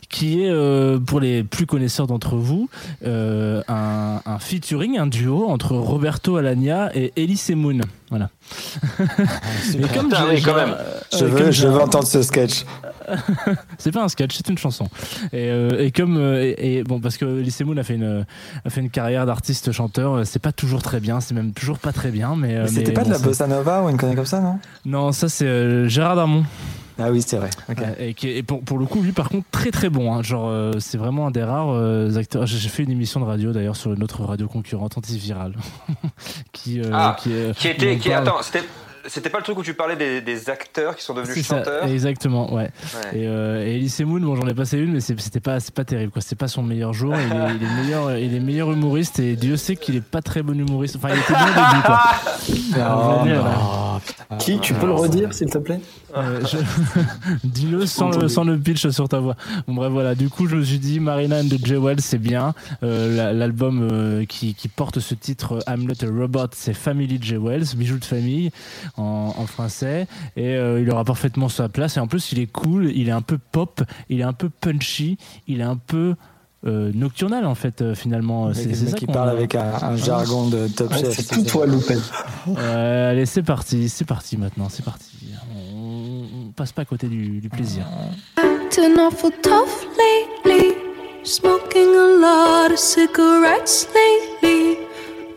[0.09, 2.69] qui est euh, pour les plus connaisseurs d'entre vous
[3.05, 7.79] euh, un, un featuring, un duo entre Roberto Alagna et Elise Moon.
[8.09, 8.29] Voilà.
[8.99, 10.75] Et comme Putain, j'ai- oui, quand même.
[10.77, 12.63] euh, Je comme veux, je veux entendre ce sketch.
[13.77, 14.87] c'est pas un sketch, c'est une chanson.
[15.33, 18.25] Et, euh, et comme euh, et, et bon parce que Elise Moon a fait une
[18.63, 21.77] a fait une carrière d'artiste chanteur, euh, c'est pas toujours très bien, c'est même toujours
[21.79, 23.97] pas très bien, mais, euh, Mais C'était mais pas de la bossa nova ou une
[23.97, 24.59] connerie comme ça, non?
[24.85, 26.43] Non, ça c'est euh, Gérard Darmon.
[26.97, 27.49] Ah oui, c'est vrai.
[27.67, 30.13] Ouais, et, qui est- et pour, pour le coup, lui, par contre, très très bon.
[30.13, 30.23] hein.
[30.23, 32.45] Genre, euh, c'est vraiment un des rares euh, acteurs.
[32.45, 35.53] J'ai fait une émission de radio d'ailleurs sur une autre radio concurrente antivirale.
[36.53, 37.97] qui, euh, Ah, qui, qui était.
[37.97, 38.63] Qui, attends, c'était.
[39.07, 41.57] C'était pas le truc où tu parlais des, des acteurs qui sont devenus C'est ça,
[41.57, 42.63] chanteurs exactement, ouais.
[42.63, 43.19] Ouais.
[43.19, 45.85] Et, euh, et Elise Moon, bon, j'en ai passé une, mais c'était pas, c'est pas
[45.85, 46.21] terrible, quoi.
[46.21, 47.13] C'était pas son meilleur jour.
[47.15, 50.21] Il est, il est meilleur, il est meilleur humoriste et Dieu sait qu'il est pas
[50.21, 50.95] très bon humoriste.
[50.97, 52.01] Enfin, il était bon au début, quoi.
[53.21, 53.43] Oh, dire, non.
[53.43, 54.01] là.
[54.39, 55.79] Qui Tu peux le redire, s'il te plaît?
[56.17, 56.57] Euh, je-
[57.43, 59.35] Dis-le sans le, sans le pitch sur ta voix.
[59.67, 60.15] Bon, bref, voilà.
[60.15, 62.53] Du coup, je me suis dit, Marina and the Jewel, c'est bien.
[62.83, 67.19] Euh, la- L'album euh, qui, qui porte ce titre, I'm Not a Robot, c'est Family
[67.21, 68.51] Jewels, bijoux de famille
[68.97, 70.07] en, en français.
[70.35, 71.97] Et euh, il aura parfaitement sa place.
[71.97, 74.49] Et en plus, il est cool, il est un peu pop, il est un peu
[74.49, 75.17] punchy,
[75.47, 76.15] il est un peu.
[76.65, 79.95] euh, nocturnal en fait euh, finalement c'est ça qui parle a- avec un, un Ah,
[79.97, 81.13] jargon de top Ouais, chef.
[81.17, 81.67] c'est tout toi.
[82.57, 85.11] Euh, allez, c'est parti, c'est parti maintenant, c'est parti.
[85.75, 87.85] On, on passe pas à côté du, du plaisir.
[88.37, 90.73] Acting awful tough lately.
[91.23, 94.77] Smoking a lot of cigarettes lately.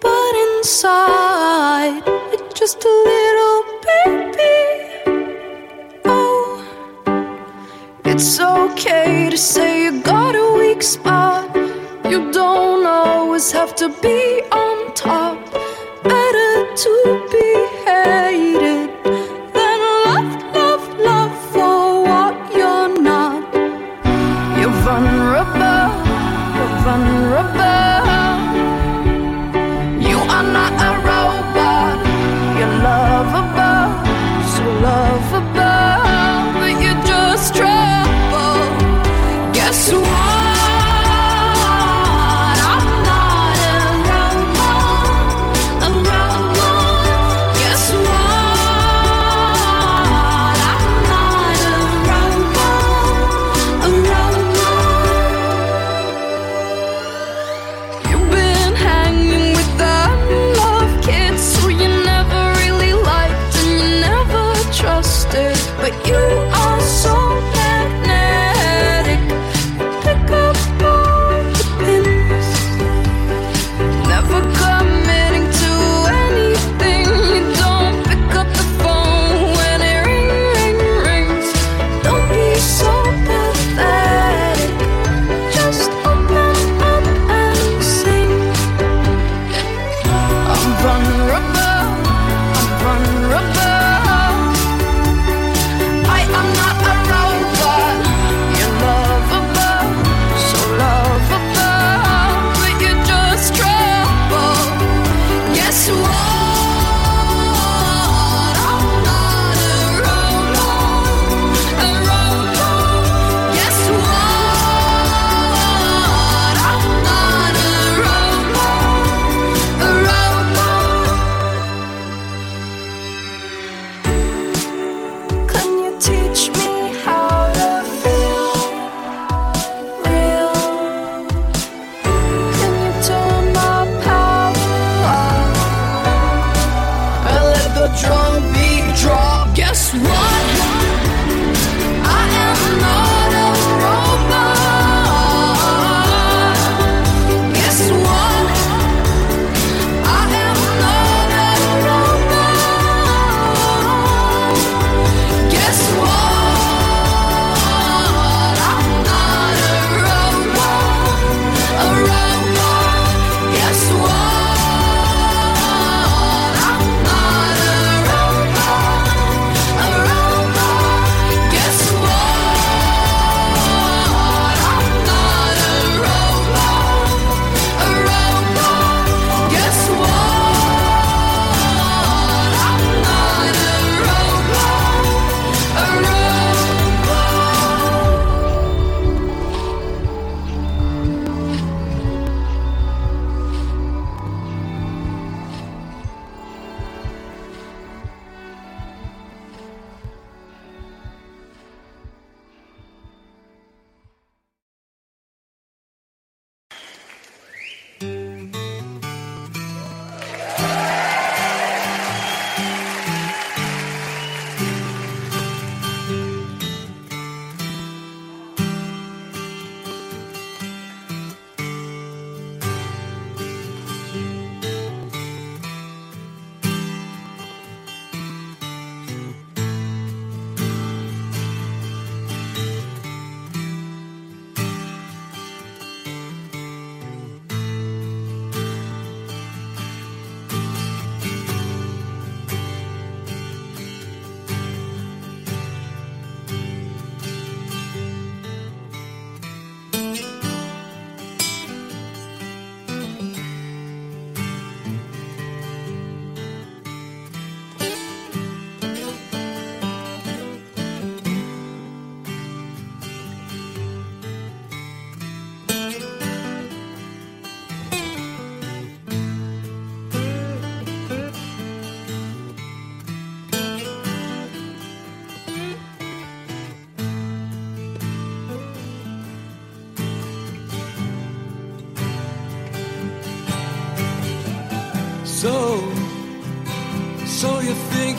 [0.00, 2.02] But inside,
[2.32, 4.58] it's just a little baby.
[6.04, 6.58] Oh,
[8.04, 11.54] it's okay to say you got a weak spot.
[12.04, 15.38] You don't always have to be on top.
[16.02, 17.48] Better to be
[17.86, 18.87] hated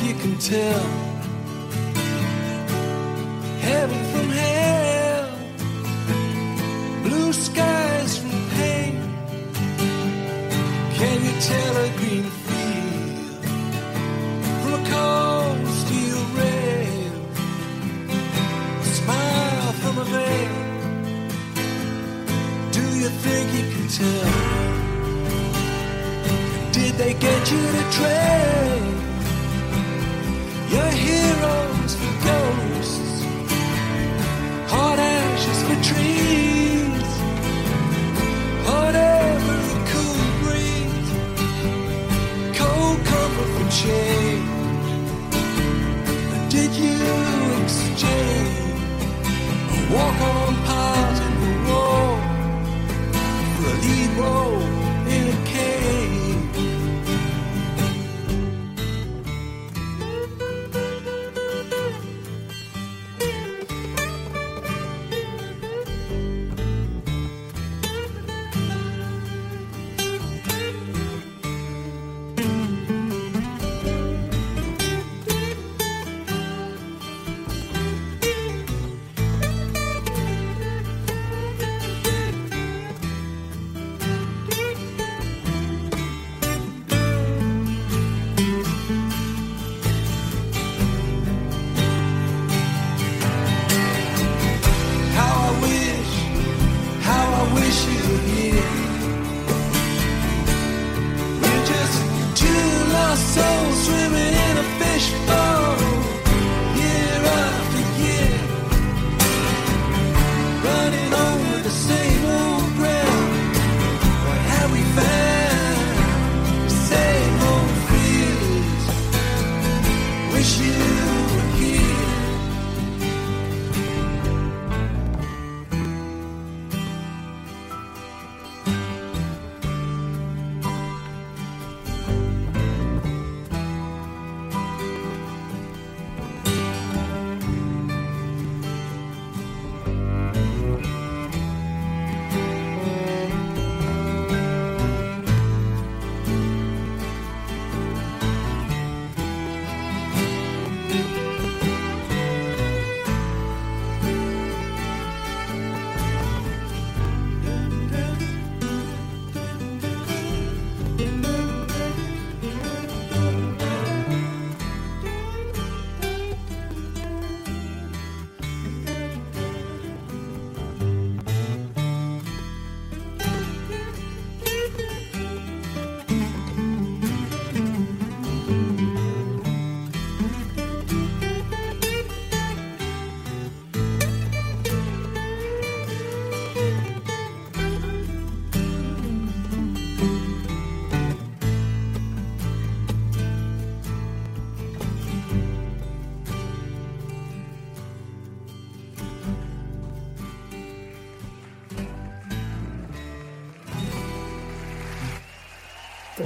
[0.02, 0.99] you can tell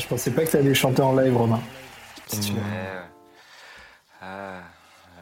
[0.03, 1.61] Je pensais pas que tu allais chanter en live, Romain.
[2.34, 2.39] Ouais.
[4.21, 4.61] Ah,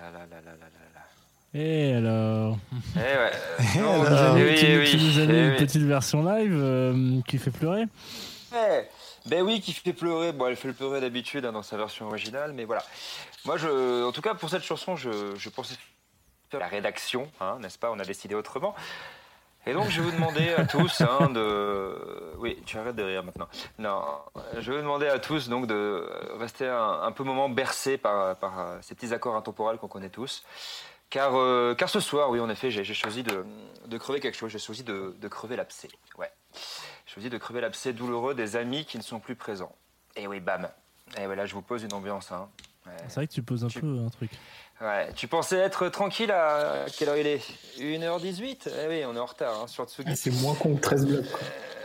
[0.02, 1.60] là, là, là, là, là, là.
[1.60, 2.58] Et alors
[2.96, 3.32] Eh ouais.
[3.74, 4.56] Tu non, nous as mis- eh oui,
[4.90, 5.58] tu, eh nous as mis eh une oui.
[5.58, 7.84] petite version live euh, qui fait pleurer
[8.56, 8.82] Eh,
[9.28, 10.32] Ben oui, qui fait pleurer.
[10.34, 12.84] Bon, elle fait le pleurer d'habitude hein, dans sa version originale, mais voilà.
[13.46, 15.76] Moi, je, en tout cas, pour cette chanson, je, je pensais
[16.50, 17.92] faire la rédaction, hein, n'est-ce pas?
[17.92, 18.74] On a décidé autrement.
[19.68, 22.34] Et donc, je vais vous demander à tous hein, de.
[22.38, 23.48] Oui, tu arrêtes de rire maintenant.
[23.78, 24.04] Non,
[24.58, 26.10] je vais vous demander à tous donc de
[26.40, 30.44] rester un, un peu moment bercé par, par ces petits accords intemporels qu'on connaît tous.
[31.12, 33.46] Car, euh, car ce soir, oui, en effet, j'ai choisi de,
[33.86, 34.50] de crever quelque chose.
[34.50, 35.90] J'ai choisi de, de crever l'abcès.
[36.18, 36.32] Ouais.
[37.06, 39.76] J'ai choisi de crever l'abcès douloureux des amis qui ne sont plus présents.
[40.16, 40.70] Et oui, bam.
[41.18, 42.32] Et voilà, je vous pose une ambiance.
[42.32, 42.50] Hein.
[42.86, 42.94] Ouais.
[43.10, 44.32] C'est vrai que tu poses un peu un truc.
[44.82, 47.42] Ouais, tu pensais être tranquille à quelle heure il est?
[47.78, 50.10] 1h18 Eh oui, on est en retard hein, sur Tsugi.
[50.12, 51.26] Ah, C'est moins con que 13 blocs.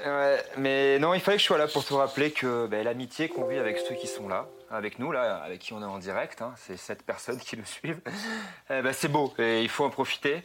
[0.06, 3.28] Ouais, mais non, il fallait que je sois là pour te rappeler que ben, l'amitié
[3.28, 5.98] qu'on vit avec ceux qui sont là, avec nous, là, avec qui on est en
[5.98, 8.01] direct, hein, c'est sept personnes qui nous suivent,
[8.70, 10.43] eh ben, c'est beau et il faut en profiter.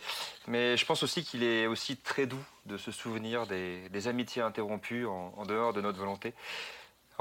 [0.48, 4.41] Mais je pense aussi qu'il est aussi très doux de se souvenir des, des amitiés
[4.41, 6.34] interrompues en, en dehors de notre volonté.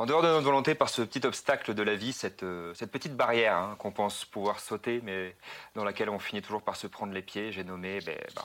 [0.01, 2.91] En dehors de notre volonté, par ce petit obstacle de la vie, cette, euh, cette
[2.91, 5.37] petite barrière hein, qu'on pense pouvoir sauter, mais
[5.75, 8.43] dans laquelle on finit toujours par se prendre les pieds, j'ai nommé ben, ben,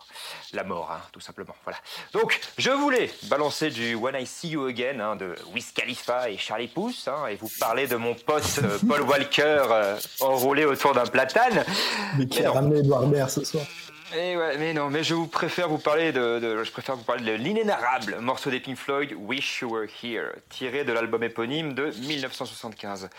[0.52, 1.56] la mort, hein, tout simplement.
[1.64, 1.80] Voilà.
[2.11, 6.38] Donc, je voulais balancer du When I See You Again hein, de Wiz Khalifa et
[6.38, 6.69] Charlie
[7.07, 11.64] hein, et vous parler de mon pote euh, Paul Walker euh, enroulé autour d'un platane.
[12.18, 13.64] Mais qui a ramené Edouard Baird ce soir?
[14.14, 17.23] Eh ouais, mais non, mais je vous préfère vous parler de, je préfère vous parler
[17.26, 21.86] de l'inénarrable morceau des Pink Floyd, Wish You Were Here, tiré de l'album éponyme de
[21.86, 23.10] 1975.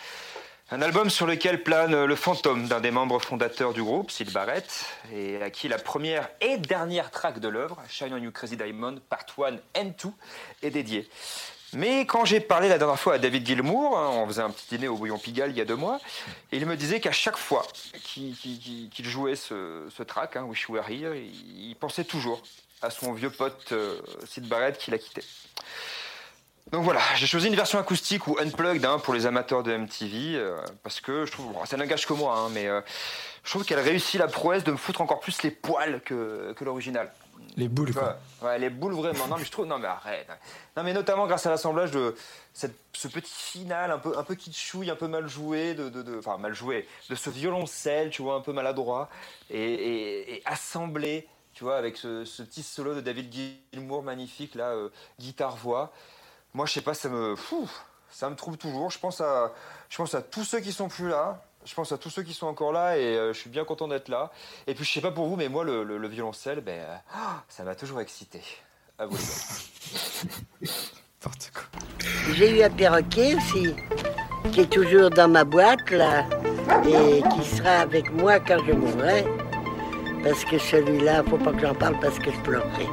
[0.71, 4.85] Un album sur lequel plane le fantôme d'un des membres fondateurs du groupe, Sid Barrett,
[5.13, 8.99] et à qui la première et dernière track de l'œuvre, Shine on You Crazy Diamond,
[9.09, 10.09] Part 1 and 2,
[10.63, 11.09] est dédiée.
[11.73, 14.67] Mais quand j'ai parlé la dernière fois à David Gilmour, hein, on faisait un petit
[14.75, 15.99] dîner au Bouillon Pigalle il y a deux mois,
[16.51, 17.65] et il me disait qu'à chaque fois
[18.03, 22.41] qu'il qu'il- qu'il- qu'il jouait ce, track, hein, Wish You Were Here, il, pensait toujours
[22.81, 25.21] à son vieux pote euh, Sid Barrett qui l'a quitté.
[26.71, 30.35] Donc voilà, j'ai choisi une version acoustique ou unplugged hein, pour les amateurs de MTV,
[30.35, 32.81] euh, parce que je trouve, bon, ça n'engage que moi, mais euh,
[33.43, 37.11] je trouve qu'elle réussit la prouesse de me foutre encore plus les poils que l'original.
[37.57, 38.17] Les boules, quoi.
[38.41, 39.27] Ouais, ouais, les boules vraiment.
[39.27, 39.65] Non, mais je trouve.
[39.65, 40.27] Non, mais arrête.
[40.77, 42.15] Non, mais notamment grâce à l'assemblage de
[42.53, 46.03] cette, ce petit final un peu, un peu kitschouille, un peu mal joué, de, de,
[46.03, 49.09] de- enfin mal joué, de ce violoncelle, tu vois, un peu maladroit,
[49.49, 53.33] et, et- et assemblé, tu vois, avec ce, ce petit solo de David
[53.73, 54.89] Gilmour magnifique, là, euh,
[55.19, 55.91] guitare-voix.
[56.53, 57.35] Moi, je sais pas, ça me.
[57.35, 57.67] fou,
[58.11, 58.91] ça me trouve toujours.
[58.91, 59.51] Je pense, à,
[59.89, 61.43] je pense à tous ceux qui sont plus là.
[61.67, 63.87] Je pense à tous ceux qui sont encore là et euh, je suis bien content
[63.89, 64.31] d'être là.
[64.67, 66.95] Et puis je sais pas pour vous, mais moi le, le- le violoncelle, ben, euh,
[67.13, 68.41] ah, ça m'a toujours excité.
[68.97, 69.17] À vous.
[72.33, 73.75] J'ai eu un perroquet aussi,
[74.51, 76.25] qui est toujours dans ma boîte là,
[76.87, 79.25] et qui sera avec moi quand je mourrai.
[80.23, 82.87] Parce que celui-là, faut pas que j'en parle parce que je pleurerai.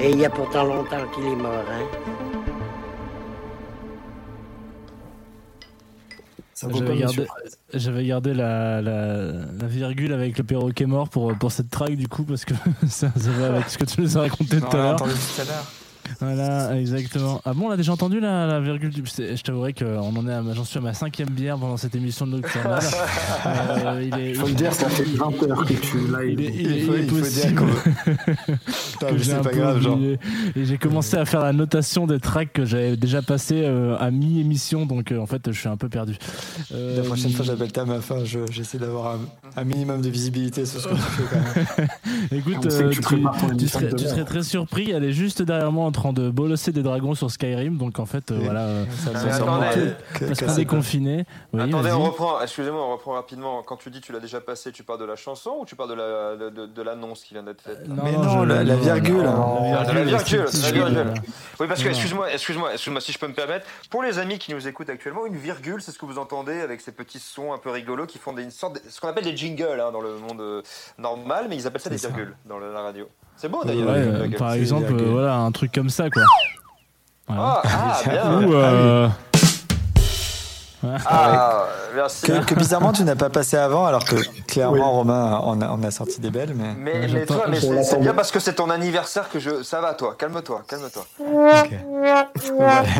[0.00, 1.64] Et il y a pourtant longtemps qu'il est mort.
[1.70, 1.86] Hein.
[6.62, 7.26] J'avais gardé,
[7.74, 12.08] j'avais gardé la, la, la virgule avec le perroquet mort pour, pour cette track du
[12.08, 12.54] coup parce que
[12.88, 14.96] ça, ça va avec ce que tu nous as raconté tout à l'heure.
[16.20, 17.40] Voilà, exactement.
[17.44, 19.02] Ah bon, on a déjà entendu la, la virgule du.
[19.06, 21.94] Je t'avouerai qu'on en est à, ma- j'en suis à ma cinquième bière pendant cette
[21.94, 22.80] émission de Nocturnal.
[23.46, 26.24] Euh, il est, Faut le dire, ça fait 20 heures que tu là.
[26.24, 27.62] il est, il Il faut- il est il faut dire
[28.92, 29.98] Putain, que c'est pas grave, genre.
[30.56, 34.10] Et j'ai commencé à faire la notation des tracks que j'avais déjà passé euh, à
[34.10, 36.16] mi-émission, donc euh, en fait, je suis un peu perdu.
[36.74, 39.20] Euh, La prochaine fois, j'appelle ta hein, je- J'essaie d'avoir un,
[39.60, 41.88] un minimum de visibilité sur ce que tu fais quand même.
[42.32, 43.04] Écoute, euh, tu tu,
[43.58, 44.90] tu serais, tu serais très surpris.
[44.90, 47.76] Elle est juste derrière moi en train de bolosser des dragons sur Skyrim.
[47.76, 48.60] Donc en fait, euh, voilà.
[48.60, 51.24] euh, Ça parce qu'on- que- parce que- qu'on que est c'est- confiné.
[51.52, 51.92] Oui, Attendez, vas-y.
[52.00, 52.40] on reprend.
[52.40, 53.62] Excusez-moi, on reprend rapidement.
[53.62, 55.90] Quand tu dis tu l'as déjà passé, tu parles de la chanson ou tu parles
[55.90, 58.48] de la de, de- de l'annonce qui vient d'être faite là Mais non, non, je-
[58.48, 59.22] la, la non, virgule.
[59.22, 61.12] non, la Ah, de la virgule, de la virgule.
[61.60, 64.38] Oui, parce que, Non, excuse-moi, excuse-moi, excuse-moi, si je peux me permettre, pour les amis
[64.38, 67.52] qui nous écoutent actuellement, une virgule, c'est ce que vous entendez avec ces petits sons
[67.52, 69.90] un peu rigolos qui font des, une sorte de- ce qu'on appelle des jingles hein,
[69.92, 70.62] dans le monde euh,
[70.98, 73.08] normal, mais ils appellent ça des virgules dans le- la radio.
[73.40, 73.88] C'est beau Ouais, d'ailleurs.
[73.90, 74.36] euh, virgules.
[74.36, 76.22] par exemple, euh, voilà, un truc comme ça, quoi.
[77.28, 77.62] Voilà.
[77.64, 78.48] Ah, ah, bien.
[78.48, 79.10] Ou,
[80.84, 82.26] euh, Ah, merci.
[82.26, 84.16] Que, que bizarrement, tu n'as pas passé avant, alors que
[84.46, 86.54] clairement, Romain, on a, on a sorti des belles.
[86.54, 89.62] Mais, Mais, mais toi, mais c'est bien parce que c'est ton anniversaire que je.
[89.62, 90.14] Ça va, toi.
[90.18, 91.04] Calme-toi, calme-toi.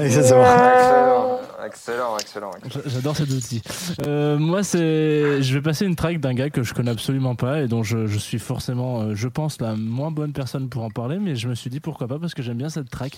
[0.03, 1.39] Exactement.
[1.65, 2.51] Excellent, excellent, excellent.
[2.65, 2.81] excellent.
[2.85, 3.63] J'a- J'adore cet outil.
[4.07, 7.61] Euh, moi, c'est, je vais passer une track d'un gars que je connais absolument pas
[7.61, 10.91] et dont je, je suis forcément, euh, je pense, la moins bonne personne pour en
[10.91, 13.13] parler, mais je me suis dit pourquoi pas parce que j'aime bien cette track.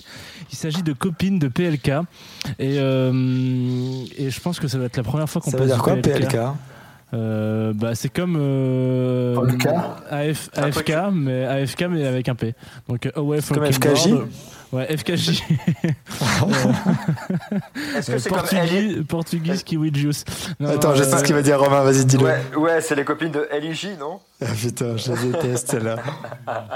[0.51, 1.89] Il s'agit de Copine de PLK
[2.59, 3.11] et euh,
[4.17, 5.95] et je pense que ça va être la première fois qu'on Ça veut dire quoi,
[5.95, 6.37] PLK
[7.13, 12.53] euh, bah, c'est comme euh, Polka AF, AFK, mais AFK mais avec un P.
[12.87, 13.65] Donc euh, Away from Comme.
[13.69, 14.13] FKJ
[14.71, 15.29] Ouais, FKJ.
[17.97, 19.03] Est-ce que Euh, c'est comme Portugais, Ellie?
[19.03, 20.23] Portugais kiwi juice.
[20.61, 22.23] Non, Attends, je sais euh, ce qu'il va dire, Romain, vas-y, dis-le.
[22.23, 24.21] Ouais, ouais c'est les copines de LIJ, non?
[24.41, 25.95] Ah, putain, je déteste, celle-là.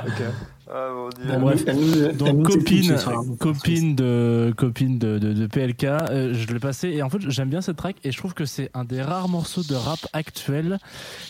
[0.06, 0.22] Ok.
[0.68, 1.26] Ah mon dieu.
[1.28, 2.96] Bon, bref, donc copine,
[3.40, 7.50] copine de copine de, de, de PLK, euh, je l'ai passé et en fait j'aime
[7.50, 10.80] bien cette track et je trouve que c'est un des rares morceaux de rap actuel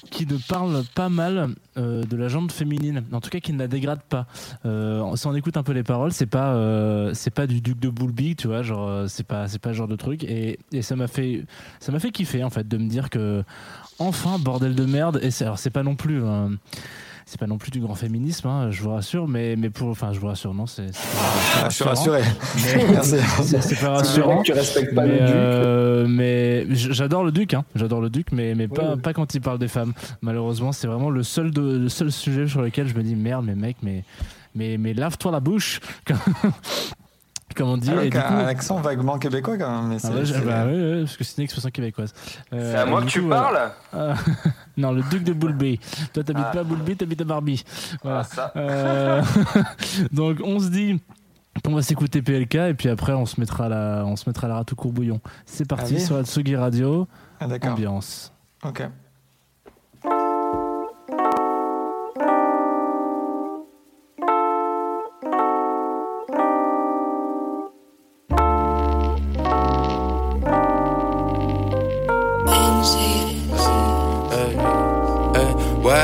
[0.10, 3.60] qui ne parle pas mal euh, de la jante féminine, en tout cas qui ne
[3.60, 4.26] la dégrade pas.
[4.66, 7.78] Euh, si on écoute un peu les paroles, c'est pas euh, c'est pas du duc
[7.78, 10.82] de Boulby, tu vois, genre c'est pas c'est pas ce genre de truc et, et
[10.82, 11.44] ça m'a fait
[11.82, 13.44] ça m'a fait kiffer en fait de me dire que
[14.00, 16.52] enfin bordel de merde et c'est alors c'est pas non plus un-
[17.28, 20.14] c'est pas non plus du grand féminisme, hein, je vous rassure, mais, mais pour, enfin,
[20.14, 20.86] je vous rassure, non, c'est.
[21.56, 22.22] Ah, je suis rassuré.
[22.56, 22.78] C'est
[23.80, 24.38] pas vrai rassurant.
[24.42, 25.36] que tu respectes pas mais, le duc.
[25.36, 27.66] euh, mais j'adore le duc, hein.
[27.74, 29.02] J'adore le duc, mais, mais pas, oui.
[29.02, 29.94] pas quand il parle des femmes.
[30.22, 33.44] Malheureusement, c'est vraiment le seul, de- le seul sujet sur lequel je me dis merde,
[33.44, 34.04] mais mec, mais,
[34.54, 35.80] mais, mais lave-toi la bouche.
[37.56, 37.90] Comme on dit.
[37.90, 39.90] Avec et du un, coup, un accent vaguement québécois quand même.
[39.90, 42.14] Mais Ah c'est- ouais, bah oui, oui, parce que c'est une expression québécoise.
[42.54, 43.72] Euh, C'est à moi que tu coup, parles.
[43.96, 44.14] Euh,
[44.78, 45.80] Non, le duc de Boulby.
[46.14, 46.52] Toi, t'habites Ah.
[46.54, 47.64] pas à Boulby, t'habites à Barbie.
[48.04, 48.20] Voilà.
[48.20, 48.52] Ah, ça.
[48.58, 49.22] Euh,
[50.12, 51.02] Donc, on se dit.
[51.66, 54.48] On va s'écouter PLK et puis après on se mettra à la, on se mettra
[54.50, 55.22] la rate au courbouillon.
[55.46, 56.04] C'est parti Allez.
[56.04, 57.08] sur la Tsugi Radio.
[57.40, 57.72] Ah, d'accord.
[57.72, 58.34] Ambiance.
[58.64, 58.84] Ok.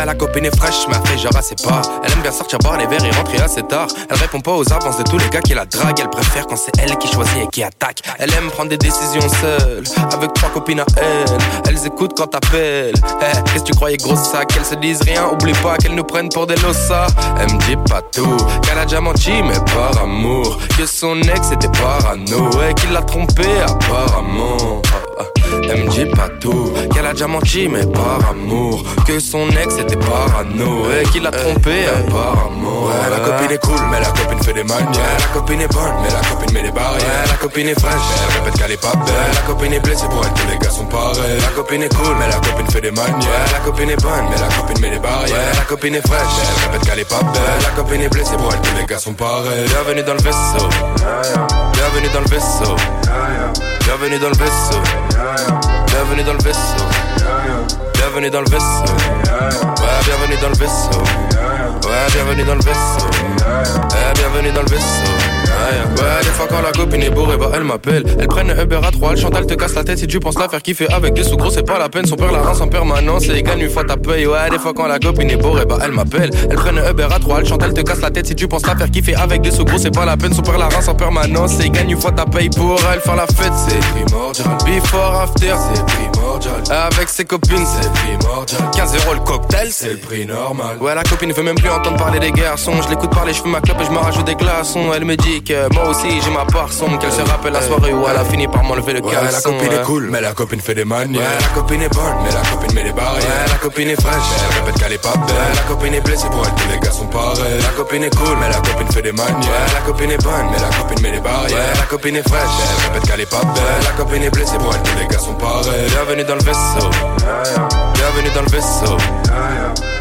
[0.06, 1.82] La copine est fraîche, mais elle fait genre assez pas.
[2.04, 3.88] Elle aime bien sortir boire les verres et rentrer assez tard.
[4.10, 6.00] Elle répond pas aux avances de tous les gars qui la draguent.
[6.02, 8.02] Elle préfère quand c'est elle qui choisit et qui attaque.
[8.20, 11.38] Elle aime prendre des décisions seule, avec trois copines à elle.
[11.70, 12.94] Elles écoutent quand t'appelles.
[13.22, 14.48] Eh, Qu'est-ce que tu croyais, gros sac?
[14.50, 17.08] Qu'elles se disent rien, oublie pas qu'elles nous prennent pour des lossas.
[17.40, 20.58] Elle me dit pas tout, qu'elle a déjà menti, mais par amour.
[20.78, 24.82] Que son ex était parano, et qu'il l'a trompé apparemment.
[25.22, 25.42] Ah, ah.
[25.70, 28.84] Elle me dit pas tout, qu'elle a déjà menti, mais par amour.
[29.06, 32.86] Que son ex était parano, et qu'il l'a trompé apparemment.
[32.86, 35.18] Ouais, la copine est cool, mais la copine fait des manières.
[35.20, 37.02] La copine est bonne, mais la copine met des barrières.
[37.02, 39.32] Ouais, la copine est fraîche, mais elle répète qu'elle est pas belle.
[39.34, 41.40] La copine est blessée pour elle, tous les gars sont pareils.
[41.42, 43.18] La copine est cool, mais la copine fait des manières.
[43.18, 45.38] Ouais, la copine est bonne, mais la copine met des barrières.
[45.38, 47.62] Ouais, la copine est fraîche, mais elle répète qu'elle est pas belle.
[47.62, 49.66] La copine est blessée pour elle, tous les gars sont pareils.
[49.68, 50.70] Bienvenue dans le vaisseau.
[51.74, 52.76] Bienvenue dans le vaisseau.
[53.86, 55.11] Bienvenue dans le vaisseau.
[55.88, 56.91] Bienvenue dans le vaisseau.
[58.14, 58.66] Bienvenue dans le vaisseau.
[58.84, 61.00] Ouais, bienvenue dans le vaisseau.
[61.86, 63.08] Ouais, bienvenue dans le vaisseau.
[63.08, 65.12] Ouais, bienvenue dans le vaisseut.
[65.96, 68.04] Ouais, des fois quand la copine est bourrée, bah elle m'appelle.
[68.20, 70.20] Elle prenne un Uber à 3, elle chante, elle te casse la tête si tu
[70.20, 72.06] penses la faire kiffer avec des sous gros, c'est pas la peine.
[72.06, 74.28] Son père la rince en permanence et gagne une fois ta paye.
[74.28, 76.32] Ouais, des fois quand la copine est bourrée, bah elle m'appelle.
[76.50, 78.46] Elle prenne un Uber à 3, elle chante, elle te casse la tête si tu
[78.46, 80.34] penses la faire kiffer avec des sous gros, c'est pas la peine.
[80.34, 83.00] Son père la rince en permanence et gagne une fois ta paye pour elle.
[83.00, 84.58] Faire la fête, c'est primordial.
[84.66, 86.21] Before, after, c'est primordial.
[86.72, 88.62] Avec ses copines, c'est primordial.
[88.74, 90.78] 15 euros le cocktail, c'est le prix normal.
[90.80, 92.72] Ouais, la copine veut même plus entendre parler des garçons.
[92.82, 94.92] Je l'écoute parler, je fais ma clope et je me rajoute des glaçons.
[94.96, 96.98] Elle me dit que moi aussi j'ai ma part sombre.
[97.00, 99.52] Qu'elle se rappelle la soirée où elle a fini par m'enlever le Ouais, caleçon.
[99.52, 99.82] la copine ouais.
[99.82, 101.22] est cool, mais la copine fait des manières.
[101.22, 103.22] Ouais, la copine est bonne, mais la copine met des barrières.
[103.24, 105.36] Ouais, la copine est fraîche, mais elle répète qu'elle est pas belle.
[105.36, 107.62] Ouais, la copine est blessée pour elle, tous les gars sont pareils.
[107.62, 109.36] La copine est cool, mais la copine fait des manières.
[109.38, 111.58] Ouais, la copine est bonne, mais la copine met des barrières.
[111.58, 113.84] Ouais, la copine est fraîche, mais elle répète qu'elle est pas belle.
[113.84, 115.88] La copine est blessée pour elle, tous les gars sont pareils.
[115.90, 116.90] Bienvenue dans le vaisseau.
[117.94, 118.98] Bienvenue dans le vaisseau.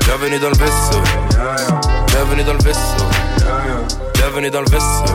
[0.05, 1.03] Bienvenue dans le vaisseau.
[2.07, 3.05] Bienvenue dans le vaisseau.
[4.15, 5.15] Bienvenue dans le vaisseau.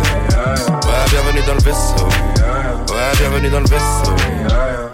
[0.89, 2.05] Ouais, bienvenue dans le vaisseau.
[2.89, 4.11] Ouais, bienvenue dans le vaisseau.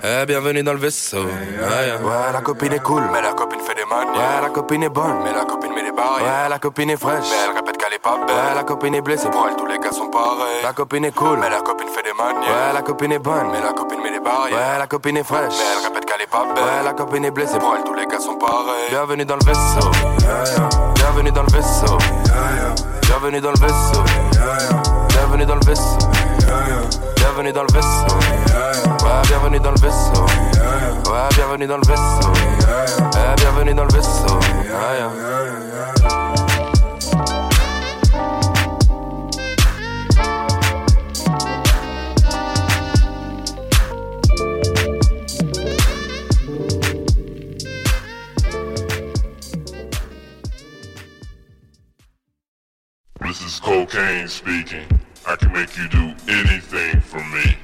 [0.03, 1.24] Ouais, bienvenue dans le vaisseau.
[1.24, 4.14] Ouais, Ouais, la copine est cool, mais la copine fait des manières.
[4.14, 6.43] Ouais, la copine est bonne, mais la copine met des barrières.
[6.43, 7.25] Ouais, la copine est fraîche.
[7.32, 8.55] Mais elle répète pas belle.
[8.55, 9.30] La copine est blessée.
[9.30, 10.61] Pour elle, tous les gars sont pareils.
[10.63, 12.49] La copine est cool, mais la copine fait des manières.
[12.49, 14.57] Ouais, la copine est bonne, mais la copine met des barrières.
[14.57, 15.53] Ouais, la copine est fraîche.
[15.57, 16.63] Mais elle répète qu'elle est pas belle.
[16.63, 17.59] Ouais, la copine est blessée.
[17.59, 18.89] Pour elle, tous les gars sont pareils.
[18.89, 19.91] Bienvenue dans le vaisseau.
[20.95, 21.97] Bienvenue dans le vaisseau.
[23.01, 24.03] Bienvenue dans le vaisseau.
[25.09, 25.99] Bienvenue dans le vaisseau.
[27.17, 28.15] Bienvenue dans le vaisseau.
[29.05, 30.25] Ouais, bienvenue dans le vaisseau.
[31.11, 32.31] Ouais, bienvenue dans le vaisseau.
[32.31, 34.39] Ouais, bienvenue dans le vaisseau.
[53.32, 54.85] This is cocaine speaking.
[55.26, 57.60] I can make you do anything for me.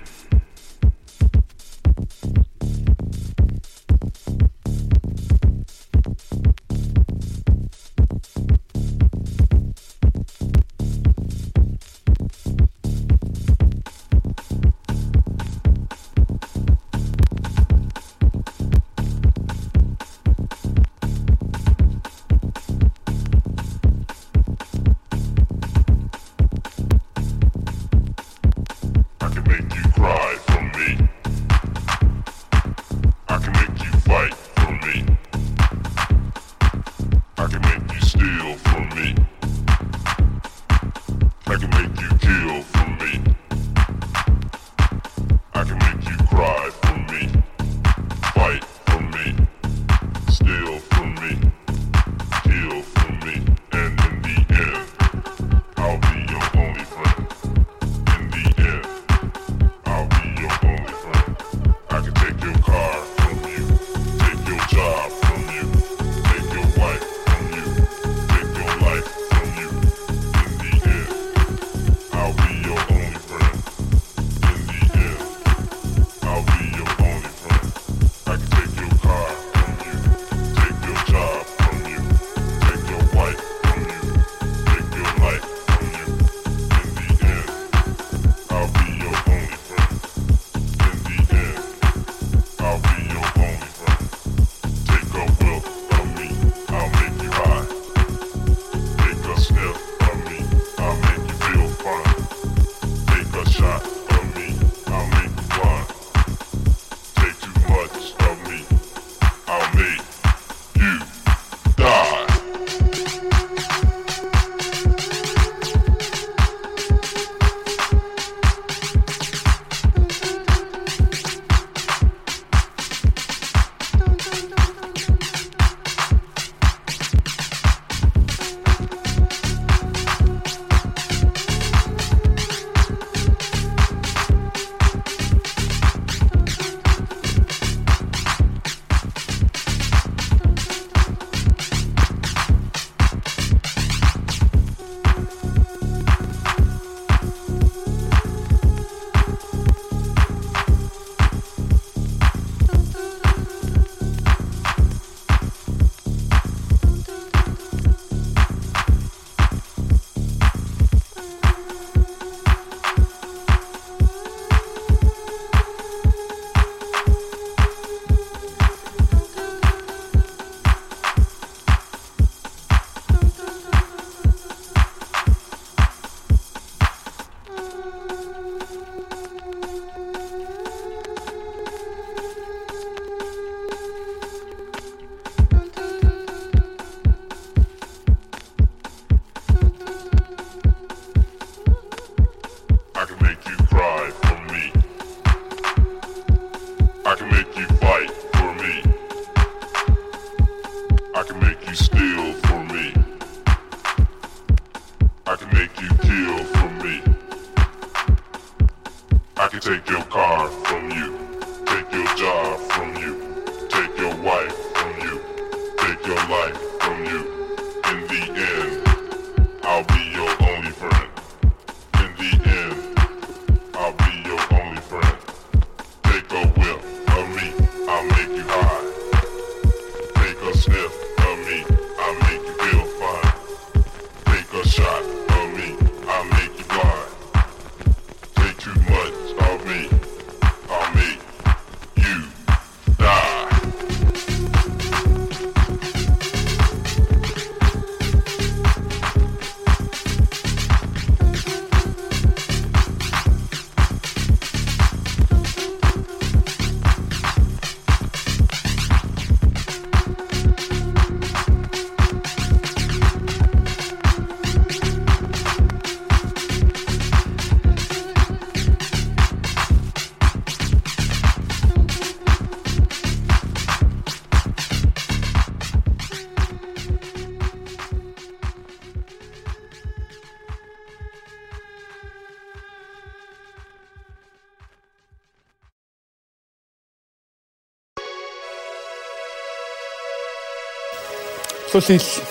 [291.80, 292.22] Saucisse.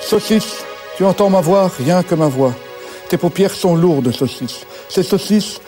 [0.00, 0.64] Saucisse.
[0.96, 2.54] Tu entends ma voix, rien que ma voix.
[3.10, 4.60] Tes paupières sont lourdes, saucisse.
[4.88, 5.60] Ces saucisses,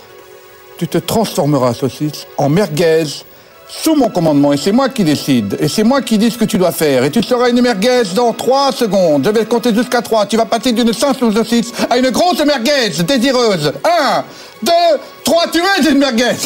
[0.78, 3.04] tu te transformeras, saucisse, en merguez
[3.68, 4.54] sous mon commandement.
[4.54, 5.58] Et c'est moi qui décide.
[5.60, 7.04] Et c'est moi qui dis ce que tu dois faire.
[7.04, 9.22] Et tu seras une merguez dans trois secondes.
[9.26, 10.24] Je vais compter jusqu'à trois.
[10.24, 13.70] Tu vas passer d'une simple saucisse à une grosse merguez désireuse.
[13.84, 14.24] Un,
[14.62, 16.36] deux, trois, tu es une merguez.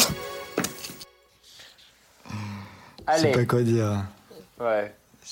[3.15, 4.03] Je sais pas quoi dire.
[4.59, 4.91] Ouais.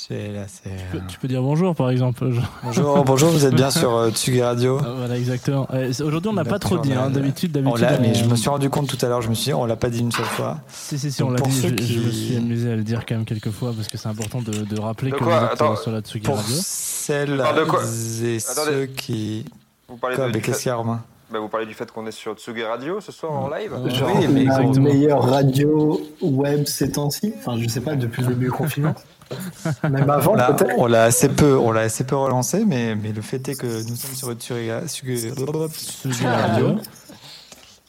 [0.09, 0.45] Là.
[0.63, 2.29] Tu peux, tu peux dire bonjour par exemple.
[2.63, 4.77] Bonjour, bonjour, vous êtes bien sur euh, Tsugi Radio.
[4.81, 5.67] Ah, Voilà, exactement.
[5.73, 6.91] Euh, Aujourd'hui, on n'a On pas trop dit.
[6.95, 7.09] on hein.
[7.09, 7.81] D'habitude, On d'habitude.
[7.81, 9.53] l'a, mais on- je me suis rendu compte tout à l'heure, je me suis dit,
[9.53, 10.59] on l'a pas dit une seule fois.
[10.69, 11.55] Si, si, si, Donc, on l'a pour dit.
[11.61, 13.87] ceux Je, je me qui- suis amusé à le dire quand même quelques fois parce
[13.87, 15.73] que c'est important de, de rappeler De que quoi vous êtes Attends.
[15.73, 16.55] euh, sur la Tsugi Pour Radio.
[16.57, 18.71] celles parle de quoi et Attendez.
[18.71, 19.45] ceux qui.
[19.89, 21.01] Vous parlez Quoi, de, qu'est-ce fait- qu'il y a, Romain
[21.31, 24.11] bah, Vous parlez du fait qu'on est sur Tsugi Radio ce soir en live Genre,
[24.15, 27.33] Oui, mais la meilleure radio web ces temps-ci.
[27.39, 28.93] Enfin, je sais pas, depuis le début du confinement.
[29.83, 30.73] Même avant, On l'a, peut-être.
[30.77, 33.65] on l'a assez peu, on l'a assez peu relancé, mais, mais le fait est que
[33.87, 35.33] nous sommes sur Tsugi Tsugi-
[35.69, 36.75] Tsugi Radio.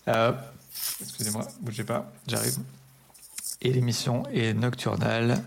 [0.09, 0.33] Euh,
[1.01, 2.57] excusez-moi, bougez pas, j'arrive.
[3.63, 5.43] Et l'émission est nocturnale.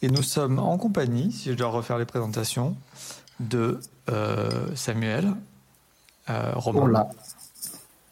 [0.00, 2.76] Et nous sommes en compagnie, si je dois refaire les présentations,
[3.40, 5.32] de euh, Samuel,
[6.30, 7.16] euh, Romain et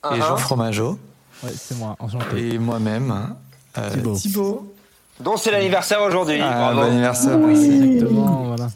[0.02, 0.36] Ah, Jean ah.
[0.36, 0.98] Fromageau.
[1.44, 2.54] Ouais, c'est moi, enchanté.
[2.54, 3.34] Et moi-même,
[3.78, 4.16] euh, Thibaut.
[4.16, 4.74] Thibaut.
[5.20, 6.40] Dont c'est l'anniversaire aujourd'hui.
[6.42, 7.38] Ah, bon anniversaire.
[7.48, 8.68] Exactement, voilà.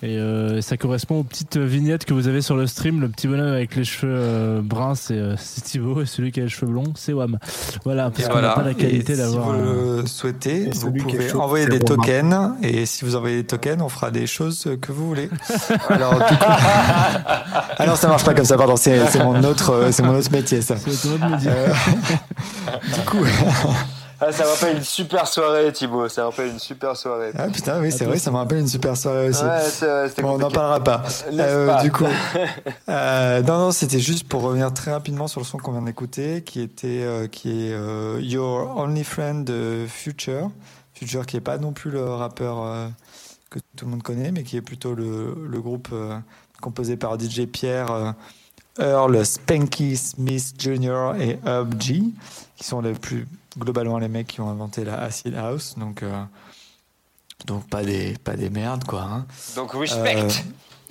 [0.00, 3.00] Et euh, ça correspond aux petites vignettes que vous avez sur le stream.
[3.00, 5.34] Le petit bonhomme avec les cheveux euh, bruns, c'est euh,
[5.64, 7.38] Thibaut, et celui qui a les cheveux blonds, c'est Wam.
[7.84, 8.48] Voilà, parce qu'on voilà.
[8.48, 9.46] n'a pas la qualité d'avoir.
[9.46, 11.96] Si vous le souhaitez, vous pouvez chaud, envoyer des Romain.
[12.04, 12.50] tokens.
[12.62, 15.30] Et si vous envoyez des tokens, on fera des choses que vous voulez.
[15.88, 16.44] Alors, du coup...
[16.46, 18.56] ah non, ça marche pas comme ça.
[18.56, 20.76] Pardon, c'est mon autre, euh, c'est mon autre métier, ça.
[20.76, 21.50] C'est autre métier.
[21.50, 21.68] Euh,
[22.94, 23.24] du coup,
[24.20, 26.08] Ah, ça me rappelle une super soirée, Thibaut.
[26.08, 27.30] Ça me rappelle une super soirée.
[27.38, 29.44] ah putain, oui, c'est vrai, ça me rappelle une super soirée aussi.
[29.44, 31.04] Ouais, Bon, on n'en parlera pas.
[31.32, 32.04] Euh, pas du coup,
[32.88, 36.42] euh, non, non, c'était juste pour revenir très rapidement sur le son qu'on vient d'écouter,
[36.42, 40.50] qui était, euh, qui est euh, Your Only Friend de Future.
[40.94, 42.88] Future, qui est pas non plus le rappeur euh,
[43.50, 46.18] que tout le monde connaît, mais qui est plutôt le, le groupe euh,
[46.60, 48.12] composé par DJ Pierre, euh,
[48.80, 51.12] Earl, Spanky Smith Jr.
[51.20, 52.02] et Hub G,
[52.56, 55.74] qui sont les plus globalement les mecs qui ont inventé la acid house.
[55.76, 56.22] Donc, euh,
[57.46, 59.02] donc pas des, pas des merdes, quoi.
[59.02, 59.26] hein.
[59.56, 60.16] Donc, respect.
[60.16, 60.28] Euh,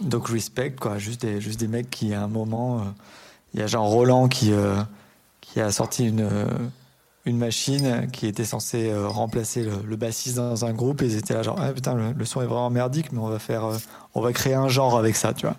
[0.02, 0.98] donc respect, quoi.
[0.98, 2.84] Juste des, juste des mecs qui, à un moment, euh,
[3.54, 4.52] il y a Jean Roland qui,
[5.42, 6.30] qui a sorti une,
[7.28, 11.16] une machine qui était censée euh, remplacer le, le bassiste dans un groupe et ils
[11.18, 13.66] étaient là genre ah, putain le, le son est vraiment merdique mais on va faire
[13.66, 13.78] euh,
[14.16, 15.56] on va créer un genre avec ça tu vois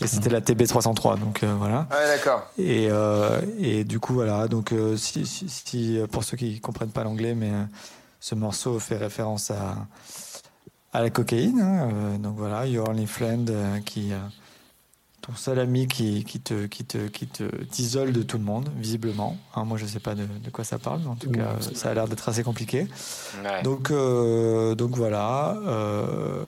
[0.00, 2.46] et c'était la TB 303 donc euh, voilà Ouais, d'accord.
[2.58, 4.48] et, euh, et du coup, voilà.
[4.48, 7.62] Donc, euh, si, si, si- pour ceux qui comprennent pas l'anglais, mais euh,
[8.18, 9.76] ce morceau fait référence à,
[10.92, 11.60] à la cocaïne.
[11.60, 14.18] hein, euh, donc voilà, Your Only Friend, euh, qui, euh,
[15.22, 18.68] ton seul ami qui, qui te, qui te, qui te t'isole de tout le monde,
[18.76, 19.36] visiblement.
[19.54, 21.90] Hein, moi, je sais pas de, de quoi ça parle, mais en tout cas, ça
[21.90, 22.88] a l'air d'être assez compliqué.
[23.44, 23.62] Ouais.
[23.62, 25.56] Donc, euh, donc voilà.
[25.64, 26.44] euh,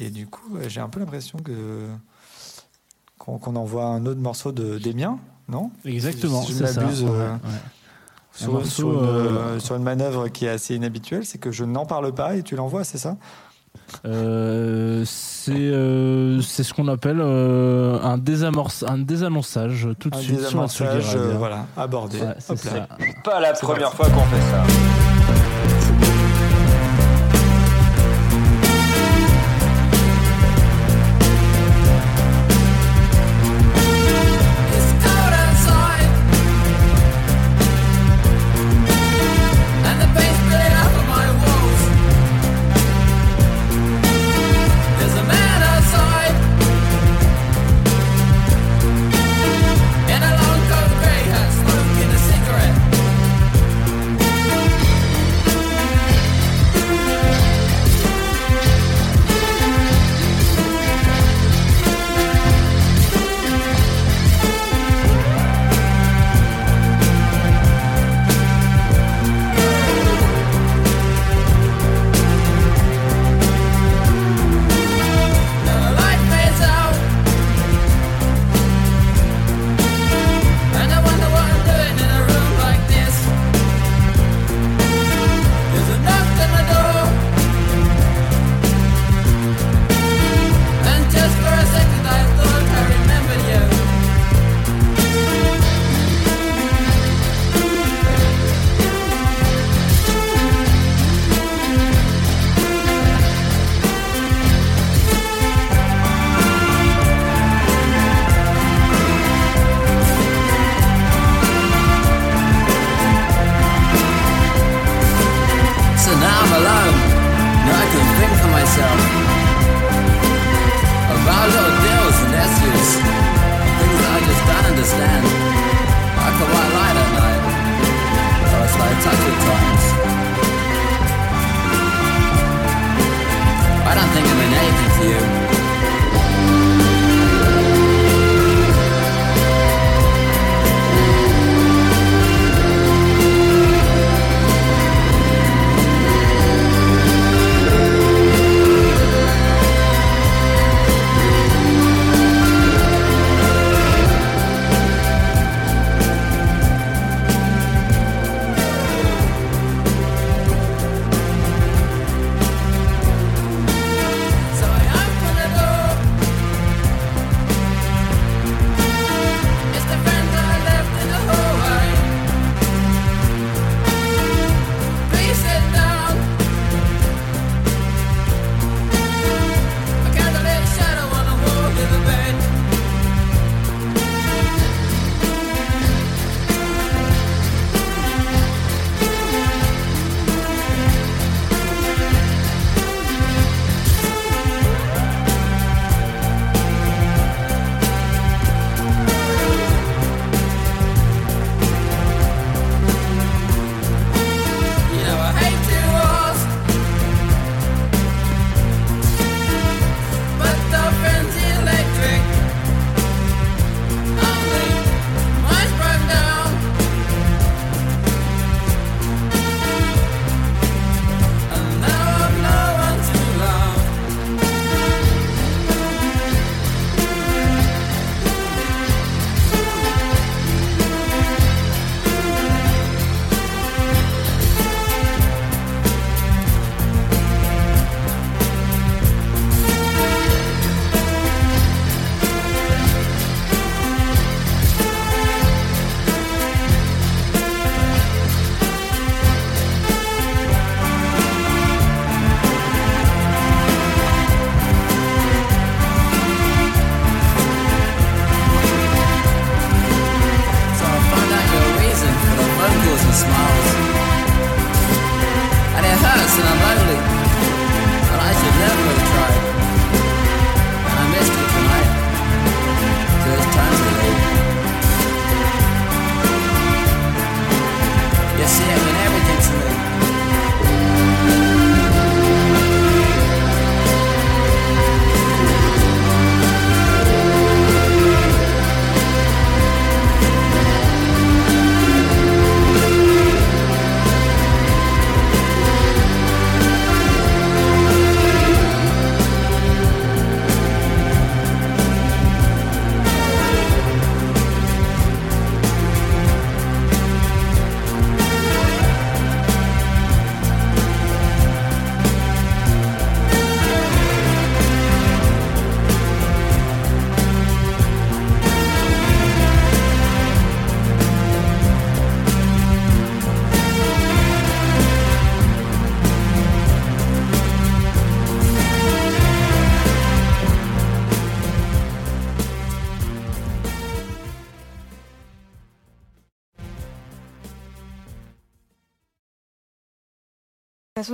[0.00, 1.86] et du coup, j'ai un peu l'impression que
[3.18, 5.70] qu'on envoie un autre morceau de des miens, non?
[5.84, 7.38] Exactement, Si je ne m'abuse, ouais, euh, ouais.
[8.32, 11.64] Sur, Un morceau, sur une, sur une manœuvre qui est assez inhabituelle, c'est que je
[11.64, 13.16] n'en parle pas et tu l'envoies, c'est ça?
[14.04, 20.20] Euh, c'est euh, c'est ce qu'on appelle euh, un désamorce un désannonçage tout de Un
[20.20, 21.20] suite sur désamorçage, Radio.
[21.20, 22.18] euh, voilà, abordé.
[22.20, 22.34] Ouais.
[23.24, 23.96] Pas la première parti.
[23.96, 25.05] fois qu'on fait ça.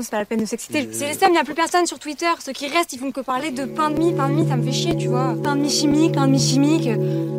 [0.02, 0.88] C'est pas la peine de s'exciter.
[0.92, 2.26] C'est les il n'y a plus personne sur Twitter.
[2.40, 4.12] Ceux qui restent, ils font que parler de pain de mie.
[4.12, 5.34] Pain de mie, ça me fait chier, tu vois.
[5.42, 6.88] Pain de mie chimique, pain de mie chimique.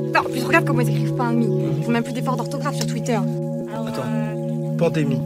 [0.05, 1.65] Putain, en plus, regarde comment ils écrivent pain de mie.
[1.77, 3.13] Ils font même plus d'efforts d'orthographe sur Twitter.
[3.15, 4.77] Attends.
[4.77, 5.21] Pandémie.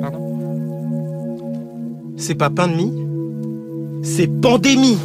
[0.00, 0.20] Pardon?
[2.16, 2.92] C'est pas pain de mie?
[4.02, 4.98] C'est pandémie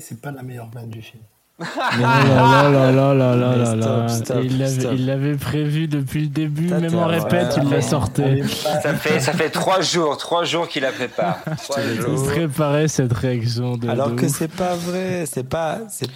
[0.00, 1.22] C'est pas la meilleure blague du film.
[4.42, 8.42] Il l'avait- prévu depuis le début, T'as même en répète, il la sortait.
[8.82, 11.38] Ça fait, ça fait trois jours, trois jours qu'il la prépare.
[11.78, 13.88] Il préparait cette réaction de.
[13.88, 14.32] Alors de que ouf.
[14.36, 15.78] c'est pas vrai, c'est pas.
[15.88, 16.08] c'est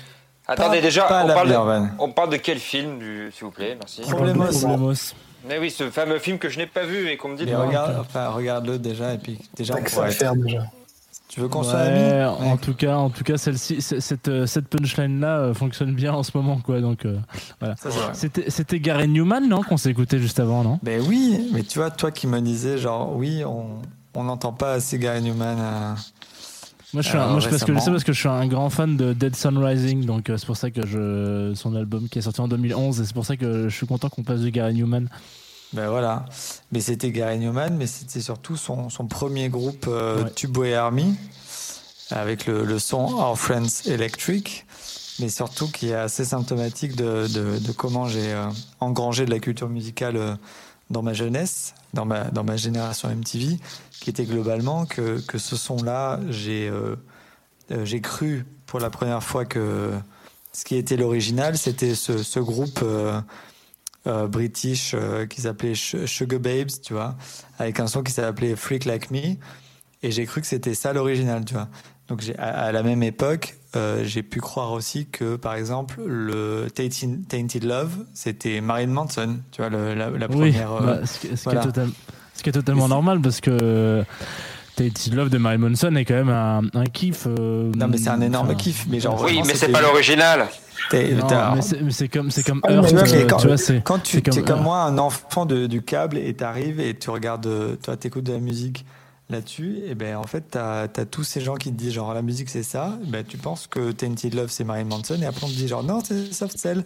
[0.47, 1.93] Attendez, pas- déjà, pas on, parle de, vanne.
[1.99, 4.01] on parle de quel film, du- s'il vous plaît Merci.
[4.03, 4.47] Problemos.
[4.47, 5.15] Problemos.
[5.49, 7.55] Mais oui, ce fameux film que je n'ai pas vu et qu'on me dit de
[7.55, 10.65] regarde, enfin, regarde-le déjà et puis déjà on faire déjà.
[11.39, 14.45] Tu veux qu'on soit Ouais, amis en tout cas, en tout cas, celle-ci, cette euh,
[14.45, 16.81] cette punchline là fonctionne bien en ce moment, quoi.
[16.81, 17.17] Donc euh,
[17.61, 17.77] voilà.
[18.13, 20.81] C'était c'était Gary Newman, non, qu'on s'est écouté juste avant, non?
[20.83, 23.67] Ben oui, mais tu vois, toi qui me disais genre oui, on
[24.17, 25.57] on n'entend pas assez Gary Newman.
[25.61, 25.95] euh,
[26.93, 28.29] Moi, je suis, un- euh, moi, je- parce que je sais parce que je suis
[28.29, 31.77] un grand fan de Dead Sun Rising, donc euh, c'est pour ça que je son
[31.77, 34.25] album qui est sorti en 2011, et c'est pour ça que je suis content qu'on
[34.25, 35.09] passe du Gary Newman.
[35.73, 36.25] Ben voilà.
[36.73, 40.31] Mais c'était Gary Newman, mais c'était surtout son, son premier groupe euh, Ouais.
[40.31, 41.15] Tubeway Army,
[42.11, 44.67] avec le, le son Our Friends Electric,
[45.21, 48.47] mais surtout qui est assez symptomatique de, de, de comment j'ai euh,
[48.81, 50.35] engrangé de la culture musicale euh,
[50.91, 53.59] dans ma jeunesse, dans ma, dans ma génération MTV,
[54.01, 56.97] qui était globalement que, que ce son-là, j'ai euh,
[57.73, 59.93] euh, j'ai cru pour la première fois que
[60.53, 62.83] ce qui était l'original, c'était ce, ce groupe
[64.09, 67.17] euh, british euh, qui s'appelait Sugar Babes, tu vois,
[67.59, 69.37] avec un son qui s'appelait Freak Like Me.
[70.03, 71.69] Et j'ai cru que c'était ça l'original, tu vois.
[72.09, 76.69] Donc à, à la même époque, euh, j'ai pu croire aussi que, par exemple, le
[76.75, 80.73] Tainted Tainted Love, c'était Marilyn Manson, tu vois, le- la, la Oui, première.
[80.73, 81.91] euh, bah, ce, qui est total-
[82.35, 84.05] ce qui est totalement normal parce que
[84.79, 87.27] Tainted Love de Marilyn Manson est quand même un, un kiff.
[87.27, 88.87] euh, Non, mais c'est un énorme enfin, kiff.
[88.89, 90.47] Mais genre, Oui, vraiment, mais c'est pas l'original.
[91.91, 94.61] C'est- comme c'est comme Ah, Earth, euh, quand, tu vois, c'est quand tu es comme
[94.61, 98.25] euh, moi, un enfant de- du câble, et t'arrives et tu regardes, euh, toi, t'écoutes
[98.25, 98.87] de la musique
[99.29, 102.23] là-dessus, et ben en fait, t'as as tous ces gens qui te disent genre la
[102.23, 105.49] musique c'est ça, ben tu penses que Tainted Love c'est Marilyn Manson, et après on
[105.49, 106.83] te dit genre non, c'est Soft Cell,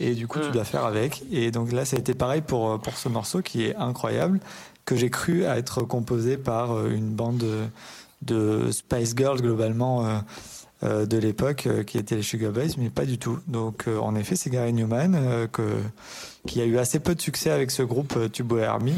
[0.00, 1.22] et du coup tu dois faire avec.
[1.30, 4.40] Et donc là, ça a été pareil pour, euh, pour ce morceau qui est incroyable,
[4.84, 7.44] que j'ai cru être composé par euh, une bande
[8.22, 10.06] de, Spice Girls globalement.
[10.06, 10.18] euh,
[10.84, 13.38] euh, de l'époque qui étaient les Sugar Boys, mais pas du tout.
[13.46, 15.46] Donc en effet, c'est Gary Newman
[16.44, 18.96] qui a eu assez peu de succès avec ce groupe Tubeway Army,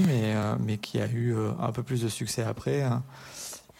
[0.64, 3.02] mais, qui a eu un peu plus de succès après, hein,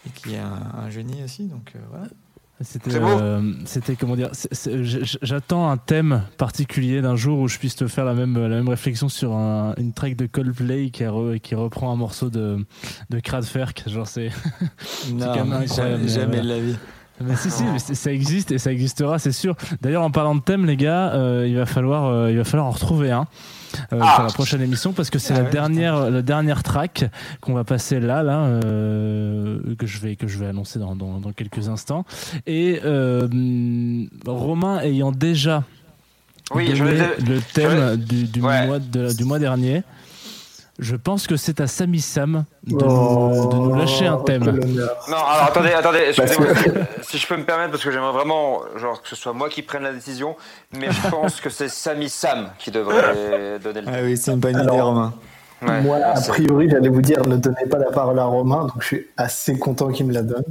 [0.05, 1.45] et qui est un, un génie aussi.
[1.45, 2.05] Donc voilà.
[2.61, 7.47] C'était, C'est euh, c'était comment dire c'est- c'est- J'attends un thème particulier d'un jour où
[7.49, 10.89] je puisse te faire la même la même réflexion sur un- une track de Coldplay
[10.89, 12.57] qui, a re- qui reprend un morceau de
[13.09, 13.83] de Kraftwerk.
[13.89, 14.29] Genre c'est
[14.79, 16.75] c'est Non, quand même jamais- jamais de la vie.
[17.21, 19.55] Mais si si, mais c'est- ça existe et ça existera, c'est sûr.
[19.81, 22.67] D'ailleurs, en parlant de thème, les gars, euh, il va falloir euh, il va falloir
[22.67, 23.25] en retrouver un.
[23.93, 24.13] Euh, Ah.
[24.15, 27.05] pour la prochaine émission parce que c'est Ah la ouais, dernière la dernière track
[27.41, 31.19] qu'on va passer là là euh, que je vais que je vais annoncer dans, dans,
[31.19, 32.05] dans quelques instants
[32.47, 33.27] et euh,
[34.25, 35.63] Romain ayant déjà
[36.53, 38.67] Oui, je le thème du, du Ouais.
[38.67, 39.83] mois de- du mois dernier
[40.79, 44.43] je pense que c'est à Sami Sam de, Oh, nous, de nous lâcher un thème
[44.43, 46.53] Non, alors attendez, attendez, excusez-moi,
[47.01, 49.61] si- je peux me permettre, parce que j'aimerais vraiment genre, que ce soit moi qui
[49.61, 50.35] prenne la décision,
[50.77, 54.39] mais je pense que c'est Sami Sam qui devrait donner le Ah oui, c'est une
[54.39, 55.13] bonne Alors, idée, Romain.
[55.61, 58.81] Ouais, Moi, a priori, j'allais vous dire ne donnez pas la parole à Romain, donc
[58.81, 60.43] je suis assez content qu'il me la donne.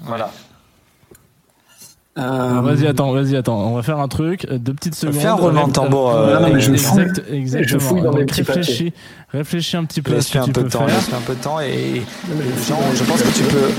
[0.00, 0.30] Voilà.
[2.18, 3.56] Euh, Vas-y, attends, vas-y, attends.
[3.58, 4.46] On va faire un truc.
[4.50, 5.14] euh, Deux petites secondes.
[5.20, 7.36] Fais un roulement de tambour, euh, Non, non, mais je exact, fouille.
[7.38, 7.68] exactement.
[7.68, 8.92] Je fouille dans mes petits réfléchis,
[9.32, 10.94] réfléchis un petit peu Laisse-lui un peu de temps, faire.
[10.94, 12.02] laisse-lui un peu de temps et,
[12.68, 13.70] Jean, je pense que tu peux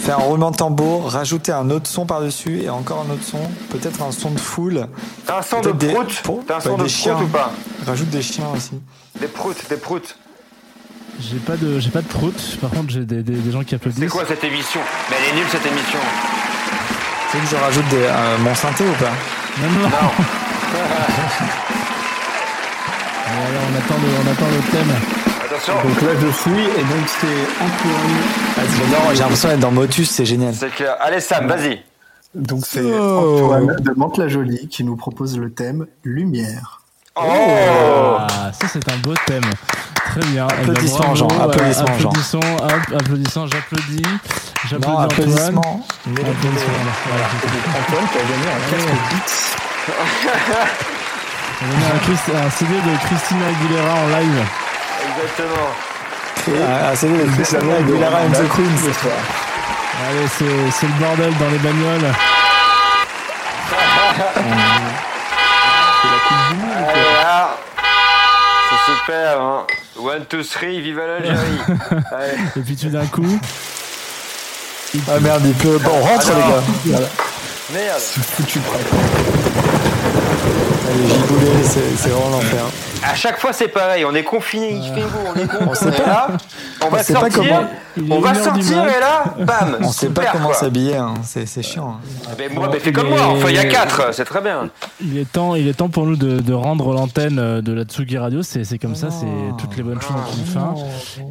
[0.00, 3.38] faire un roulement de tambour, rajouter un autre son par-dessus et encore un autre son,
[3.70, 4.86] peut-être un son de foule.
[5.24, 7.16] T'as un son de des- prout T'as un ouais, son de des chiens.
[7.22, 7.52] ou pas
[7.86, 8.72] Rajoute des chiens aussi.
[9.20, 10.18] Des proutes, des proutes.
[11.20, 12.34] J'ai pas de, j'ai pas de prout.
[12.60, 14.02] Par contre, j'ai des, des, des gens qui applaudissent.
[14.02, 14.80] C'est quoi cette émission?
[15.08, 15.98] Mais elle est nulle cette émission.
[17.30, 19.12] Tu veux que je rajoute des, euh, mon synthé ou pas
[19.60, 19.88] Non, non.
[23.26, 24.92] Voilà, on attend le, on attend le thème.
[25.44, 25.74] Attention.
[25.82, 28.16] Donc là, je fouille, et donc c'est Antoine.
[28.56, 30.54] Ah, J'adore, j'ai l'impression d'être dans Motus, c'est génial.
[30.54, 30.96] C'est clair.
[31.00, 31.82] Allez Sam, vas-y.
[32.34, 33.44] Donc c'est Oh.
[33.54, 36.82] Antoine de Mantes-la-Jolie qui nous propose le thème Lumière.
[37.16, 37.22] Oh
[38.18, 39.44] Ah, ça c'est un beau thème.
[40.10, 40.46] Très bien.
[40.62, 40.74] Eh ben.
[41.14, 42.08] Jean, Voilà, applaudissements, Jean.
[42.98, 44.02] applaudissons, j'applaudis.
[44.64, 45.30] J'applaudis Antoine.
[45.36, 45.76] Antoine
[48.12, 49.36] qui a gagné un casque Beats.
[51.62, 54.40] On a un, Christ- un CD de Christina Aguilera en live.
[55.08, 55.70] Exactement.
[56.68, 58.82] Ah, c'est le Christina Aguilera and the Queens.
[60.08, 62.12] Allez, c'est c'est le bordel dans les bagnoles.
[66.88, 67.48] Allez, là.
[68.68, 69.66] C'est super, hein.
[69.98, 71.60] One, two, three, viva l'Algérie.
[72.12, 72.38] Allez.
[72.56, 73.38] Et puis tout d'un coup.
[75.08, 75.78] Ah merde, il pleut.
[75.78, 76.62] Bon, on rentre, Ah les gars.
[76.86, 77.08] Voilà.
[77.72, 78.00] Merde.
[78.00, 78.60] Foutu
[80.92, 82.64] giboulé, c'est vraiment l'enfer.
[83.04, 84.04] À chaque fois, c'est pareil.
[84.04, 85.66] On est confiné, il fait beau, on est con.
[85.70, 86.06] On sait Et pas.
[86.06, 86.28] là,
[86.82, 87.42] on On va sait pas sortir.
[87.96, 89.76] comment- On va sortir et là, bam.
[89.82, 91.14] On sait pas comment s'habiller, hein.
[91.22, 91.98] c'est chiant.
[92.00, 92.34] hein.
[92.54, 93.18] Moi, ben, fais comme moi.
[93.28, 94.68] Enfin, il y a quatre, c'est très bien.
[95.00, 97.84] Il est temps, il est temps pour nous de, de rendre l'antenne euh, de la
[97.84, 98.42] Tsugi Radio.
[98.42, 99.26] C'est comme ça, c'est
[99.58, 100.74] toutes les bonnes choses ont une fin.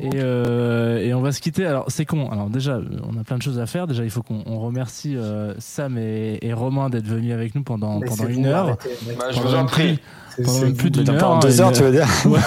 [0.02, 1.66] Et, euh, et on va se quitter.
[1.66, 2.30] Alors c'est con.
[2.32, 3.86] Alors déjà, euh, on a plein de choses à faire.
[3.88, 7.64] Déjà, il faut qu'on on remercie euh, Sam et, et Romain d'être venus avec nous
[7.64, 8.78] pendant pendant une heure.
[9.20, 9.94] Bah, je Pendant vous en une prie.
[9.96, 11.18] plus- Pendant plus d'une heure.
[11.18, 12.40] Pendant deux heures, une- tu veux dire Ouais.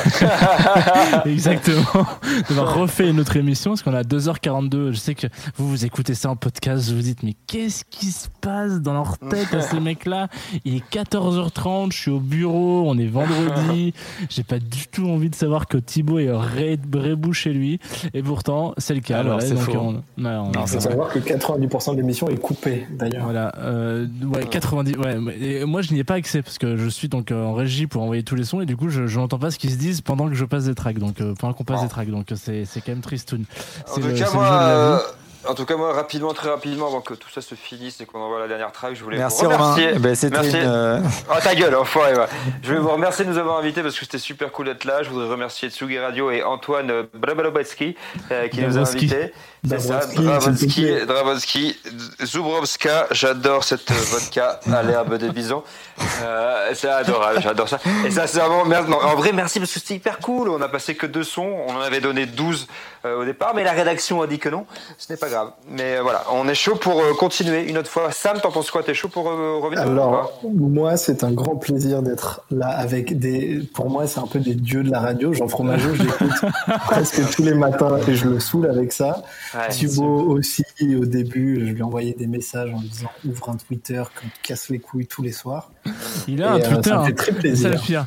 [1.27, 2.07] Exactement.
[2.49, 4.93] D'avoir refait une autre émission parce qu'on a 2h42.
[4.93, 8.07] Je sais que vous vous écoutez ça en podcast, vous vous dites mais qu'est-ce qui
[8.11, 10.29] se passe dans leur tête à ces mecs-là?
[10.67, 13.95] Il est 14h30, je suis au bureau, on est vendredi.
[14.29, 17.81] J'ai pas du tout envie de savoir que Thibaut est rébou chez lui.
[18.15, 19.21] Et pourtant, c'est le cas.
[19.21, 19.49] Alors, voilà.
[19.49, 19.79] c'est Donc, faux.
[20.19, 23.25] on- ouais, on- Il faut savoir que 90% de l'émission est coupée, d'ailleurs.
[23.25, 24.97] voilà, euh, ouais, 90.
[24.97, 27.55] Ouais, et moi je n'y ai pas accès parce que je suis donc euh, en
[27.55, 29.71] régie pour envoyer tous les sons et du coup je, je n'entends pas ce qu'ils
[29.71, 30.99] se disent pendant que je passe des tracks.
[30.99, 33.45] Donc euh, pendant qu'on passe des tracks, donc euh, c'est c'est quand même tristoun.
[33.91, 34.99] En tout le- cas, moi, euh,
[35.49, 38.41] en tout cas, rapidement, très rapidement, avant que tout ça se finisse et qu'on envoie
[38.41, 39.73] la dernière track, je voulais Merci, vous Romain.
[39.75, 39.93] remercier.
[39.95, 40.51] Eh ben, Merci.
[40.51, 41.01] une, euh,
[41.31, 42.27] Oh, ta gueule, enfoiré, ouais.
[42.63, 45.03] Je voulais vous remercier de nous avoir invités parce que c'était super cool d'être là.
[45.05, 47.97] Je voudrais remercier Tsugi Radio et Antoine Brabalobetsky
[48.33, 49.33] euh, qui nous a invités.
[49.69, 50.87] C'est ça, s'il te Dravonsky.
[51.07, 51.77] Dravonsky,
[52.25, 55.63] Zubrowska, j'adore cette vodka à l'herbe de bison.
[56.23, 57.79] Euh, c'est adorable, j'adore ça.
[58.07, 60.49] Et ça, c'est vraiment, mer- non, en vrai, merci parce que c'était hyper cool.
[60.49, 62.67] On a passé que deux sons, on en avait donné 12
[63.05, 64.65] euh, au départ, mais la rédaction a dit que non.
[64.97, 65.51] Ce n'est pas grave.
[65.69, 68.11] Mais euh, voilà, on est chaud pour euh, continuer une autre fois.
[68.13, 68.83] Sam, t'en penses quoi?
[68.83, 73.19] T'es chaud pour euh, revenir ou Alors, moi, c'est un grand plaisir d'être là avec
[73.19, 73.61] des.
[73.75, 75.33] Pour moi, c'est un peu des dieux de la radio.
[75.33, 76.31] Jean Fromageau, je l'écoute
[76.87, 79.23] presque tous les matins et je le saoule avec ça.
[79.55, 80.65] Ouais, Thibaut aussi,
[81.01, 84.69] au début, je lui envoyais des messages en disant ouvre un Twitter quand tu casses
[84.69, 85.71] les couilles tous les soirs.
[86.27, 86.91] Il a un Et, euh, Twitter.
[86.91, 87.15] ça me fait hein.
[87.15, 88.07] très C'est plaisir.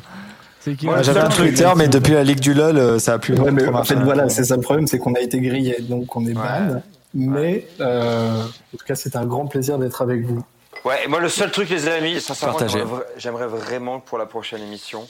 [0.90, 3.50] a J'avais un Twitter, mais depuis la Ligue du LOL, euh, ça a plus Ouais,
[3.50, 6.24] mais en fait, voilà, c'est ça le problème, c'est qu'on a été grillé, donc on
[6.26, 6.80] est ban.
[7.14, 10.42] Mais euh, en tout cas, c'est un grand plaisir d'être avec vous.
[10.84, 14.26] Ouais, moi le seul truc les amis, sincèrement, j'aimerais vra- j'aimerais vraiment que pour la
[14.26, 15.06] prochaine émission,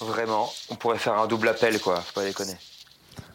[0.00, 2.52] vraiment, on pourrait faire un double appel quoi, faut pas déconner.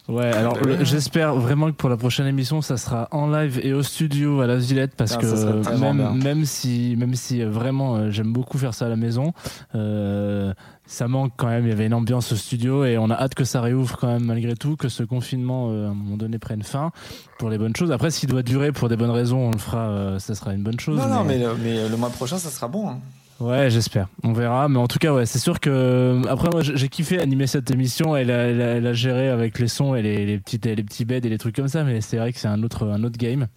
[0.10, 3.74] Ouais, alors le- j'espère vraiment que pour la prochaine émission, ça sera en live et
[3.74, 7.96] au studio à la Villette parce Ah, que même, même si, même si euh, vraiment
[7.96, 9.34] euh, j'aime beaucoup faire ça à la maison,
[9.76, 10.52] euh,
[10.88, 11.66] ça manque quand même.
[11.66, 14.08] Il y avait une ambiance au studio et on a hâte que ça réouvre quand
[14.08, 16.92] même malgré tout, que ce confinement euh, à un moment donné prenne fin
[17.38, 17.92] pour les bonnes choses.
[17.92, 19.90] Après, s'il doit durer pour des bonnes raisons, on le fera.
[19.90, 20.98] euh, ça sera une bonne chose.
[20.98, 22.90] Non, non, mais, le- mais le mois prochain, ça sera bon.
[22.90, 22.98] hein.
[23.40, 24.08] Ouais, j'espère.
[24.24, 24.68] On verra.
[24.68, 28.16] Mais en tout cas, ouais, c'est sûr que après, moi, j'ai kiffé animer cette émission.
[28.16, 31.18] Elle a, elle a géré avec les sons et les, les petites, les petits beds
[31.24, 31.84] et les trucs comme ça.
[31.84, 33.48] Mais c'est vrai que c'est un autre, un autre game.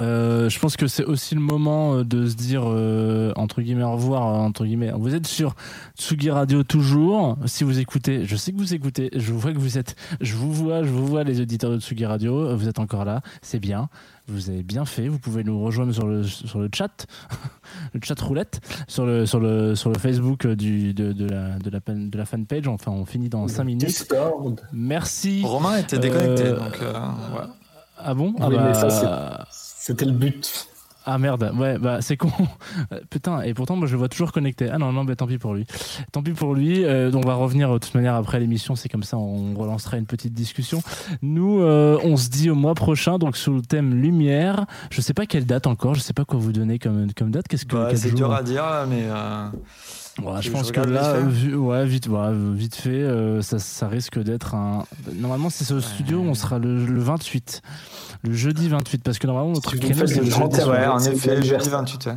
[0.00, 3.82] Euh, je pense que c'est aussi le moment euh, de se dire euh, entre guillemets
[3.82, 4.92] au revoir euh, entre guillemets.
[4.96, 5.56] Vous êtes sur
[5.98, 7.36] Tsugi Radio toujours.
[7.46, 9.10] Si vous écoutez, je sais que vous écoutez.
[9.14, 9.96] Je vois que vous êtes.
[10.20, 12.56] Je vous vois, je vous vois les auditeurs de Tsugi Radio.
[12.56, 13.22] Vous êtes encore là.
[13.42, 13.88] C'est bien.
[14.28, 15.08] Vous avez bien fait.
[15.08, 17.06] Vous pouvez nous rejoindre sur le sur le chat,
[17.94, 21.70] le chat roulette, sur le sur le sur le Facebook du de, de la de
[21.70, 22.68] la de la fanpage.
[22.68, 23.88] Enfin, on finit dans 5 minutes.
[23.88, 24.60] Discord.
[24.72, 25.42] Merci.
[25.44, 26.44] Romain était déconnecté.
[26.44, 27.46] Euh, donc, euh, ouais.
[27.98, 28.34] Ah bon?
[28.38, 29.48] Oui, ah mais ça, bah,
[29.88, 30.68] C'était le but.
[31.06, 32.30] ah merde, ouais, bah c'est con.
[33.10, 34.68] Putain, et pourtant moi je le vois toujours connecté.
[34.70, 35.64] Ah non, non, bah tant pis pour lui.
[36.12, 36.84] Tant pis pour lui.
[36.84, 40.04] Euh, on va revenir de toute manière après l'émission, c'est comme ça, on relancera une
[40.04, 40.82] petite discussion.
[41.22, 44.66] Nous, euh, on se dit au mois prochain, donc sous le thème lumière.
[44.90, 47.48] Je sais pas quelle date encore, je sais pas quoi vous donner comme, comme date.
[47.48, 49.04] Qu'est-ce que Bah, c'est dur à dire, là, mais.
[49.08, 49.48] euh,
[50.22, 53.58] Ouais, je pense que là, vite fait vu- ouais, vite, voilà, vite fait, euh, ça,
[53.58, 54.84] ça risque d'être un.
[55.14, 57.62] Normalement, c'est au studio, on sera le, le 28,
[58.24, 60.78] le jeudi 28, parce que normalement notre Si faites c'est le jeudi 31, soir.
[60.80, 61.72] Ouais, en c'est effet, le jeudi anniversaire.
[61.78, 62.06] 28.
[62.06, 62.16] ouais.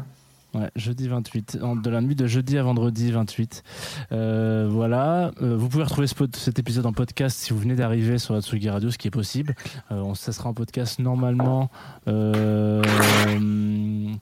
[0.54, 3.64] Ouais, jeudi 28, en- de la nuit de jeudi à vendredi 28.
[4.12, 8.34] Euh, voilà, Euh, vous pouvez retrouver cet épisode en podcast si vous venez d'arriver sur
[8.34, 9.56] la Tsugi Radio, ce qui est possible.
[9.92, 11.70] Euh, on, ça sera en podcast normalement.
[12.10, 12.82] euh,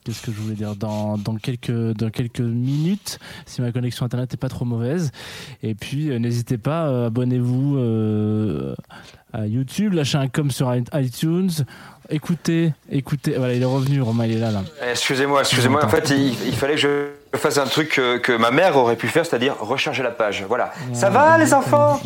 [0.04, 0.76] Qu'est-ce que je voulais dire?
[0.76, 5.10] Dans, quelques dans quelques minutes, si ma connexion internet est pas trop mauvaise.
[5.64, 7.76] Et puis euh, n'hésitez pas, euh, abonnez-vous
[9.32, 11.50] à YouTube, lâchez un com sur iTunes
[12.12, 13.34] écoutez, écoutez.
[13.38, 14.62] Voilà, il est revenu, Romain, il est là, là.
[14.84, 15.84] Eh, Excusez-moi, excusez-moi.
[15.84, 16.80] En fait, il, il fallait que
[17.32, 20.44] je fasse un truc que, que ma mère aurait pu faire, c'est-à-dire recharger la page.
[20.48, 20.72] Voilà.
[20.92, 22.00] Ça va, les enfants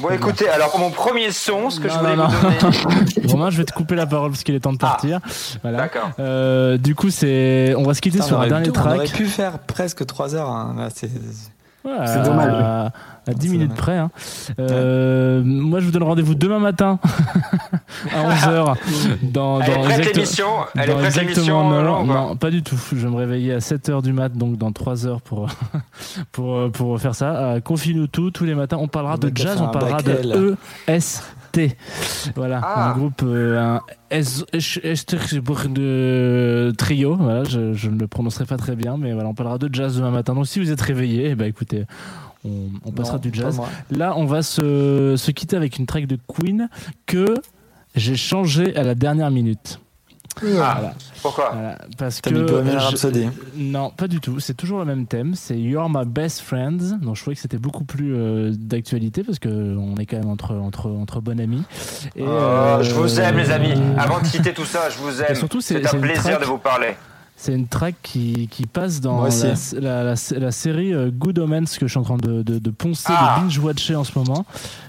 [0.00, 3.26] Bon, écoutez, alors pour mon premier son, ce que je voulais non, vous donner.
[3.28, 5.20] Romain, je vais te couper la parole parce qu'il est temps de partir.
[5.62, 5.78] voilà.
[5.78, 6.10] Ah, D'accord.
[6.18, 8.96] Euh, du coup, c'est, on va se quitter Putain, sur un dernier pu- On aurait
[9.04, 9.12] track.
[9.12, 10.48] pu faire presque 3 heures.
[10.48, 10.74] hein.
[10.78, 10.88] Là,
[11.82, 12.52] c'est- Ouais, C'est à- dommage.
[12.54, 12.84] À,
[13.28, 13.96] à 10 minutes près.
[13.98, 14.10] hein.
[14.58, 16.98] Euh, Moi, je vous donne rendez-vous demain matin
[18.14, 18.74] à 11h.
[19.22, 21.82] Dans, Elle est dans prête, exact- l'émission Elle est prête, exactement l'émission.
[21.82, 22.78] Laurent, ou pas Non, pas du tout.
[22.90, 25.48] Je vais me réveiller à 7h du mat, donc dans 3 heures pour,
[26.32, 27.36] pour, pour faire ça.
[27.36, 28.76] Euh, Confie-nous tout, tous les matins.
[28.80, 30.56] On parlera On de jazz, on parlera de
[32.36, 32.90] Voilà, Ah.
[32.90, 33.80] un groupe, euh, un
[35.68, 37.16] de trio.
[37.16, 39.96] Voilà, je, je ne le prononcerai pas très bien, mais voilà, on parlera de jazz
[39.96, 40.34] demain matin.
[40.34, 41.84] Donc si vous êtes réveillés, eh ben, écoutez,
[42.44, 43.60] on, on passera Non, du jazz.
[43.90, 46.68] Là, on va se, se quitter avec une track de Queen
[47.06, 47.34] que
[47.94, 49.78] j'ai changé à la dernière minute.
[50.40, 50.94] Ah, Voilà.
[51.22, 53.28] pourquoi Voilà, parce T'as que mis Bohemian je- Rhapsody.
[53.56, 54.40] Non, pas du tout.
[54.40, 55.34] C'est toujours le même thème.
[55.34, 56.98] C'est You're My Best Friends.
[57.02, 60.28] Donc je trouvais que c'était beaucoup plus euh, d'actualité parce que on est quand même
[60.30, 61.62] entre entre entre bonnes amies.
[62.16, 63.74] Et, Oh, euh, je vous aime, les amis.
[63.98, 65.34] Avant de quitter tout ça, je vous aime.
[65.34, 66.94] surtout, c'est- un plaisir track- de vous parler.
[67.42, 69.46] C'est une track qui, qui passe dans la, aussi.
[69.80, 72.70] la, la- la série euh, Good Omens que je suis en train de, de, de
[72.70, 73.38] poncer, Ah.
[73.38, 74.46] de binge-watcher en ce moment.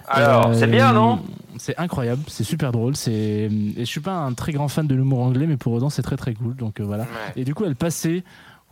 [0.07, 1.19] Alors, Euh, c'est bien, non
[1.57, 2.95] C'est incroyable, c'est super drôle.
[2.95, 5.89] C'est et je suis pas un très grand fan de l'humour anglais, mais pour autant
[5.89, 6.55] c'est très très cool.
[6.55, 7.03] Donc euh, voilà.
[7.03, 7.33] Ouais.
[7.37, 8.23] Et du coup, elle passait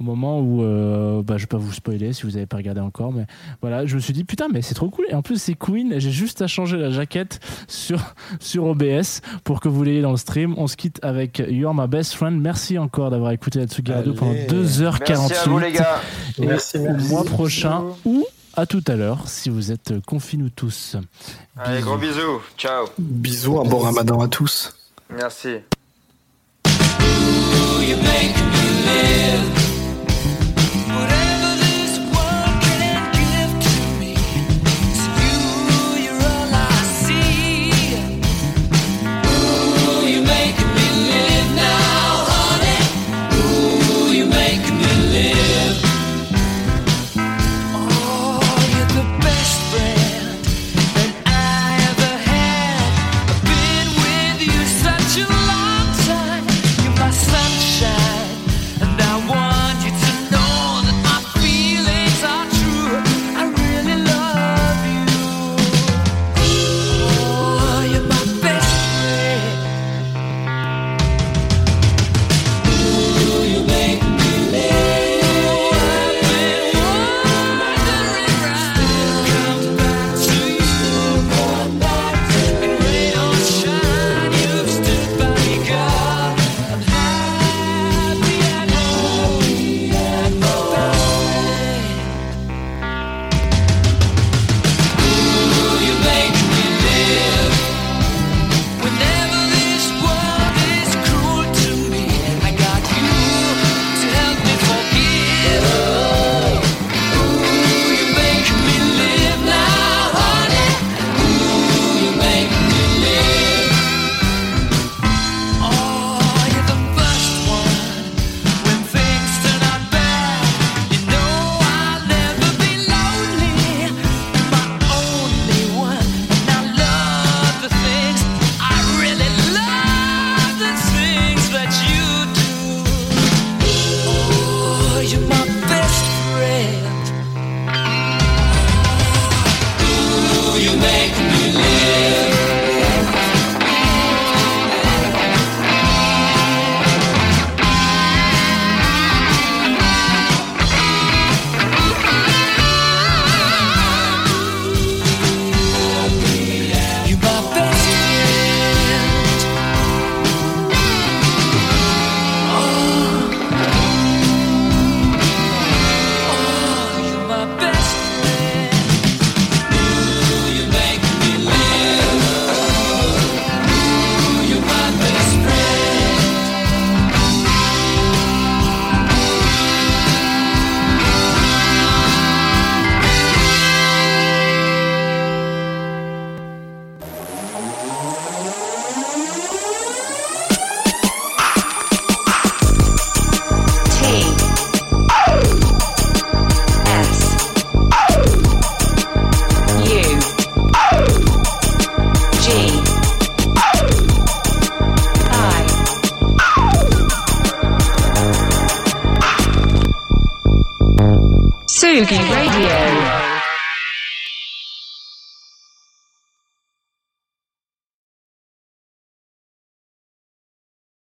[0.02, 2.82] au moment où, euh, bah, je vais pas vous spoiler si vous avez pas regardé
[2.82, 3.28] encore, mais
[3.62, 5.06] voilà, je me suis dit putain, mais c'est trop cool.
[5.10, 5.94] Et en plus, c'est Queen.
[6.00, 8.00] J'ai juste à changer la jaquette sur
[8.40, 10.56] sur OBS pour que vous l'ayez dans le stream.
[10.58, 12.40] On se quitte avec You're My Best Friend.
[12.42, 14.48] Merci encore d'avoir écouté la Tsugi Radio pendant Allez.
[14.48, 15.00] 2h48.
[15.08, 16.02] Merci à vous, les gars.
[16.40, 20.50] Et Merci, au mois prochain ou à tout à l'heure si vous êtes confinés nous
[20.50, 20.98] tous.
[21.58, 22.42] Allez, gros bisous.
[22.58, 22.88] Ciao.
[22.98, 24.74] Bisous, un bon ramadan à tous.
[25.12, 25.60] Merci.
[30.92, 31.41] You make